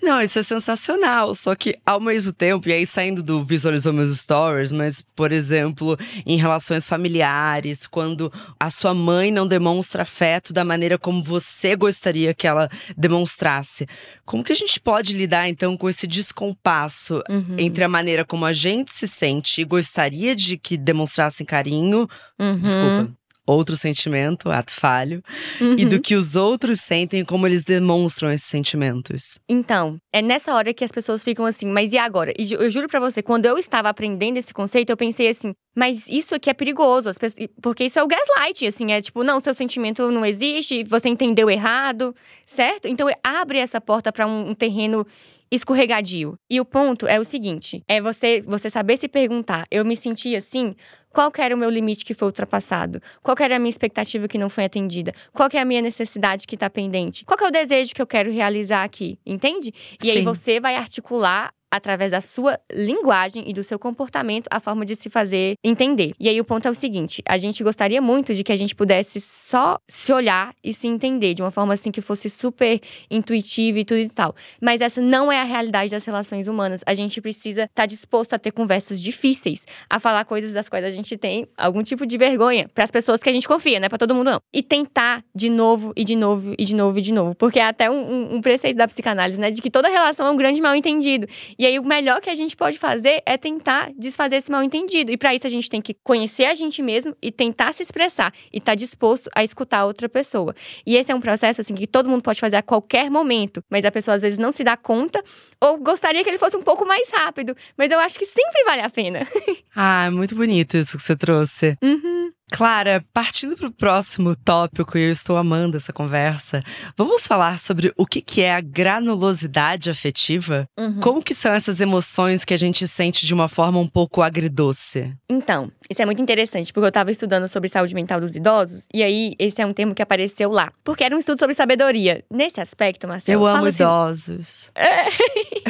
Não, 0.03 0.21
isso 0.21 0.39
é 0.39 0.43
sensacional. 0.43 1.35
Só 1.35 1.55
que 1.55 1.77
ao 1.85 2.01
mesmo 2.01 2.33
tempo, 2.33 2.69
e 2.69 2.73
aí 2.73 2.87
saindo 2.87 3.23
do 3.23 3.45
visualizou 3.45 3.93
meus 3.93 4.17
stories, 4.19 4.73
mas, 4.73 5.03
por 5.15 5.33
exemplo, 5.33 5.99
em 6.25 6.37
relações 6.37 6.89
familiares, 6.89 7.87
quando 7.87 8.33
a 8.59 8.71
sua 8.71 8.95
mãe 8.95 9.31
não 9.31 9.47
demonstra 9.47 10.03
afeto 10.03 10.53
da 10.53 10.65
maneira 10.65 10.99
como 10.99 11.23
você 11.23 11.77
gostaria 11.77 12.35
que 12.35 12.47
ela 12.47 12.71
demonstrasse. 12.97 13.87
Como 14.25 14.45
que 14.45 14.53
a 14.53 14.57
gente 14.57 14.79
pode 14.79 15.13
lidar, 15.13 15.49
então, 15.49 15.77
com 15.77 15.89
esse 15.89 16.07
descompasso 16.07 17.23
uhum. 17.29 17.57
entre 17.59 17.85
a 17.85 17.89
maneira 17.89 18.25
como 18.25 18.45
a 18.45 18.53
gente 18.53 18.93
se 18.93 19.09
sente 19.09 19.61
e 19.61 19.65
gostaria 19.65 20.35
de 20.35 20.57
que 20.57 20.70
demonstrassem 20.77 21.47
carinho? 21.47 22.09
Uhum. 22.39 22.59
Desculpa 22.59 23.21
outro 23.51 23.77
sentimento, 23.77 24.51
ato 24.51 24.73
falho, 24.73 25.23
uhum. 25.61 25.75
e 25.77 25.85
do 25.85 25.97
uhum. 25.97 26.03
que 26.03 26.15
os 26.15 26.37
outros 26.37 26.81
sentem, 26.81 27.25
como 27.25 27.47
eles 27.47 27.65
demonstram 27.65 28.31
esses 28.31 28.47
sentimentos. 28.47 29.41
Então, 29.49 29.99
é 30.13 30.23
nessa 30.23 30.55
hora 30.55 30.73
que 30.73 30.85
as 30.85 30.93
pessoas 30.93 31.25
ficam 31.25 31.45
assim, 31.45 31.67
mas 31.67 31.93
e 31.93 31.99
agora? 31.99 32.33
E 32.39 32.53
eu 32.53 32.71
juro 32.71 32.89
para 32.89 33.01
você, 33.01 33.23
quando 33.23 33.47
eu 33.47 33.59
estava 33.59 33.89
aprendendo 33.89 34.37
esse 34.37 34.55
conceito, 34.55 34.91
eu 34.91 34.97
pensei 34.97 35.29
assim, 35.29 35.53
mas 35.77 36.09
isso 36.09 36.35
aqui 36.35 36.51
é 36.51 36.55
perigoso, 36.55 37.13
pessoas, 37.19 37.49
porque 37.61 37.85
isso 37.85 37.99
é 37.99 38.03
o 38.03 38.09
gaslight, 38.09 38.67
assim, 38.67 38.93
é 38.93 39.03
tipo, 39.03 39.23
não, 39.25 39.41
seu 39.41 39.55
sentimento 39.55 40.11
não 40.11 40.25
existe, 40.25 40.85
você 40.85 41.09
entendeu 41.09 41.51
errado, 41.51 42.15
certo? 42.47 42.87
Então 42.87 43.09
abre 43.23 43.59
essa 43.59 43.81
porta 43.81 44.13
para 44.13 44.27
um, 44.27 44.51
um 44.51 44.55
terreno 44.55 45.07
escorregadio. 45.51 46.39
E 46.49 46.61
o 46.61 46.65
ponto 46.65 47.07
é 47.07 47.19
o 47.19 47.25
seguinte: 47.25 47.83
é 47.89 48.01
você 48.01 48.43
você 48.43 48.71
saber 48.71 48.97
se 48.97 49.09
perguntar, 49.09 49.67
eu 49.71 49.85
me 49.85 49.97
senti 49.97 50.37
assim, 50.37 50.75
qual 51.11 51.33
era 51.39 51.55
o 51.55 51.59
meu 51.59 51.69
limite 51.69 52.05
que 52.05 52.15
foi 52.15 52.27
ultrapassado? 52.27 53.01
Qual 53.23 53.37
era 53.41 53.57
a 53.57 53.59
minha 53.59 53.71
expectativa 53.71 54.29
que 54.29 54.39
não 54.39 54.49
foi 54.49 54.65
atendida? 54.65 55.13
Qual 55.33 55.49
é 55.53 55.59
a 55.59 55.65
minha 55.65 55.83
necessidade 55.83 56.47
que 56.47 56.55
está 56.55 56.71
pendente? 56.71 57.25
Qual 57.25 57.39
é 57.41 57.49
o 57.49 57.51
desejo 57.51 57.95
que 57.95 58.01
eu 58.01 58.07
quero 58.07 58.31
realizar 58.31 58.85
aqui? 58.85 59.19
Entende? 59.27 59.73
E 60.03 60.07
Sim. 60.07 60.11
aí 60.13 60.23
você 60.23 60.61
vai 60.61 60.77
articular 60.77 61.53
através 61.71 62.11
da 62.11 62.21
sua 62.21 62.59
linguagem 62.73 63.45
e 63.47 63.53
do 63.53 63.63
seu 63.63 63.79
comportamento, 63.79 64.47
a 64.51 64.61
forma 64.61 64.85
de 64.85 64.97
se 64.97 65.09
fazer 65.09 65.55
entender. 65.63 66.15
E 66.19 66.29
aí 66.29 66.41
o 66.41 66.45
ponto 66.45 66.67
é 66.67 66.71
o 66.71 66.75
seguinte: 66.75 67.23
a 67.27 67.39
gente 67.39 67.63
gostaria 67.63 68.01
muito 68.01 68.35
de 68.35 68.43
que 68.43 68.53
a 68.53 68.57
gente 68.57 68.75
pudesse 68.75 69.21
só 69.21 69.79
se 69.89 70.13
olhar 70.13 70.55
e 70.63 70.73
se 70.75 70.89
entender 70.89 71.35
de 71.35 71.43
uma 71.43 71.51
forma 71.51 71.75
assim 71.75 71.91
que 71.91 72.01
fosse 72.01 72.29
super 72.29 72.81
intuitiva 73.11 73.79
e 73.79 73.85
tudo 73.85 73.99
e 73.99 74.09
tal. 74.09 74.35
Mas 74.61 74.81
essa 74.81 75.01
não 75.01 75.31
é 75.31 75.41
a 75.41 75.45
realidade 75.45 75.91
das 75.91 76.05
relações 76.05 76.49
humanas. 76.49 76.83
A 76.87 76.95
gente 76.95 77.21
precisa 77.21 77.63
estar 77.63 77.83
tá 77.83 77.87
disposto 77.87 78.35
a 78.35 78.39
ter 78.39 78.51
conversas 78.51 79.01
difíceis, 79.01 79.65
a 79.89 80.01
falar 80.01 80.25
coisas 80.25 80.53
das 80.53 80.69
quais 80.69 80.85
a 80.85 80.91
gente 80.91 81.17
tem 81.17 81.47
algum 81.57 81.83
tipo 81.83 82.07
de 82.07 82.19
vergonha 82.19 82.69
para 82.75 82.85
as 82.85 82.91
pessoas 82.91 83.23
que 83.23 83.29
a 83.29 83.33
gente 83.33 83.47
confia, 83.47 83.79
não 83.79 83.87
é 83.87 83.89
para 83.89 83.99
todo 83.99 84.15
mundo 84.15 84.31
não. 84.31 84.41
E 84.53 84.63
tentar 84.63 85.23
de 85.35 85.51
novo 85.51 85.93
e 85.97 86.05
de 86.05 86.17
novo 86.17 86.55
e 86.59 86.65
de 86.65 86.75
novo 86.75 86.99
e 86.99 87.03
de 87.03 87.13
novo, 87.13 87.35
porque 87.35 87.59
é 87.59 87.65
até 87.65 87.91
um, 87.91 88.37
um, 88.37 88.41
preceito 88.41 88.77
da 88.77 88.89
psicanálise, 88.89 89.41
né, 89.41 89.51
de 89.51 89.61
que 89.61 89.71
toda 89.71 89.89
relação 89.89 90.27
é 90.27 90.31
um 90.31 90.37
grande 90.37 90.61
mal 90.61 90.75
entendido. 90.75 91.27
E 91.61 91.67
aí, 91.67 91.79
o 91.79 91.85
melhor 91.85 92.23
que 92.23 92.31
a 92.31 92.35
gente 92.35 92.57
pode 92.57 92.79
fazer 92.79 93.23
é 93.27 93.37
tentar 93.37 93.91
desfazer 93.95 94.37
esse 94.37 94.51
mal 94.51 94.63
entendido. 94.63 95.13
E 95.13 95.19
para 95.19 95.35
isso, 95.35 95.47
a 95.47 95.51
gente 95.51 95.69
tem 95.69 95.79
que 95.79 95.93
conhecer 96.03 96.47
a 96.47 96.55
gente 96.55 96.81
mesmo 96.81 97.15
e 97.21 97.31
tentar 97.31 97.75
se 97.75 97.83
expressar 97.83 98.33
e 98.51 98.57
estar 98.57 98.73
tá 98.73 98.75
disposto 98.75 99.29
a 99.35 99.45
escutar 99.45 99.85
outra 99.85 100.09
pessoa. 100.09 100.55
E 100.87 100.97
esse 100.97 101.13
é 101.13 101.15
um 101.15 101.21
processo, 101.21 101.61
assim, 101.61 101.75
que 101.75 101.87
todo 101.87 102.09
mundo 102.09 102.23
pode 102.23 102.41
fazer 102.41 102.57
a 102.57 102.63
qualquer 102.63 103.11
momento, 103.11 103.63
mas 103.69 103.85
a 103.85 103.93
pessoa 103.93 104.15
às 104.15 104.23
vezes 104.23 104.39
não 104.39 104.53
se 104.53 104.65
dá 104.65 104.75
conta 104.75 105.23
ou 105.61 105.77
gostaria 105.77 106.25
que 106.25 106.31
ele 106.31 106.39
fosse 106.39 106.57
um 106.57 106.63
pouco 106.63 106.87
mais 106.87 107.11
rápido. 107.11 107.55
Mas 107.77 107.91
eu 107.91 108.01
acho 108.01 108.19
que 108.19 108.25
sempre 108.25 108.65
vale 108.65 108.81
a 108.81 108.89
pena. 108.89 109.21
ah, 109.77 110.07
é 110.07 110.11
muito 110.11 110.35
bonito 110.35 110.79
isso 110.79 110.97
que 110.97 111.03
você 111.03 111.15
trouxe. 111.15 111.77
Uhum. 111.83 112.20
Clara, 112.51 113.05
partindo 113.13 113.57
para 113.57 113.69
o 113.69 113.73
próximo 113.73 114.37
tópico, 114.37 114.99
e 114.99 115.03
eu 115.03 115.11
estou 115.11 115.37
amando 115.37 115.77
essa 115.77 115.93
conversa, 115.93 116.63
vamos 116.97 117.27
falar 117.27 117.59
sobre 117.59 117.93
o 117.97 118.05
que, 118.05 118.21
que 118.21 118.43
é 118.43 118.55
a 118.55 118.61
granulosidade 118.61 119.89
afetiva? 119.89 120.67
Uhum. 120.79 121.01
Como 121.01 121.23
que 121.23 121.35
são 121.35 121.53
essas 121.53 121.81
emoções 121.81 122.45
que 122.45 122.53
a 122.53 122.59
gente 122.59 122.87
sente 122.87 123.25
de 123.25 123.33
uma 123.33 123.49
forma 123.49 123.79
um 123.79 123.89
pouco 123.89 124.21
agridoce? 124.21 125.15
Então, 125.29 125.71
isso 125.89 126.03
é 126.03 126.07
muito 126.07 126.21
interessante, 126.21 126.73
porque 126.73 126.85
eu 126.85 126.89
estava 126.89 127.11
estudando 127.11 127.49
sobre 127.49 127.69
saúde 127.69 127.95
mental 127.95 128.21
dos 128.21 128.35
idosos, 128.37 128.87
e 128.93 129.03
aí 129.03 129.35
esse 129.39 129.63
é 129.63 129.67
um 129.67 129.73
termo 129.73 129.95
que 129.95 130.03
apareceu 130.03 130.51
lá. 130.51 130.71
Porque 130.85 131.05
era 131.05 131.15
um 131.15 131.19
estudo 131.19 131.39
sobre 131.39 131.55
sabedoria. 131.55 132.25
Nesse 132.31 132.61
aspecto, 132.61 133.07
Marcelo… 133.07 133.41
Eu 133.41 133.47
amo 133.47 133.67
assim, 133.67 133.77
idosos. 133.77 134.71
É. 134.75 135.07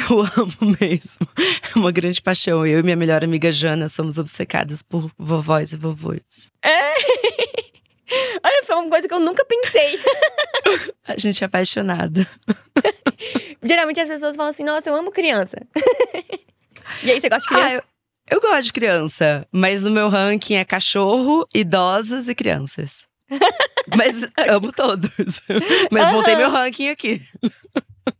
Eu 0.09 0.19
amo 0.21 0.75
mesmo. 0.79 1.27
É 1.73 1.79
uma 1.79 1.91
grande 1.91 2.21
paixão. 2.21 2.65
Eu 2.65 2.79
e 2.79 2.83
minha 2.83 2.95
melhor 2.95 3.23
amiga 3.23 3.51
Jana 3.51 3.87
somos 3.87 4.17
obcecadas 4.17 4.81
por 4.81 5.11
vovós 5.17 5.73
e 5.73 5.77
vovôs. 5.77 6.49
É. 6.63 6.93
Olha, 8.43 8.63
foi 8.63 8.75
uma 8.75 8.89
coisa 8.89 9.07
que 9.07 9.13
eu 9.13 9.19
nunca 9.19 9.45
pensei. 9.45 9.99
A 11.07 11.17
gente 11.17 11.43
é 11.43 11.47
apaixonada. 11.47 12.27
Geralmente 13.63 13.99
as 13.99 14.09
pessoas 14.09 14.35
falam 14.35 14.51
assim: 14.51 14.63
nossa, 14.63 14.89
eu 14.89 14.95
amo 14.95 15.11
criança. 15.11 15.57
E 17.03 17.11
aí, 17.11 17.21
você 17.21 17.29
gosta 17.29 17.47
de 17.47 17.47
criança? 17.47 17.67
Ah, 17.67 17.73
eu, 17.75 17.83
eu 18.37 18.41
gosto 18.41 18.63
de 18.63 18.73
criança, 18.73 19.47
mas 19.51 19.85
o 19.85 19.91
meu 19.91 20.09
ranking 20.09 20.55
é 20.55 20.65
cachorro, 20.65 21.47
idosos 21.53 22.27
e 22.27 22.35
crianças. 22.35 23.07
mas 23.95 24.21
amo 24.49 24.71
todos. 24.71 25.41
Mas 25.89 26.07
uhum. 26.07 26.13
montei 26.13 26.35
meu 26.35 26.49
ranking 26.49 26.89
aqui. 26.89 27.21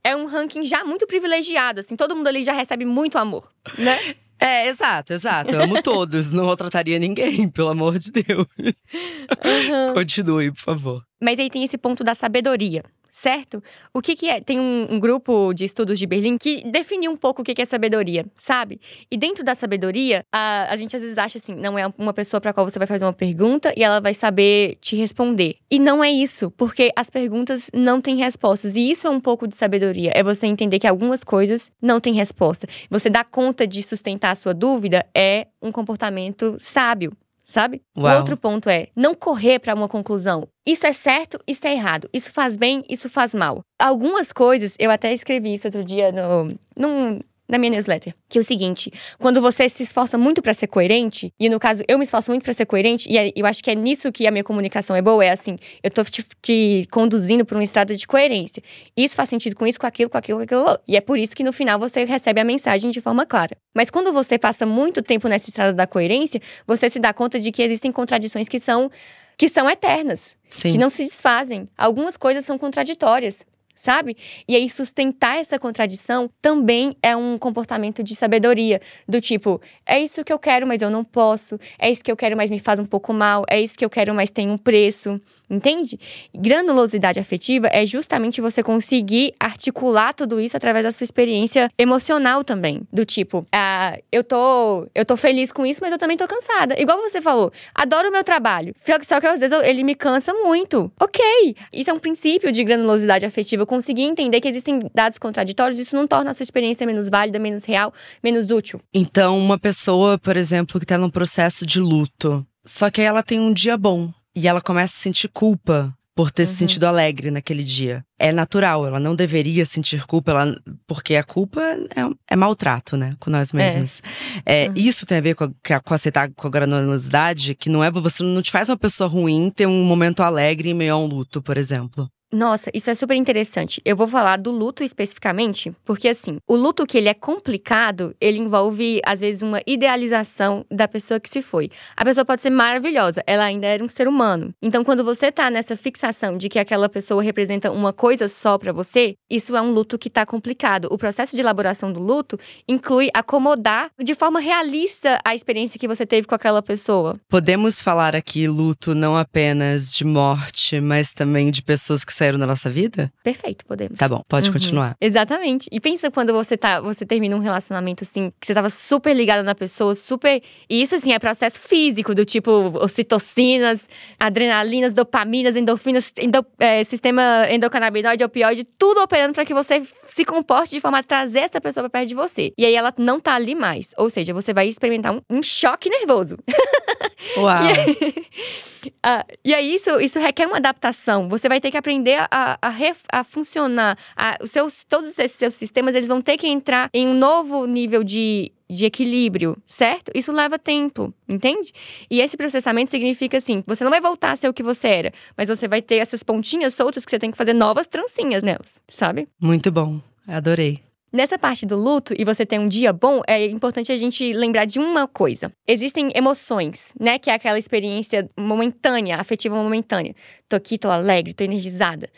É 0.04 0.16
um 0.16 0.26
ranking 0.26 0.64
já 0.64 0.84
muito 0.84 1.08
privilegiado, 1.08 1.80
assim, 1.80 1.96
todo 1.96 2.16
mundo 2.16 2.28
ali 2.28 2.44
já 2.44 2.54
recebe 2.54 2.86
muito 2.86 3.18
amor, 3.18 3.52
né? 3.78 4.16
É, 4.42 4.68
exato, 4.68 5.14
exato. 5.14 5.56
Amo 5.56 5.82
todos. 5.84 6.32
Não 6.32 6.46
maltrataria 6.46 6.98
ninguém, 6.98 7.48
pelo 7.48 7.70
amor 7.70 8.00
de 8.00 8.12
Deus. 8.12 8.48
Uhum. 8.60 9.94
Continue, 9.94 10.52
por 10.52 10.62
favor. 10.62 11.04
Mas 11.22 11.38
aí 11.38 11.50
tem 11.50 11.64
esse 11.64 11.78
ponto 11.78 12.04
da 12.04 12.16
sabedoria 12.16 12.84
certo? 13.12 13.62
O 13.94 14.02
que, 14.02 14.16
que 14.16 14.30
é? 14.30 14.40
Tem 14.40 14.58
um, 14.58 14.88
um, 14.90 15.00
grupo 15.00 15.54
de 15.54 15.66
estudos 15.66 16.00
de 16.00 16.08
Berlim 16.08 16.38
que 16.38 16.64
definiu 16.72 17.12
um 17.12 17.18
pouco 17.18 17.42
o 17.42 17.46
que, 17.46 17.54
que 17.54 17.62
é 17.62 17.66
sabedoria, 17.66 18.26
sabe? 18.36 18.80
E 19.12 19.18
dentro 19.18 19.44
da 19.44 19.54
sabedoria, 19.54 20.26
a, 20.32 20.72
a 20.72 20.76
gente 20.78 20.96
às 20.96 21.02
vezes 21.02 21.18
acha 21.18 21.38
assim, 21.38 21.54
não 21.54 21.78
é 21.78 21.86
uma 21.98 22.14
pessoa 22.14 22.40
para 22.40 22.54
qual 22.54 22.68
você 22.68 22.80
vai 22.80 22.88
fazer 22.88 23.04
uma 23.04 23.14
pergunta 23.14 23.74
e 23.76 23.84
ela 23.84 24.00
vai 24.00 24.14
saber 24.14 24.78
te 24.80 24.96
responder. 24.96 25.58
E 25.70 25.78
não 25.78 26.02
é 26.02 26.10
isso, 26.10 26.50
porque 26.52 26.92
as 26.96 27.10
perguntas 27.10 27.70
não 27.74 28.00
têm 28.00 28.16
respostas. 28.16 28.78
E 28.78 28.90
isso 28.90 29.06
é 29.06 29.10
um 29.10 29.20
pouco 29.20 29.46
de 29.46 29.56
sabedoria. 29.56 30.12
É 30.16 30.24
você 30.24 30.48
entender 30.48 30.80
que 30.80 30.88
algumas 30.88 31.24
coisas 31.24 31.70
não 31.82 32.00
têm 32.00 32.14
resposta. 32.14 32.66
Você 32.90 33.10
dar 33.10 33.26
conta 33.26 33.68
de 33.68 33.84
sustentar 33.84 34.32
a 34.32 34.36
sua 34.36 34.54
dúvida 34.54 35.06
é 35.14 35.48
um 35.62 35.72
comportamento 35.72 36.56
sábio 36.60 37.12
sabe? 37.52 37.82
Uau. 37.98 38.14
O 38.14 38.18
outro 38.18 38.36
ponto 38.38 38.70
é 38.70 38.88
não 38.96 39.14
correr 39.14 39.60
para 39.60 39.76
uma 39.76 39.88
conclusão. 39.88 40.48
Isso 40.66 40.86
é 40.88 40.94
certo, 40.94 41.40
isso 41.48 41.66
é 41.68 41.74
errado. 41.74 42.10
Isso 42.14 42.32
faz 42.32 42.56
bem, 42.56 42.84
isso 42.90 43.10
faz 43.10 43.34
mal. 43.34 43.62
Algumas 43.80 44.32
coisas, 44.32 44.76
eu 44.80 44.90
até 44.90 45.14
escrevi 45.14 45.54
isso 45.54 45.68
outro 45.68 45.84
dia 45.84 46.12
no, 46.12 46.58
num, 46.78 47.20
na 47.52 47.58
minha 47.58 47.72
newsletter, 47.72 48.16
que 48.30 48.38
é 48.38 48.42
o 48.42 48.44
seguinte: 48.44 48.92
quando 49.20 49.42
você 49.42 49.68
se 49.68 49.84
esforça 49.84 50.18
muito 50.18 50.42
para 50.42 50.54
ser 50.54 50.68
coerente, 50.68 51.32
e 51.40 51.50
no 51.50 51.60
caso 51.60 51.84
eu 51.88 51.98
me 51.98 52.04
esforço 52.04 52.32
muito 52.32 52.44
para 52.44 52.54
ser 52.54 52.66
coerente, 52.66 53.08
e 53.12 53.34
eu 53.36 53.46
acho 53.46 53.62
que 53.62 53.70
é 53.70 53.76
nisso 53.76 54.12
que 54.12 54.26
a 54.26 54.32
minha 54.32 54.44
comunicação 54.44 54.96
é 54.96 55.02
boa, 55.02 55.24
é 55.24 55.30
assim, 55.30 55.58
eu 55.84 55.92
tô 55.92 56.04
te, 56.06 56.26
te 56.42 56.88
conduzindo 56.90 57.46
por 57.46 57.56
uma 57.56 57.64
estrada 57.64 57.94
de 57.94 58.08
coerência. 58.08 58.64
Isso 58.96 59.14
faz 59.14 59.30
sentido 59.30 59.56
com 59.56 59.68
isso, 59.68 59.80
com 59.80 59.86
aquilo, 59.86 60.10
com 60.10 60.18
aquilo, 60.18 60.40
com 60.40 60.44
aquilo. 60.44 60.80
E 60.88 60.96
é 60.96 61.02
por 61.02 61.20
isso 61.20 61.36
que 61.36 61.44
no 61.44 61.52
final 61.52 61.78
você 61.78 62.06
recebe 62.06 62.40
a 62.40 62.44
mensagem 62.44 62.90
de 62.90 63.02
forma 63.02 63.26
clara. 63.26 63.56
Mas 63.76 63.90
quando 63.90 64.14
você 64.14 64.40
passa 64.40 64.66
muito 64.66 65.02
tempo 65.02 65.28
nessa 65.28 65.50
estrada 65.50 65.74
da 65.74 65.86
coerência, 65.86 66.42
você 66.66 66.90
se 66.90 67.00
dá 67.00 67.14
conta 67.14 67.40
de 67.40 67.52
que 67.52 67.62
existem 67.62 67.92
contradições 67.92 68.48
que 68.48 68.60
são 68.60 68.90
que 69.38 69.50
são 69.50 69.68
eternas, 69.68 70.36
Sim. 70.48 70.74
que 70.74 70.78
não 70.78 70.92
se 70.92 71.04
desfazem. 71.04 71.68
Algumas 71.76 72.16
coisas 72.16 72.46
são 72.46 72.60
contraditórias 72.60 73.44
sabe? 73.76 74.16
E 74.48 74.56
aí 74.56 74.70
sustentar 74.70 75.38
essa 75.38 75.58
contradição 75.60 76.30
também 76.42 76.96
é 77.02 77.16
um 77.16 77.38
comportamento 77.38 78.04
de 78.04 78.16
sabedoria, 78.16 78.82
do 79.08 79.20
tipo, 79.20 79.62
é 79.86 80.00
isso 80.00 80.24
que 80.24 80.32
eu 80.32 80.40
quero, 80.40 80.68
mas 80.68 80.82
eu 80.82 80.90
não 80.90 81.04
posso, 81.04 81.60
é 81.80 81.90
isso 81.90 82.04
que 82.04 82.12
eu 82.12 82.16
quero, 82.16 82.36
mas 82.38 82.50
me 82.50 82.60
faz 82.60 82.80
um 82.80 82.86
pouco 82.86 83.14
mal, 83.14 83.44
é 83.50 83.60
isso 83.60 83.78
que 83.78 83.86
eu 83.86 83.90
quero, 83.90 84.14
mas 84.14 84.30
tem 84.30 84.50
um 84.50 84.58
preço, 84.58 85.20
entende? 85.50 86.00
Granulosidade 86.36 87.20
afetiva 87.20 87.68
é 87.72 87.86
justamente 87.86 88.42
você 88.42 88.64
conseguir 88.64 89.34
articular 89.40 90.14
tudo 90.14 90.40
isso 90.40 90.56
através 90.56 90.86
da 90.86 90.92
sua 90.92 91.04
experiência 91.04 91.70
emocional 91.78 92.44
também, 92.44 92.82
do 92.92 93.06
tipo, 93.06 93.46
ah, 93.52 93.98
eu 94.12 94.24
tô, 94.24 94.88
eu 94.94 95.06
tô 95.06 95.18
feliz 95.18 95.52
com 95.52 95.66
isso, 95.66 95.80
mas 95.82 95.92
eu 95.92 95.98
também 95.98 96.18
tô 96.18 96.28
cansada. 96.28 96.80
Igual 96.80 97.02
você 97.02 97.22
falou, 97.22 97.52
adoro 97.74 98.10
o 98.10 98.12
meu 98.12 98.24
trabalho, 98.24 98.74
só 99.04 99.20
que 99.20 99.28
às 99.28 99.40
vezes 99.40 99.58
ele 99.64 99.84
me 99.84 99.96
cansa 99.96 100.34
muito. 100.34 100.92
OK. 101.00 101.56
Isso 101.74 101.90
é 101.90 101.94
um 101.94 102.00
princípio 102.00 102.52
de 102.52 102.64
granulosidade 102.64 103.26
afetiva 103.26 103.66
conseguir 103.72 104.02
entender 104.02 104.42
que 104.42 104.50
existem 104.50 104.82
dados 104.94 105.18
contraditórios, 105.18 105.80
isso 105.80 105.96
não 105.96 106.06
torna 106.06 106.32
a 106.32 106.34
sua 106.34 106.44
experiência 106.44 106.86
menos 106.86 107.08
válida, 107.08 107.40
menos 107.40 107.64
real, 107.64 107.94
menos 108.22 108.50
útil. 108.50 108.82
Então, 108.94 109.40
uma 109.40 109.58
pessoa, 109.58 110.20
por 110.20 110.36
exemplo, 110.36 110.78
que 110.78 110.84
está 110.84 110.98
num 110.98 111.10
processo 111.10 111.66
de 111.66 111.80
luto, 111.80 112.46
só 112.66 112.90
que 112.90 113.00
aí 113.00 113.08
ela 113.08 113.24
tem 113.24 113.40
um 113.40 113.54
dia 113.54 113.78
bom 113.78 114.12
e 114.36 114.46
ela 114.46 114.60
começa 114.60 114.94
a 114.94 115.00
sentir 115.00 115.30
culpa 115.30 115.96
por 116.14 116.30
ter 116.30 116.44
uhum. 116.44 116.50
se 116.50 116.56
sentido 116.56 116.84
alegre 116.84 117.32
naquele 117.32 117.64
dia. 117.64 118.04
É 118.20 118.34
natural, 118.34 118.86
ela 118.86 119.00
não 119.00 119.16
deveria 119.16 119.66
sentir 119.66 120.06
culpa, 120.06 120.32
ela, 120.32 120.62
porque 120.86 121.16
a 121.16 121.24
culpa 121.24 121.62
é, 121.62 122.34
é 122.34 122.36
maltrato, 122.36 122.98
né, 122.98 123.16
com 123.22 123.30
nós 123.30 123.54
mesmos. 123.54 124.02
É. 124.46 124.66
é 124.66 124.68
uhum. 124.68 124.74
Isso 124.76 125.06
tem 125.06 125.20
a 125.20 125.22
ver 125.22 125.34
com, 125.34 125.46
a, 125.46 125.80
com 125.80 125.94
aceitar 125.94 126.30
com 126.30 126.46
a 126.46 126.52
granulosidade, 126.52 127.56
que 127.56 127.70
não 127.70 127.82
é 127.82 127.90
você 127.90 128.22
não 128.22 128.42
te 128.42 128.52
faz 128.52 128.68
uma 128.68 128.78
pessoa 128.78 129.10
ruim 129.10 129.50
ter 129.50 129.66
um 129.66 129.86
momento 129.86 130.22
alegre 130.22 130.72
em 130.72 130.74
meio 130.74 130.94
a 130.94 130.98
um 130.98 131.06
luto, 131.06 131.42
por 131.42 131.58
exemplo. 131.58 132.12
Nossa, 132.34 132.72
isso 132.74 132.90
é 132.90 132.94
super 132.94 133.16
interessante. 133.16 133.82
Eu 133.84 133.98
vou 133.98 134.08
falar 134.08 134.38
do 134.38 134.52
luto 134.52 134.86
especificamente, 134.86 135.74
porque 135.84 136.08
assim, 136.08 136.38
o 136.48 136.56
luto 136.56 136.88
que 136.88 136.98
ele 136.98 137.10
é 137.10 137.14
complicado, 137.14 138.16
ele 138.22 138.40
envolve 138.40 139.02
às 139.06 139.20
vezes 139.20 139.42
uma 139.42 139.60
idealização 139.68 140.66
da 140.72 140.88
pessoa 140.88 141.20
que 141.20 141.30
se 141.30 141.42
foi. 141.42 141.70
A 141.96 142.06
pessoa 142.06 142.24
pode 142.24 142.42
ser 142.42 142.50
maravilhosa, 142.50 143.22
ela 143.28 143.44
ainda 143.44 143.68
era 143.68 143.84
um 143.84 143.90
ser 143.90 144.08
humano. 144.08 144.54
Então, 144.62 144.82
quando 144.82 145.04
você 145.04 145.30
tá 145.30 145.50
nessa 145.50 145.76
fixação 145.76 146.38
de 146.38 146.48
que 146.48 146.58
aquela 146.58 146.88
pessoa 146.88 147.22
representa 147.22 147.70
uma 147.70 147.92
coisa 147.92 148.30
só 148.30 148.58
para 148.58 148.72
você, 148.72 149.16
isso 149.30 149.56
é 149.56 149.62
um 149.62 149.72
luto 149.72 149.98
que 149.98 150.10
tá 150.10 150.26
complicado. 150.26 150.88
O 150.90 150.98
processo 150.98 151.36
de 151.36 151.42
elaboração 151.42 151.92
do 151.92 152.00
luto 152.00 152.40
inclui 152.66 153.10
acomodar 153.14 153.92
de 154.02 154.16
forma 154.16 154.40
realista 154.40 155.20
a 155.26 155.36
experiência 155.36 155.78
que 155.78 155.88
você 155.88 156.06
teve 156.06 156.28
com 156.28 156.36
aquela 156.36 156.62
pessoa. 156.62 157.20
Podemos 157.28 157.82
falar 157.82 158.16
aqui 158.16 158.48
luto 158.48 158.96
não 158.96 159.18
apenas 159.18 159.94
de 159.94 160.06
morte, 160.06 160.80
mas 160.80 161.12
também 161.12 161.52
de 161.52 161.62
pessoas 161.62 162.06
que 162.06 162.21
saíram 162.22 162.38
da 162.38 162.46
nossa 162.46 162.70
vida? 162.70 163.12
Perfeito, 163.24 163.66
podemos. 163.66 163.98
Tá 163.98 164.08
bom, 164.08 164.22
pode 164.28 164.48
uhum. 164.48 164.54
continuar. 164.54 164.96
Exatamente. 165.02 165.68
E 165.72 165.80
pensa 165.80 166.12
quando 166.12 166.32
você 166.32 166.56
tá, 166.56 166.80
você 166.80 167.06
termina 167.06 167.36
um 167.36 167.40
relacionamento 167.40 168.04
assim, 168.04 168.32
que 168.40 168.46
você 168.46 168.54
tava 168.54 168.70
super 168.70 169.16
ligada 169.16 169.42
na 169.42 169.56
pessoa, 169.56 169.96
super. 169.96 170.42
E 170.70 170.82
isso 170.82 170.94
assim 170.96 171.14
é 171.14 171.20
processo 171.20 171.60
físico, 171.60 172.14
do 172.14 172.24
tipo 172.24 172.52
ocitocinas, 172.80 173.84
adrenalinas, 174.20 174.94
dopaminas, 174.94 175.56
endorfinas, 175.56 176.14
endo, 176.20 176.46
é, 176.60 176.84
sistema 176.84 177.48
endocannabinoide, 177.50 178.24
opioide, 178.24 178.64
tudo 178.64 179.02
operando 179.02 179.34
para 179.34 179.46
que 179.46 179.54
você 179.54 179.82
se 180.08 180.24
comporte 180.24 180.72
de 180.72 180.80
forma 180.80 181.00
a 181.00 181.04
trazer 181.04 181.40
essa 181.40 181.60
pessoa 181.60 181.90
pra 181.90 182.00
perto 182.00 182.10
de 182.10 182.16
você. 182.16 182.54
E 182.58 182.66
aí 182.66 182.76
ela 182.76 182.94
não 182.98 183.20
tá 183.20 183.34
ali 183.34 183.56
mais. 183.56 183.94
Ou 183.98 184.10
seja, 184.10 184.34
você 184.34 184.54
vai 184.54 184.68
experimentar 184.68 185.14
um, 185.14 185.22
um 185.30 185.42
choque 185.42 185.90
nervoso. 185.90 186.38
Uau! 187.38 187.56
ah, 189.04 189.26
e 189.44 189.54
aí 189.54 189.76
isso, 189.76 190.00
isso 190.00 190.20
requer 190.20 190.48
uma 190.48 190.58
adaptação. 190.58 191.30
Você 191.30 191.48
vai 191.48 191.60
ter 191.60 191.72
que 191.72 191.78
aprender 191.78 192.11
a, 192.20 192.58
a, 192.62 192.72
a 193.12 193.24
funcionar. 193.24 193.98
A, 194.16 194.38
os 194.42 194.52
seus, 194.52 194.84
todos 194.86 195.18
esses 195.18 195.38
seus 195.38 195.56
sistemas 195.56 195.96
eles 195.96 196.08
vão 196.08 196.22
ter 196.22 196.38
que 196.38 196.48
entrar 196.48 196.90
em 196.94 197.08
um 197.08 197.14
novo 197.14 197.66
nível 197.66 198.04
de, 198.04 198.52
de 198.70 198.86
equilíbrio, 198.86 199.58
certo? 199.66 200.12
Isso 200.16 200.32
leva 200.32 200.58
tempo, 200.58 201.14
entende? 201.28 201.72
E 202.10 202.22
esse 202.22 202.38
processamento 202.38 202.90
significa 202.90 203.38
assim: 203.38 203.64
você 203.66 203.84
não 203.84 203.92
vai 203.92 204.02
voltar 204.02 204.32
a 204.32 204.36
ser 204.36 204.50
o 204.50 204.54
que 204.54 204.64
você 204.64 204.88
era, 204.88 205.14
mas 205.38 205.50
você 205.50 205.68
vai 205.68 205.82
ter 205.82 205.96
essas 205.96 206.24
pontinhas 206.24 206.74
soltas 206.74 207.06
que 207.06 207.12
você 207.12 207.20
tem 207.20 207.32
que 207.32 207.38
fazer 207.38 207.54
novas 207.54 207.88
trancinhas 207.88 208.44
nelas, 208.44 208.82
sabe? 208.88 209.28
Muito 209.40 209.72
bom. 209.72 210.00
Adorei. 210.28 210.91
Nessa 211.14 211.38
parte 211.38 211.66
do 211.66 211.76
luto, 211.76 212.14
e 212.18 212.24
você 212.24 212.46
tem 212.46 212.58
um 212.58 212.70
dia 212.70 212.94
bom, 212.94 213.22
é 213.28 213.46
importante 213.46 213.92
a 213.92 213.98
gente 213.98 214.32
lembrar 214.32 214.64
de 214.64 214.80
uma 214.80 215.06
coisa. 215.06 215.52
Existem 215.68 216.10
emoções, 216.16 216.94
né? 216.98 217.20
Que 217.20 217.30
é 217.30 217.34
aquela 217.34 217.60
experiência 217.60 218.30
momentânea, 218.40 219.18
afetiva 219.18 219.54
momentânea. 219.56 220.16
Tô 220.48 220.56
aqui, 220.56 220.78
tô 220.78 220.90
alegre, 220.90 221.34
tô 221.34 221.44
energizada. 221.44 222.10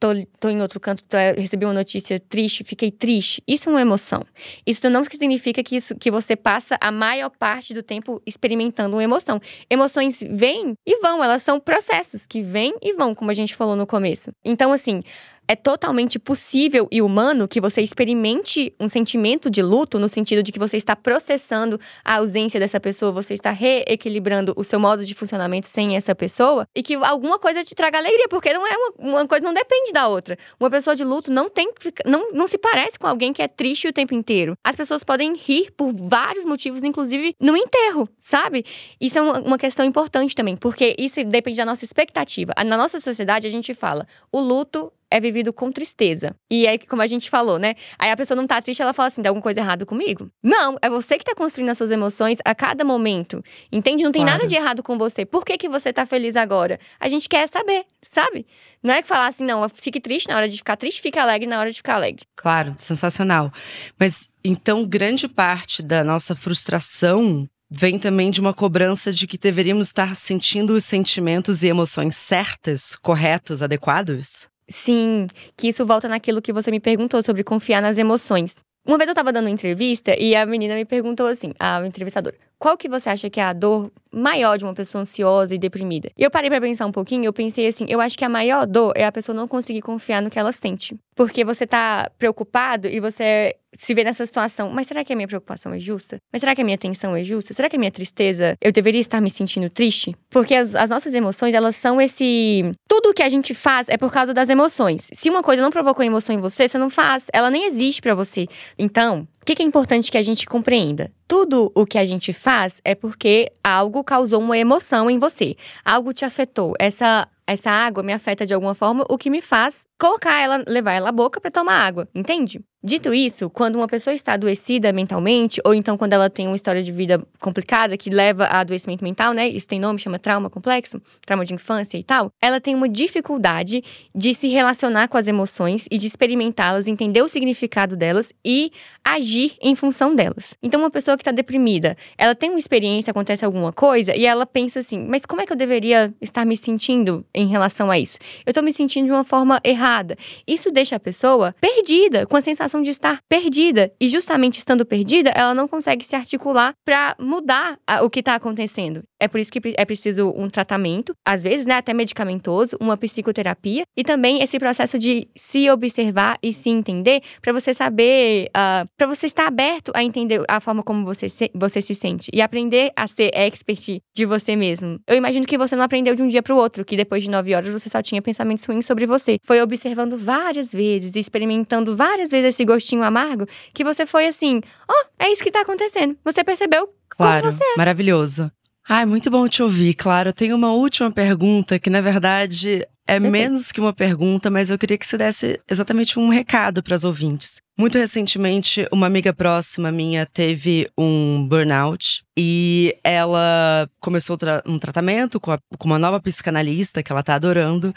Tô, 0.00 0.08
tô 0.40 0.48
em 0.48 0.62
outro 0.62 0.80
canto, 0.80 1.04
tô, 1.04 1.16
recebi 1.36 1.66
uma 1.66 1.74
notícia 1.74 2.18
triste, 2.18 2.64
fiquei 2.64 2.90
triste. 2.90 3.40
Isso 3.46 3.68
é 3.68 3.72
uma 3.72 3.82
emoção. 3.82 4.24
Isso 4.66 4.88
não 4.88 5.04
significa 5.04 5.62
que, 5.62 5.76
isso, 5.76 5.94
que 5.94 6.10
você 6.10 6.34
passa 6.34 6.76
a 6.80 6.90
maior 6.90 7.28
parte 7.28 7.74
do 7.74 7.82
tempo 7.82 8.20
experimentando 8.26 8.96
uma 8.96 9.04
emoção. 9.04 9.38
Emoções 9.68 10.24
vêm 10.28 10.72
e 10.86 11.00
vão, 11.02 11.22
elas 11.22 11.42
são 11.42 11.60
processos 11.60 12.26
que 12.26 12.42
vêm 12.42 12.74
e 12.80 12.94
vão, 12.94 13.14
como 13.14 13.30
a 13.30 13.34
gente 13.34 13.54
falou 13.54 13.76
no 13.76 13.86
começo. 13.86 14.30
Então, 14.42 14.72
assim, 14.72 15.02
é 15.50 15.56
totalmente 15.56 16.16
possível 16.16 16.86
e 16.92 17.02
humano 17.02 17.48
que 17.48 17.60
você 17.60 17.82
experimente 17.82 18.72
um 18.78 18.88
sentimento 18.88 19.50
de 19.50 19.60
luto, 19.60 19.98
no 19.98 20.08
sentido 20.08 20.44
de 20.44 20.52
que 20.52 20.60
você 20.60 20.76
está 20.76 20.94
processando 20.94 21.76
a 22.04 22.18
ausência 22.18 22.60
dessa 22.60 22.78
pessoa, 22.78 23.10
você 23.10 23.34
está 23.34 23.50
reequilibrando 23.50 24.54
o 24.56 24.62
seu 24.62 24.78
modo 24.78 25.04
de 25.04 25.12
funcionamento 25.12 25.66
sem 25.66 25.96
essa 25.96 26.14
pessoa, 26.14 26.68
e 26.72 26.84
que 26.84 26.94
alguma 26.94 27.36
coisa 27.36 27.64
te 27.64 27.74
traga 27.74 27.98
alegria, 27.98 28.28
porque 28.28 28.52
não 28.52 28.64
é 28.64 28.76
uma, 28.76 28.92
uma 28.98 29.26
coisa 29.26 29.44
não 29.44 29.52
depende 29.52 29.90
da 29.90 30.06
outra. 30.06 30.38
Uma 30.60 30.70
pessoa 30.70 30.94
de 30.94 31.02
luto 31.02 31.32
não 31.32 31.48
tem 31.48 31.68
não, 32.06 32.30
não 32.30 32.46
se 32.46 32.56
parece 32.56 32.96
com 32.96 33.08
alguém 33.08 33.32
que 33.32 33.42
é 33.42 33.48
triste 33.48 33.88
o 33.88 33.92
tempo 33.92 34.14
inteiro. 34.14 34.54
As 34.62 34.76
pessoas 34.76 35.02
podem 35.02 35.34
rir 35.34 35.72
por 35.72 35.92
vários 35.92 36.44
motivos, 36.44 36.84
inclusive 36.84 37.34
no 37.40 37.56
enterro, 37.56 38.08
sabe? 38.20 38.64
Isso 39.00 39.18
é 39.18 39.20
uma, 39.20 39.58
questão 39.58 39.84
importante 39.84 40.32
também, 40.32 40.56
porque 40.56 40.94
isso 40.96 41.24
depende 41.24 41.56
da 41.56 41.64
nossa 41.64 41.84
expectativa. 41.84 42.52
Na 42.64 42.76
nossa 42.76 43.00
sociedade, 43.00 43.48
a 43.48 43.50
gente 43.50 43.74
fala, 43.74 44.06
o 44.30 44.38
luto 44.38 44.92
é 45.10 45.18
vivido 45.18 45.52
com 45.52 45.70
tristeza. 45.70 46.34
E 46.50 46.66
aí, 46.66 46.78
como 46.78 47.02
a 47.02 47.06
gente 47.06 47.28
falou, 47.28 47.58
né? 47.58 47.74
Aí 47.98 48.10
a 48.10 48.16
pessoa 48.16 48.36
não 48.36 48.46
tá 48.46 48.62
triste, 48.62 48.80
ela 48.80 48.92
fala 48.92 49.08
assim: 49.08 49.22
tem 49.22 49.28
alguma 49.28 49.42
coisa 49.42 49.60
errada 49.60 49.84
comigo? 49.84 50.30
Não, 50.42 50.76
é 50.80 50.88
você 50.88 51.18
que 51.18 51.24
tá 51.24 51.34
construindo 51.34 51.70
as 51.70 51.78
suas 51.78 51.90
emoções 51.90 52.38
a 52.44 52.54
cada 52.54 52.84
momento. 52.84 53.42
Entende? 53.72 54.04
Não 54.04 54.12
tem 54.12 54.22
claro. 54.22 54.38
nada 54.38 54.48
de 54.48 54.54
errado 54.54 54.82
com 54.82 54.96
você. 54.96 55.26
Por 55.26 55.44
que, 55.44 55.58
que 55.58 55.68
você 55.68 55.92
tá 55.92 56.06
feliz 56.06 56.36
agora? 56.36 56.78
A 56.98 57.08
gente 57.08 57.28
quer 57.28 57.48
saber, 57.48 57.84
sabe? 58.02 58.46
Não 58.82 58.94
é 58.94 59.02
que 59.02 59.08
falar 59.08 59.26
assim, 59.26 59.44
não, 59.44 59.68
fique 59.68 60.00
triste 60.00 60.28
na 60.28 60.36
hora 60.36 60.48
de 60.48 60.56
ficar 60.56 60.76
triste, 60.76 61.02
fique 61.02 61.18
alegre 61.18 61.46
na 61.46 61.58
hora 61.58 61.70
de 61.70 61.76
ficar 61.76 61.96
alegre. 61.96 62.24
Claro, 62.36 62.74
sensacional. 62.78 63.52
Mas 63.98 64.28
então, 64.44 64.86
grande 64.86 65.28
parte 65.28 65.82
da 65.82 66.02
nossa 66.02 66.34
frustração 66.34 67.48
vem 67.70 67.98
também 67.98 68.30
de 68.30 68.40
uma 68.40 68.52
cobrança 68.52 69.12
de 69.12 69.26
que 69.26 69.38
deveríamos 69.38 69.88
estar 69.88 70.16
sentindo 70.16 70.74
os 70.74 70.84
sentimentos 70.84 71.62
e 71.62 71.68
emoções 71.68 72.16
certas, 72.16 72.96
corretos, 72.96 73.62
adequados? 73.62 74.49
Sim, 74.70 75.26
que 75.56 75.68
isso 75.68 75.84
volta 75.84 76.08
naquilo 76.08 76.40
que 76.40 76.52
você 76.52 76.70
me 76.70 76.78
perguntou 76.78 77.20
sobre 77.22 77.42
confiar 77.42 77.82
nas 77.82 77.98
emoções. 77.98 78.56
Uma 78.86 78.96
vez 78.96 79.08
eu 79.08 79.14
tava 79.14 79.32
dando 79.32 79.44
uma 79.44 79.50
entrevista 79.50 80.16
e 80.18 80.34
a 80.34 80.46
menina 80.46 80.74
me 80.74 80.84
perguntou 80.84 81.26
assim, 81.26 81.52
a 81.58 81.84
entrevistadora, 81.86 82.36
qual 82.58 82.78
que 82.78 82.88
você 82.88 83.10
acha 83.10 83.28
que 83.28 83.38
é 83.38 83.42
a 83.42 83.52
dor 83.52 83.90
maior 84.12 84.56
de 84.56 84.64
uma 84.64 84.72
pessoa 84.72 85.02
ansiosa 85.02 85.54
e 85.54 85.58
deprimida? 85.58 86.10
E 86.16 86.22
eu 86.22 86.30
parei 86.30 86.48
para 86.48 86.60
pensar 86.60 86.86
um 86.86 86.92
pouquinho, 86.92 87.24
eu 87.24 87.32
pensei 87.32 87.66
assim, 87.66 87.84
eu 87.88 88.00
acho 88.00 88.16
que 88.16 88.24
a 88.24 88.28
maior 88.28 88.66
dor 88.66 88.92
é 88.96 89.04
a 89.04 89.12
pessoa 89.12 89.36
não 89.36 89.46
conseguir 89.46 89.82
confiar 89.82 90.22
no 90.22 90.30
que 90.30 90.38
ela 90.38 90.52
sente. 90.52 90.96
Porque 91.14 91.44
você 91.44 91.66
tá 91.66 92.10
preocupado 92.18 92.88
e 92.88 93.00
você 93.00 93.56
se 93.76 93.94
vê 93.94 94.02
nessa 94.02 94.26
situação, 94.26 94.70
mas 94.70 94.86
será 94.86 95.04
que 95.04 95.12
a 95.12 95.16
minha 95.16 95.28
preocupação 95.28 95.72
é 95.72 95.78
justa? 95.78 96.18
Mas 96.32 96.40
será 96.40 96.54
que 96.54 96.60
a 96.60 96.64
minha 96.64 96.78
tensão 96.78 97.14
é 97.14 97.22
justa? 97.22 97.54
Será 97.54 97.68
que 97.68 97.76
a 97.76 97.78
minha 97.78 97.90
tristeza, 97.90 98.56
eu 98.60 98.72
deveria 98.72 99.00
estar 99.00 99.20
me 99.20 99.30
sentindo 99.30 99.70
triste? 99.70 100.14
Porque 100.28 100.54
as, 100.54 100.74
as 100.74 100.90
nossas 100.90 101.14
emoções, 101.14 101.54
elas 101.54 101.76
são 101.76 102.00
esse... 102.00 102.72
Tudo 102.88 103.14
que 103.14 103.22
a 103.22 103.28
gente 103.28 103.54
faz 103.54 103.88
é 103.88 103.96
por 103.96 104.10
causa 104.10 104.34
das 104.34 104.48
emoções. 104.48 105.08
Se 105.12 105.30
uma 105.30 105.42
coisa 105.42 105.62
não 105.62 105.70
provocou 105.70 106.04
emoção 106.04 106.34
em 106.34 106.40
você, 106.40 106.66
você 106.66 106.78
não 106.78 106.90
faz. 106.90 107.26
Ela 107.32 107.50
nem 107.50 107.66
existe 107.66 108.02
para 108.02 108.14
você. 108.14 108.46
Então, 108.78 109.28
o 109.40 109.44
que, 109.44 109.54
que 109.54 109.62
é 109.62 109.66
importante 109.66 110.10
que 110.10 110.18
a 110.18 110.22
gente 110.22 110.46
compreenda? 110.46 111.10
Tudo 111.26 111.70
o 111.74 111.86
que 111.86 111.98
a 111.98 112.04
gente 112.04 112.32
faz 112.32 112.80
é 112.84 112.94
porque 112.94 113.52
algo 113.62 114.02
causou 114.02 114.40
uma 114.40 114.58
emoção 114.58 115.08
em 115.08 115.18
você. 115.18 115.56
Algo 115.84 116.12
te 116.12 116.24
afetou. 116.24 116.74
Essa 116.78 117.28
essa 117.52 117.70
água 117.70 118.02
me 118.02 118.12
afeta 118.12 118.46
de 118.46 118.54
alguma 118.54 118.74
forma, 118.74 119.04
o 119.08 119.18
que 119.18 119.30
me 119.30 119.40
faz 119.40 119.86
colocar 119.98 120.40
ela, 120.40 120.64
levar 120.66 120.92
ela 120.94 121.08
à 121.10 121.12
boca 121.12 121.40
para 121.40 121.50
tomar 121.50 121.74
água, 121.86 122.08
entende? 122.14 122.60
Dito 122.82 123.12
isso, 123.12 123.50
quando 123.50 123.76
uma 123.76 123.86
pessoa 123.86 124.14
está 124.14 124.32
adoecida 124.32 124.90
mentalmente, 124.90 125.60
ou 125.66 125.74
então 125.74 125.98
quando 125.98 126.14
ela 126.14 126.30
tem 126.30 126.46
uma 126.46 126.56
história 126.56 126.82
de 126.82 126.90
vida 126.90 127.22
complicada 127.38 127.94
que 127.94 128.08
leva 128.08 128.44
a 128.44 128.60
adoecimento 128.60 129.04
mental, 129.04 129.34
né? 129.34 129.46
Isso 129.46 129.68
tem 129.68 129.78
nome, 129.78 129.98
chama 129.98 130.18
trauma 130.18 130.48
complexo, 130.48 130.98
trauma 131.26 131.44
de 131.44 131.52
infância 131.52 131.98
e 131.98 132.02
tal. 132.02 132.32
Ela 132.40 132.58
tem 132.58 132.74
uma 132.74 132.88
dificuldade 132.88 133.84
de 134.14 134.32
se 134.32 134.48
relacionar 134.48 135.08
com 135.08 135.18
as 135.18 135.28
emoções 135.28 135.86
e 135.90 135.98
de 135.98 136.06
experimentá-las, 136.06 136.88
entender 136.88 137.20
o 137.20 137.28
significado 137.28 137.96
delas 137.96 138.32
e 138.42 138.72
agir 139.04 139.58
em 139.60 139.74
função 139.74 140.14
delas. 140.14 140.54
Então, 140.62 140.80
uma 140.80 140.90
pessoa 140.90 141.18
que 141.18 141.20
está 141.20 141.32
deprimida, 141.32 141.98
ela 142.16 142.34
tem 142.34 142.48
uma 142.48 142.58
experiência, 142.58 143.10
acontece 143.10 143.44
alguma 143.44 143.74
coisa 143.74 144.16
e 144.16 144.24
ela 144.24 144.46
pensa 144.46 144.78
assim: 144.78 145.04
mas 145.06 145.26
como 145.26 145.42
é 145.42 145.46
que 145.46 145.52
eu 145.52 145.56
deveria 145.56 146.14
estar 146.18 146.46
me 146.46 146.56
sentindo 146.56 147.26
em 147.34 147.46
relação 147.46 147.90
a 147.90 147.98
isso? 147.98 148.16
Eu 148.46 148.52
estou 148.52 148.64
me 148.64 148.72
sentindo 148.72 149.04
de 149.04 149.12
uma 149.12 149.24
forma 149.24 149.60
errada. 149.62 150.16
Isso 150.46 150.70
deixa 150.70 150.96
a 150.96 151.00
pessoa 151.00 151.54
perdida, 151.60 152.24
com 152.24 152.38
a 152.38 152.40
sensação 152.40 152.69
sensação 152.70 152.82
de 152.82 152.90
estar 152.90 153.18
perdida. 153.28 153.92
E 154.00 154.08
justamente 154.08 154.58
estando 154.58 154.86
perdida, 154.86 155.30
ela 155.34 155.52
não 155.52 155.66
consegue 155.66 156.04
se 156.04 156.14
articular 156.14 156.72
para 156.84 157.16
mudar 157.18 157.76
a, 157.86 158.02
o 158.02 158.08
que 158.08 158.20
está 158.20 158.36
acontecendo. 158.36 159.02
É 159.20 159.28
por 159.28 159.38
isso 159.38 159.52
que 159.52 159.60
é 159.76 159.84
preciso 159.84 160.32
um 160.34 160.48
tratamento, 160.48 161.12
às 161.26 161.42
vezes, 161.42 161.66
né, 161.66 161.74
até 161.74 161.92
medicamentoso, 161.92 162.76
uma 162.80 162.96
psicoterapia 162.96 163.82
e 163.96 164.02
também 164.02 164.42
esse 164.42 164.58
processo 164.58 164.98
de 164.98 165.28
se 165.36 165.68
observar 165.68 166.38
e 166.42 166.52
se 166.52 166.70
entender 166.70 167.20
para 167.42 167.52
você 167.52 167.74
saber, 167.74 168.46
uh, 168.46 168.50
ah, 168.54 168.86
para 168.96 169.06
você 169.06 169.26
estar 169.26 169.46
aberto 169.46 169.92
a 169.94 170.02
entender 170.02 170.42
a 170.48 170.60
forma 170.60 170.82
como 170.82 171.04
você 171.04 171.28
se, 171.28 171.50
você 171.54 171.82
se 171.82 171.94
sente 171.94 172.30
e 172.32 172.40
aprender 172.40 172.92
a 172.96 173.06
ser 173.06 173.30
expert 173.34 174.00
de 174.14 174.24
você 174.24 174.56
mesmo. 174.56 174.98
Eu 175.06 175.16
imagino 175.16 175.44
que 175.44 175.58
você 175.58 175.76
não 175.76 175.84
aprendeu 175.84 176.14
de 176.14 176.22
um 176.22 176.28
dia 176.28 176.42
para 176.42 176.54
o 176.54 176.58
outro, 176.58 176.84
que 176.84 176.96
depois 176.96 177.22
de 177.22 177.30
nove 177.30 177.54
horas 177.54 177.72
você 177.72 177.88
só 177.90 178.00
tinha 178.00 178.22
pensamentos 178.22 178.64
ruins 178.64 178.86
sobre 178.86 179.06
você. 179.06 179.38
Foi 179.44 179.60
observando 179.60 180.16
várias 180.16 180.72
vezes, 180.72 181.14
experimentando 181.16 181.94
várias 181.94 182.30
vezes 182.30 182.59
esse 182.60 182.64
gostinho 182.64 183.02
amargo, 183.02 183.46
que 183.72 183.82
você 183.82 184.04
foi 184.04 184.26
assim: 184.26 184.60
ó, 184.88 184.92
oh, 184.92 185.08
é 185.18 185.32
isso 185.32 185.42
que 185.42 185.50
tá 185.50 185.62
acontecendo. 185.62 186.16
Você 186.24 186.44
percebeu 186.44 186.88
Claro, 187.08 187.42
como 187.42 187.52
você 187.52 187.64
é. 187.64 187.76
maravilhoso. 187.76 188.50
Ai, 188.88 189.06
muito 189.06 189.30
bom 189.30 189.46
te 189.48 189.62
ouvir, 189.62 189.94
claro. 189.94 190.30
Eu 190.30 190.32
tenho 190.32 190.56
uma 190.56 190.72
última 190.72 191.10
pergunta 191.10 191.78
que, 191.78 191.90
na 191.90 192.00
verdade, 192.00 192.84
é 193.06 193.20
menos 193.20 193.70
que 193.70 193.80
uma 193.80 193.92
pergunta, 193.92 194.50
mas 194.50 194.70
eu 194.70 194.78
queria 194.78 194.96
que 194.96 195.06
você 195.06 195.18
desse 195.18 195.60
exatamente 195.68 196.18
um 196.18 196.28
recado 196.28 196.82
para 196.82 196.94
as 196.94 197.04
ouvintes. 197.04 197.60
Muito 197.78 197.98
recentemente, 197.98 198.86
uma 198.92 199.06
amiga 199.06 199.32
próxima 199.32 199.90
minha 199.92 200.26
teve 200.26 200.88
um 200.98 201.46
burnout 201.48 202.22
e 202.36 202.96
ela 203.02 203.88
começou 204.00 204.38
um 204.66 204.78
tratamento 204.78 205.40
com, 205.40 205.52
a, 205.52 205.58
com 205.78 205.86
uma 205.86 205.98
nova 205.98 206.20
psicanalista 206.20 207.02
que 207.02 207.10
ela 207.10 207.22
tá 207.22 207.34
adorando, 207.34 207.94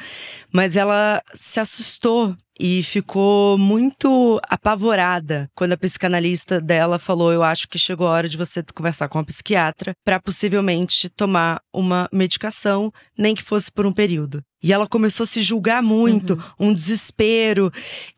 mas 0.51 0.75
ela 0.75 1.21
se 1.33 1.59
assustou 1.59 2.35
e 2.59 2.83
ficou 2.83 3.57
muito 3.57 4.39
apavorada 4.47 5.49
quando 5.55 5.73
a 5.73 5.77
psicanalista 5.77 6.61
dela 6.61 6.99
falou: 6.99 7.31
Eu 7.31 7.43
acho 7.43 7.67
que 7.67 7.79
chegou 7.79 8.07
a 8.07 8.11
hora 8.11 8.29
de 8.29 8.37
você 8.37 8.63
conversar 8.73 9.09
com 9.09 9.19
a 9.19 9.23
psiquiatra 9.23 9.93
para 10.03 10.19
possivelmente 10.19 11.09
tomar 11.09 11.61
uma 11.73 12.07
medicação, 12.11 12.91
nem 13.17 13.35
que 13.35 13.43
fosse 13.43 13.71
por 13.71 13.85
um 13.85 13.93
período. 13.93 14.43
E 14.63 14.71
ela 14.71 14.87
começou 14.87 15.25
a 15.25 15.27
se 15.27 15.41
julgar 15.41 15.83
muito, 15.83 16.33
uhum. 16.57 16.69
um 16.69 16.73
desespero. 16.73 17.71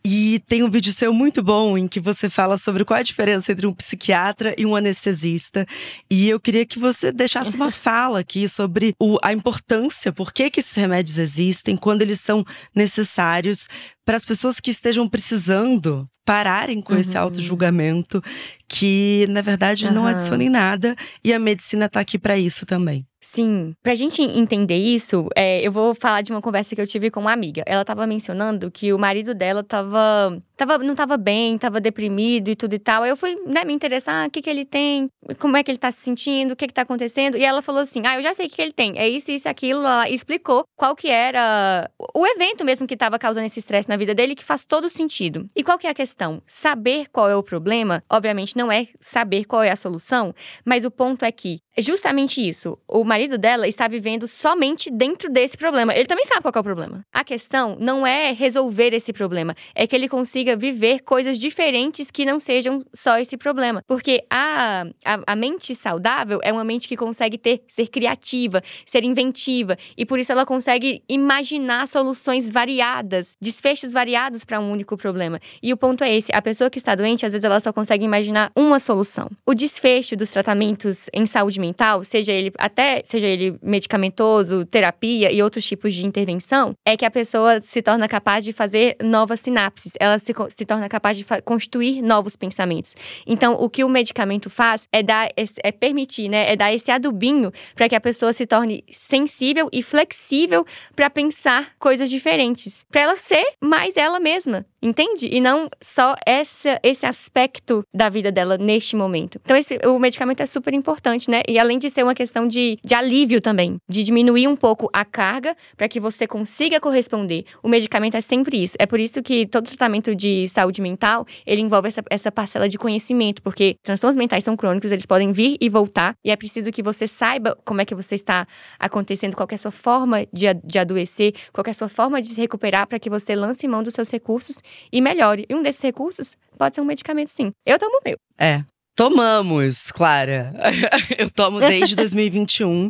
E 0.04 0.39
tem 0.48 0.62
um 0.62 0.70
vídeo 0.70 0.93
seu 0.93 1.12
muito 1.12 1.41
bom 1.41 1.76
em 1.76 1.88
que 1.88 2.00
você 2.00 2.30
fala 2.30 2.56
sobre 2.56 2.86
qual 2.86 2.98
é 2.98 3.00
a 3.00 3.04
diferença 3.04 3.52
entre 3.52 3.66
um 3.66 3.74
psiquiatra 3.74 4.54
e 4.56 4.66
um 4.66 4.76
anestesista. 4.76 5.66
E 6.10 6.30
eu 6.30 6.39
queria 6.39 6.66
que 6.66 6.78
você 6.78 7.12
deixasse 7.12 7.56
uma 7.56 7.72
fala 7.74 8.20
aqui 8.20 8.48
sobre 8.48 8.93
o, 9.00 9.18
a 9.24 9.34
importância, 9.34 10.14
por 10.14 10.32
que, 10.32 10.52
que 10.52 10.60
esses 10.60 10.76
remédios 10.76 11.18
existem, 11.18 11.76
quando 11.76 12.04
eles 12.04 12.22
são 12.22 12.46
necessários 12.76 13.68
para 14.06 14.16
as 14.16 14.24
pessoas 14.24 14.60
que 14.60 14.70
estejam 14.70 15.10
precisando 15.10 16.06
pararem 16.26 16.82
com 16.82 16.93
uhum. 16.93 16.99
esse 16.99 17.15
auto-julgamento 17.15 18.21
que, 18.67 19.28
na 19.30 19.41
verdade, 19.41 19.86
uhum. 19.86 19.93
não 19.93 20.07
adiciona 20.07 20.43
em 20.43 20.49
nada 20.49 20.95
e 21.23 21.32
a 21.32 21.39
medicina 21.39 21.86
está 21.86 21.99
aqui 21.99 22.17
para 22.17 22.38
isso 22.38 22.65
também. 22.65 23.05
Sim. 23.26 23.73
Pra 23.82 23.95
gente 23.95 24.21
entender 24.21 24.78
isso, 24.78 25.28
é, 25.36 25.59
eu 25.65 25.71
vou 25.71 25.95
falar 25.95 26.21
de 26.21 26.32
uma 26.32 26.41
conversa 26.41 26.76
que 26.76 26.82
eu 26.82 26.86
tive 26.86 27.09
com 27.09 27.19
uma 27.19 27.34
amiga. 27.34 27.63
Ela 27.65 27.84
tava 27.84 28.05
mencionando 28.05 28.69
que 28.69 28.93
o 28.93 28.99
marido 28.99 29.34
dela 29.34 29.63
tava, 29.63 30.39
tava 30.55 30.78
não 30.78 30.93
tava 30.93 31.17
bem, 31.17 31.57
tava 31.57 31.82
deprimido 31.82 32.49
e 32.49 32.55
tudo 32.55 32.76
e 32.76 32.80
tal. 32.80 33.01
Aí 33.01 33.09
eu 33.09 33.17
fui, 33.17 33.36
né, 33.47 33.65
me 33.65 33.73
interessar, 33.73 34.28
o 34.28 34.32
que 34.32 34.43
que 34.43 34.49
ele 34.49 34.63
tem, 34.63 35.09
como 35.39 35.57
é 35.57 35.63
que 35.63 35.71
ele 35.71 35.80
tá 35.80 35.91
se 35.91 36.01
sentindo, 36.01 36.51
o 36.51 36.55
que 36.55 36.67
que 36.67 36.73
tá 36.73 36.84
acontecendo. 36.84 37.36
E 37.36 37.43
ela 37.43 37.63
falou 37.63 37.82
assim, 37.82 38.03
ah, 38.05 38.15
eu 38.15 38.21
já 38.21 38.32
sei 38.32 38.45
o 38.45 38.49
que 38.49 38.61
ele 38.61 38.71
tem. 38.71 38.95
É 38.95 39.09
isso, 39.09 39.32
isso, 39.32 39.49
aquilo. 39.49 39.80
Ela 39.80 40.07
explicou 40.07 40.63
qual 40.78 40.95
que 40.95 41.09
era 41.09 41.89
o 42.13 42.28
evento 42.28 42.63
mesmo 42.63 42.86
que 42.86 42.95
tava 42.95 43.17
causando 43.17 43.47
esse 43.47 43.57
estresse 43.57 43.89
na 43.89 43.97
vida 43.97 44.13
dele, 44.13 44.36
que 44.36 44.43
faz 44.43 44.63
todo 44.63 44.88
sentido. 44.88 45.49
E 45.55 45.63
qual 45.63 45.80
que 45.80 45.88
é 45.88 45.89
a 45.89 45.95
questão? 45.95 46.14
Saber 46.47 47.07
qual 47.11 47.30
é 47.30 47.36
o 47.36 47.43
problema, 47.43 48.03
obviamente 48.09 48.57
não 48.57 48.72
é 48.72 48.88
saber 48.99 49.45
qual 49.45 49.63
é 49.63 49.72
a 49.72 49.76
solução, 49.76 50.34
mas 50.66 50.86
o 50.86 50.91
ponto 50.91 51.24
é 51.24 51.32
que 51.32 51.59
é 51.78 51.82
justamente 51.82 52.47
isso. 52.47 52.78
O 52.88 53.03
marido 53.03 53.38
dela 53.38 53.67
está 53.67 53.88
vivendo 53.88 54.28
somente 54.28 54.89
dentro 54.89 55.30
desse 55.30 55.57
problema. 55.57 55.93
Ele 55.93 56.05
também 56.05 56.26
sabe 56.26 56.41
qual 56.41 56.53
é 56.55 56.59
o 56.59 56.63
problema. 56.63 57.05
A 57.11 57.23
questão 57.23 57.76
não 57.80 58.07
é 58.07 58.32
resolver 58.32 58.93
esse 58.93 59.11
problema, 59.11 59.53
é 59.73 59.86
que 59.86 59.95
ele 59.95 60.07
consiga 60.07 60.55
viver 60.55 61.01
coisas 61.01 61.38
diferentes 61.38 62.09
que 62.09 62.23
não 62.23 62.39
sejam 62.39 62.84
só 62.93 63.17
esse 63.17 63.36
problema. 63.36 63.84
Porque 63.86 64.23
a, 64.30 64.86
a, 65.03 65.19
a 65.28 65.36
mente 65.36 65.76
saudável 65.76 66.39
é 66.43 66.53
uma 66.53 66.63
mente 66.63 66.88
que 66.88 66.95
consegue 66.95 67.38
ter, 67.38 67.63
ser 67.67 67.88
criativa, 67.88 68.61
ser 68.86 69.03
inventiva. 69.03 69.78
E 69.97 70.05
por 70.05 70.17
isso 70.17 70.32
ela 70.32 70.45
consegue 70.45 71.03
imaginar 71.09 71.88
soluções 71.89 72.49
variadas, 72.49 73.36
desfechos 73.41 73.91
variados 73.91 74.45
para 74.45 74.61
um 74.61 74.71
único 74.71 74.95
problema. 74.95 75.41
E 75.61 75.73
o 75.73 75.78
ponto 75.78 76.03
é 76.05 76.15
esse: 76.15 76.34
a 76.34 76.41
pessoa 76.41 76.69
que 76.69 76.78
está 76.78 76.95
doente, 76.95 77.26
às 77.26 77.34
vezes 77.34 77.43
ela 77.43 77.59
só 77.59 77.73
consegue 77.73 78.05
imaginar 78.05 78.49
uma 78.55 78.80
solução. 78.80 79.30
O 79.45 79.53
desfecho 79.53 80.15
dos 80.15 80.32
tratamentos 80.32 81.09
em 81.13 81.26
saúde 81.26 81.64
mental, 81.66 82.03
seja 82.03 82.32
ele 82.32 82.51
até 82.57 83.01
seja 83.03 83.28
ele 83.28 83.57
medicamentoso, 83.61 84.66
terapia 84.66 85.32
e 85.32 85.41
outros 85.41 85.66
tipos 85.66 85.93
de 85.93 86.05
intervenção, 86.05 86.74
é 86.86 86.95
que 86.95 87.05
a 87.05 87.11
pessoa 87.11 87.59
se 87.61 87.82
torna 87.82 88.07
capaz 88.07 88.43
de 88.43 88.53
fazer 88.53 88.95
novas 89.01 89.39
sinapses, 89.39 89.93
ela 89.99 90.20
se, 90.20 90.34
se 90.49 90.66
torna 90.66 90.88
capaz 90.88 91.18
de 91.18 91.26
construir 91.43 92.01
novos 92.01 92.36
pensamentos. 92.36 92.95
Então, 93.26 93.53
o 93.53 93.70
que 93.70 93.84
o 93.84 93.89
medicamento 93.89 94.49
faz 94.49 94.88
é 94.91 95.01
dar 95.01 95.30
é 95.63 95.72
permitir, 95.72 96.30
né, 96.30 96.51
é 96.51 96.55
dar 96.55 96.74
esse 96.74 96.91
adubinho 96.91 97.51
para 97.74 97.89
que 97.89 97.95
a 97.95 98.01
pessoa 98.01 98.34
se 98.34 98.45
torne 98.45 98.84
sensível 98.89 99.70
e 99.72 99.82
flexível 99.82 100.66
para 100.95 101.09
pensar 101.09 101.74
coisas 101.80 102.09
diferentes, 102.09 102.86
para 102.91 103.01
ela 103.01 103.18
ser 103.18 103.43
mais 103.61 103.97
ela 103.97 104.20
mesma. 104.20 104.66
Entende? 104.86 105.27
E 105.31 105.41
não 105.41 105.67
só 105.81 106.15
essa, 106.27 106.79
esse 106.83 107.07
aspecto 107.07 107.83
da 107.91 108.07
vida 108.07 108.31
dela 108.31 108.55
neste 108.55 108.95
momento. 108.95 109.39
Então, 109.43 109.57
esse, 109.57 109.79
o 109.83 109.97
medicamento 109.97 110.41
é 110.41 110.45
super 110.45 110.75
importante, 110.75 111.27
né? 111.27 111.41
E 111.47 111.57
além 111.57 111.79
de 111.79 111.89
ser 111.89 112.03
uma 112.03 112.13
questão 112.13 112.47
de, 112.47 112.77
de 112.86 112.93
alívio 112.93 113.41
também, 113.41 113.77
de 113.89 114.03
diminuir 114.03 114.47
um 114.47 114.55
pouco 114.55 114.88
a 114.93 115.03
carga 115.03 115.55
para 115.75 115.89
que 115.89 115.99
você 115.99 116.27
consiga 116.27 116.79
corresponder. 116.79 117.45
O 117.63 117.67
medicamento 117.67 118.15
é 118.15 118.21
sempre 118.21 118.61
isso. 118.61 118.75
É 118.77 118.86
por 118.86 118.99
isso 118.99 119.23
que 119.23 119.47
todo 119.47 119.65
tratamento 119.65 120.15
de 120.15 120.47
saúde 120.49 120.83
mental, 120.83 121.25
ele 121.47 121.61
envolve 121.61 121.88
essa, 121.88 122.03
essa 122.07 122.31
parcela 122.31 122.69
de 122.69 122.77
conhecimento, 122.77 123.41
porque 123.41 123.77
transtornos 123.81 124.15
mentais 124.15 124.43
são 124.43 124.55
crônicos, 124.55 124.91
eles 124.91 125.07
podem 125.07 125.31
vir 125.31 125.57
e 125.59 125.67
voltar, 125.67 126.15
e 126.23 126.29
é 126.29 126.36
preciso 126.36 126.71
que 126.71 126.83
você 126.83 127.07
saiba 127.07 127.57
como 127.65 127.81
é 127.81 127.86
que 127.86 127.95
você 127.95 128.13
está 128.13 128.45
acontecendo, 128.77 129.36
qual 129.36 129.47
é 129.49 129.55
a 129.55 129.57
sua 129.57 129.71
forma 129.71 130.27
de, 130.31 130.53
de 130.63 130.77
adoecer, 130.77 131.33
qual 131.51 131.63
é 131.65 131.71
a 131.71 131.73
sua 131.73 131.89
forma 131.89 132.21
de 132.21 132.27
se 132.27 132.39
recuperar 132.39 132.86
para 132.86 132.99
que 132.99 133.09
você 133.09 133.36
lance 133.36 133.67
mão 133.67 133.81
dos 133.81 133.95
seus 133.95 134.11
recursos 134.11 134.61
e 134.91 135.01
melhore. 135.01 135.45
E 135.49 135.55
um 135.55 135.63
desses 135.63 135.82
recursos 135.82 136.38
pode 136.57 136.76
ser 136.76 136.82
um 136.82 136.86
medicamento, 136.86 137.30
sim. 137.30 137.51
Eu 137.65 137.80
tomo 137.80 137.97
o 137.97 138.01
meu. 138.05 138.17
É, 138.38 138.63
Tomamos, 138.95 139.91
Clara. 139.91 140.53
eu 141.19 141.30
tomo 141.30 141.59
desde 141.59 141.95
2021 141.97 142.89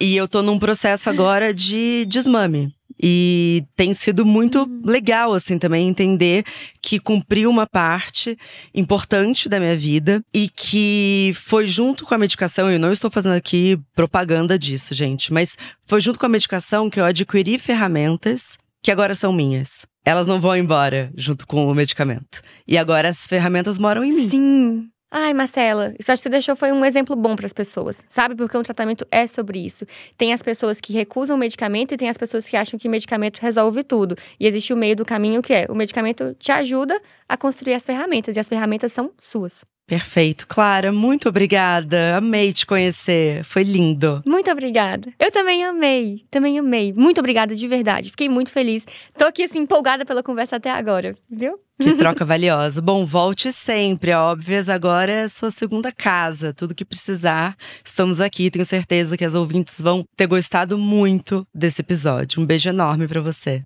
e 0.00 0.16
eu 0.16 0.26
tô 0.26 0.42
num 0.42 0.58
processo 0.58 1.10
agora 1.10 1.52
de 1.52 2.06
desmame. 2.06 2.72
E 3.02 3.64
tem 3.76 3.92
sido 3.92 4.24
muito 4.24 4.60
uhum. 4.60 4.80
legal, 4.84 5.34
assim, 5.34 5.58
também 5.58 5.88
entender 5.88 6.44
que 6.80 6.98
cumpriu 6.98 7.50
uma 7.50 7.66
parte 7.66 8.38
importante 8.74 9.48
da 9.48 9.58
minha 9.58 9.76
vida 9.76 10.22
e 10.32 10.48
que 10.48 11.32
foi 11.34 11.66
junto 11.66 12.06
com 12.06 12.14
a 12.14 12.18
medicação. 12.18 12.70
Eu 12.70 12.78
não 12.78 12.92
estou 12.92 13.10
fazendo 13.10 13.34
aqui 13.34 13.78
propaganda 13.94 14.58
disso, 14.58 14.94
gente, 14.94 15.32
mas 15.32 15.58
foi 15.84 16.00
junto 16.00 16.18
com 16.18 16.26
a 16.26 16.30
medicação 16.30 16.88
que 16.88 17.00
eu 17.00 17.04
adquiri 17.04 17.58
ferramentas 17.58 18.56
que 18.82 18.90
agora 18.90 19.14
são 19.14 19.32
minhas. 19.32 19.84
Elas 20.04 20.26
não 20.26 20.40
vão 20.40 20.56
embora 20.56 21.12
junto 21.16 21.46
com 21.46 21.66
o 21.66 21.74
medicamento. 21.74 22.42
E 22.66 22.76
agora 22.76 23.08
as 23.08 23.26
ferramentas 23.26 23.78
moram 23.78 24.04
em 24.04 24.12
mim. 24.12 24.28
Sim. 24.28 24.88
Ai, 25.14 25.34
Marcela, 25.34 25.94
isso 25.98 26.10
acho 26.10 26.20
que 26.20 26.22
você 26.22 26.28
deixou 26.30 26.56
foi 26.56 26.72
um 26.72 26.82
exemplo 26.82 27.14
bom 27.14 27.36
para 27.36 27.44
as 27.44 27.52
pessoas, 27.52 28.02
sabe? 28.08 28.34
Porque 28.34 28.56
um 28.56 28.62
tratamento 28.62 29.06
é 29.10 29.26
sobre 29.26 29.58
isso. 29.58 29.84
Tem 30.16 30.32
as 30.32 30.42
pessoas 30.42 30.80
que 30.80 30.90
recusam 30.94 31.36
o 31.36 31.38
medicamento 31.38 31.92
e 31.92 31.98
tem 31.98 32.08
as 32.08 32.16
pessoas 32.16 32.48
que 32.48 32.56
acham 32.56 32.78
que 32.78 32.88
o 32.88 32.90
medicamento 32.90 33.38
resolve 33.38 33.84
tudo. 33.84 34.16
E 34.40 34.46
existe 34.46 34.72
o 34.72 34.76
meio 34.76 34.96
do 34.96 35.04
caminho 35.04 35.42
que 35.42 35.52
é: 35.52 35.66
o 35.68 35.74
medicamento 35.74 36.34
te 36.38 36.50
ajuda 36.50 36.98
a 37.28 37.36
construir 37.36 37.74
as 37.74 37.84
ferramentas 37.84 38.38
e 38.38 38.40
as 38.40 38.48
ferramentas 38.48 38.90
são 38.90 39.12
suas. 39.18 39.62
Perfeito. 39.92 40.46
Clara, 40.48 40.90
muito 40.90 41.28
obrigada. 41.28 42.16
Amei 42.16 42.50
te 42.50 42.64
conhecer. 42.64 43.44
Foi 43.44 43.62
lindo. 43.62 44.22
Muito 44.24 44.50
obrigada. 44.50 45.12
Eu 45.18 45.30
também 45.30 45.62
amei. 45.62 46.24
Também 46.30 46.58
amei. 46.58 46.94
Muito 46.94 47.18
obrigada 47.18 47.54
de 47.54 47.68
verdade. 47.68 48.08
Fiquei 48.08 48.26
muito 48.26 48.50
feliz. 48.50 48.86
Tô 49.18 49.26
aqui 49.26 49.42
assim 49.42 49.58
empolgada 49.58 50.06
pela 50.06 50.22
conversa 50.22 50.56
até 50.56 50.70
agora, 50.70 51.14
viu? 51.30 51.60
Que 51.78 51.92
troca 51.98 52.24
valiosa. 52.24 52.80
Bom, 52.80 53.04
volte 53.04 53.52
sempre, 53.52 54.12
óbvias. 54.12 54.70
Agora 54.70 55.12
é 55.12 55.28
sua 55.28 55.50
segunda 55.50 55.92
casa. 55.92 56.54
Tudo 56.54 56.74
que 56.74 56.86
precisar, 56.86 57.54
estamos 57.84 58.18
aqui. 58.18 58.50
Tenho 58.50 58.64
certeza 58.64 59.18
que 59.18 59.26
as 59.26 59.34
ouvintes 59.34 59.78
vão 59.78 60.04
ter 60.16 60.26
gostado 60.26 60.78
muito 60.78 61.46
desse 61.54 61.82
episódio. 61.82 62.40
Um 62.40 62.46
beijo 62.46 62.70
enorme 62.70 63.06
para 63.06 63.20
você. 63.20 63.60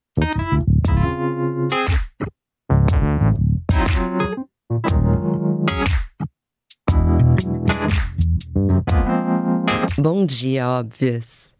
Bom 9.99 10.27
dia, 10.27 10.69
óbvias. 10.69 11.56